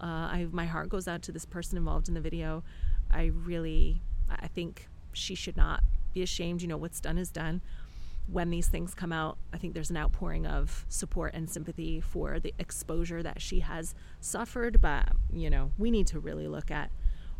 Uh, 0.00 0.04
I, 0.04 0.46
my 0.50 0.66
heart 0.66 0.88
goes 0.88 1.08
out 1.08 1.22
to 1.22 1.32
this 1.32 1.44
person 1.44 1.78
involved 1.78 2.08
in 2.08 2.14
the 2.14 2.20
video. 2.20 2.62
I 3.10 3.26
really, 3.26 4.02
I 4.28 4.48
think 4.48 4.88
she 5.12 5.34
should 5.34 5.56
not 5.56 5.82
be 6.12 6.22
ashamed. 6.22 6.62
You 6.62 6.68
know, 6.68 6.76
what's 6.76 7.00
done 7.00 7.18
is 7.18 7.30
done. 7.30 7.62
When 8.28 8.50
these 8.50 8.66
things 8.66 8.92
come 8.92 9.12
out, 9.12 9.38
I 9.52 9.58
think 9.58 9.72
there's 9.72 9.90
an 9.90 9.96
outpouring 9.96 10.46
of 10.46 10.84
support 10.88 11.32
and 11.32 11.48
sympathy 11.48 12.00
for 12.00 12.40
the 12.40 12.52
exposure 12.58 13.22
that 13.22 13.40
she 13.40 13.60
has 13.60 13.94
suffered. 14.20 14.80
But, 14.80 15.10
you 15.32 15.48
know, 15.48 15.70
we 15.78 15.92
need 15.92 16.08
to 16.08 16.18
really 16.18 16.48
look 16.48 16.70
at 16.70 16.90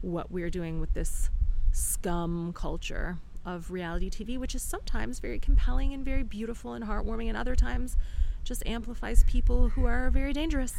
what 0.01 0.31
we're 0.31 0.51
doing 0.51 0.81
with 0.81 0.95
this 0.95 1.29
scum 1.73 2.53
culture 2.55 3.19
of 3.47 3.71
reality 3.71 4.11
TV, 4.11 4.37
which 4.37 4.55
is 4.55 4.63
sometimes 4.63 5.21
very 5.21 5.39
compelling 5.39 5.95
and 5.95 6.05
very 6.05 6.25
beautiful 6.25 6.75
and 6.75 6.85
heartwarming, 6.85 7.29
and 7.29 7.37
other 7.37 7.55
times 7.55 7.97
just 8.45 8.67
amplifies 8.67 9.25
people 9.25 9.71
who 9.71 9.87
are 9.87 10.11
very 10.11 10.33
dangerous. 10.33 10.75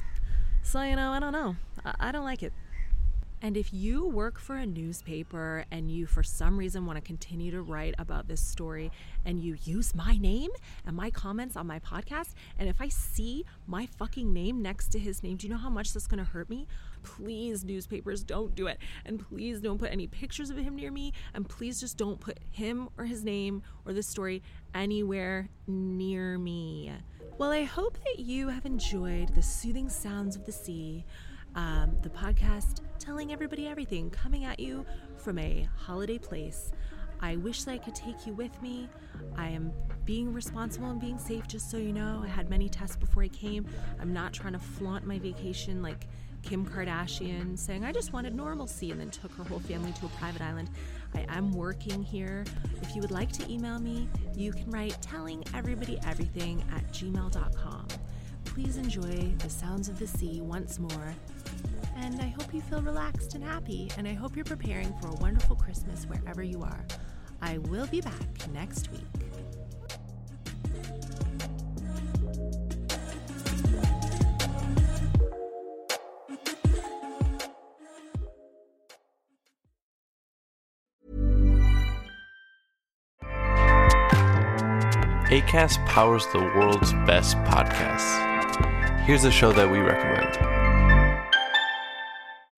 So, 0.61 0.81
you 0.81 0.95
know, 0.95 1.11
I 1.11 1.19
don't 1.19 1.31
know. 1.31 1.55
I, 1.83 1.95
I 1.99 2.11
don't 2.11 2.25
like 2.25 2.43
it. 2.43 2.53
And 3.41 3.55
if 3.55 3.71
you 3.71 4.05
work 4.05 4.39
for 4.39 4.55
a 4.55 4.65
newspaper 4.65 5.65
and 5.69 5.91
you, 5.91 6.07
for 6.07 6.23
some 6.23 6.57
reason, 6.57 6.85
want 6.85 6.97
to 6.97 7.01
continue 7.01 7.51
to 7.51 7.61
write 7.61 7.93
about 7.99 8.27
this 8.27 8.41
story 8.41 8.91
and 9.25 9.39
you 9.39 9.57
use 9.63 9.93
my 9.93 10.17
name 10.17 10.49
and 10.85 10.95
my 10.95 11.11
comments 11.11 11.55
on 11.55 11.67
my 11.67 11.79
podcast, 11.79 12.33
and 12.57 12.67
if 12.67 12.81
I 12.81 12.89
see 12.89 13.45
my 13.67 13.85
fucking 13.85 14.33
name 14.33 14.61
next 14.61 14.87
to 14.93 14.99
his 14.99 15.21
name, 15.21 15.37
do 15.37 15.45
you 15.45 15.53
know 15.53 15.59
how 15.59 15.69
much 15.69 15.93
that's 15.93 16.07
going 16.07 16.23
to 16.23 16.31
hurt 16.31 16.49
me? 16.49 16.67
Please, 17.03 17.63
newspapers, 17.63 18.23
don't 18.23 18.55
do 18.55 18.67
it. 18.67 18.79
And 19.05 19.19
please 19.29 19.61
don't 19.61 19.77
put 19.77 19.91
any 19.91 20.07
pictures 20.07 20.49
of 20.49 20.57
him 20.57 20.75
near 20.75 20.91
me. 20.91 21.13
And 21.33 21.47
please 21.47 21.79
just 21.79 21.97
don't 21.97 22.19
put 22.19 22.39
him 22.49 22.89
or 22.97 23.05
his 23.05 23.23
name 23.23 23.61
or 23.85 23.93
this 23.93 24.07
story 24.07 24.41
anywhere 24.73 25.49
near 25.67 26.39
me. 26.39 26.91
Well, 27.37 27.51
I 27.51 27.63
hope 27.63 27.99
that 28.03 28.19
you 28.19 28.49
have 28.49 28.65
enjoyed 28.65 29.35
the 29.35 29.43
soothing 29.43 29.89
sounds 29.89 30.35
of 30.35 30.45
the 30.45 30.51
sea 30.51 31.05
um, 31.57 31.97
the 32.03 32.09
podcast 32.09 32.81
telling 32.99 33.33
everybody 33.33 33.67
everything, 33.67 34.09
coming 34.11 34.45
at 34.45 34.59
you 34.59 34.85
from 35.17 35.39
a 35.39 35.67
holiday 35.75 36.19
place. 36.19 36.71
I 37.19 37.37
wish 37.37 37.63
that 37.63 37.71
I 37.71 37.77
could 37.79 37.95
take 37.95 38.27
you 38.27 38.33
with 38.33 38.61
me. 38.61 38.87
I 39.35 39.49
am 39.49 39.73
being 40.05 40.31
responsible 40.31 40.91
and 40.91 41.01
being 41.01 41.17
safe, 41.17 41.47
just 41.47 41.71
so 41.71 41.77
you 41.77 41.91
know. 41.91 42.21
I 42.23 42.27
had 42.27 42.47
many 42.47 42.69
tests 42.69 42.95
before 42.95 43.23
I 43.23 43.27
came. 43.29 43.65
I'm 43.99 44.13
not 44.13 44.33
trying 44.33 44.53
to 44.53 44.59
flaunt 44.59 45.07
my 45.07 45.17
vacation 45.17 45.81
like 45.81 46.07
Kim 46.43 46.63
Kardashian, 46.63 47.57
saying 47.57 47.83
I 47.83 47.91
just 47.91 48.13
wanted 48.13 48.35
normalcy 48.35 48.91
and 48.91 49.01
then 49.01 49.09
took 49.09 49.31
her 49.33 49.43
whole 49.43 49.59
family 49.59 49.91
to 49.93 50.05
a 50.05 50.09
private 50.09 50.43
island. 50.43 50.69
I 51.15 51.25
am 51.29 51.51
working 51.51 52.03
here. 52.03 52.45
If 52.83 52.95
you 52.95 53.01
would 53.01 53.11
like 53.11 53.31
to 53.31 53.51
email 53.51 53.79
me, 53.79 54.07
you 54.35 54.51
can 54.51 54.69
write 54.69 55.01
telling 55.01 55.43
everybody 55.55 55.97
everything 56.05 56.63
at 56.71 56.87
gmail.com. 56.93 57.87
Please 58.45 58.77
enjoy 58.77 59.33
the 59.39 59.49
sounds 59.49 59.89
of 59.89 59.99
the 59.99 60.07
sea 60.07 60.41
once 60.41 60.79
more 60.79 61.13
and 61.97 62.21
I 62.21 62.27
hope 62.27 62.53
you 62.53 62.61
feel 62.61 62.81
relaxed 62.81 63.35
and 63.35 63.43
happy, 63.43 63.89
and 63.97 64.07
I 64.07 64.13
hope 64.13 64.35
you're 64.35 64.45
preparing 64.45 64.93
for 65.01 65.09
a 65.09 65.15
wonderful 65.15 65.55
Christmas 65.55 66.05
wherever 66.05 66.43
you 66.43 66.61
are. 66.61 66.85
I 67.41 67.57
will 67.59 67.87
be 67.87 68.01
back 68.01 68.51
next 68.53 68.89
week. 68.91 69.01
ACAST 85.29 85.85
powers 85.87 86.25
the 86.31 86.39
world's 86.39 86.93
best 87.05 87.35
podcasts. 87.39 88.25
Here's 89.05 89.25
a 89.25 89.31
show 89.31 89.51
that 89.51 89.69
we 89.69 89.79
recommend. 89.79 90.56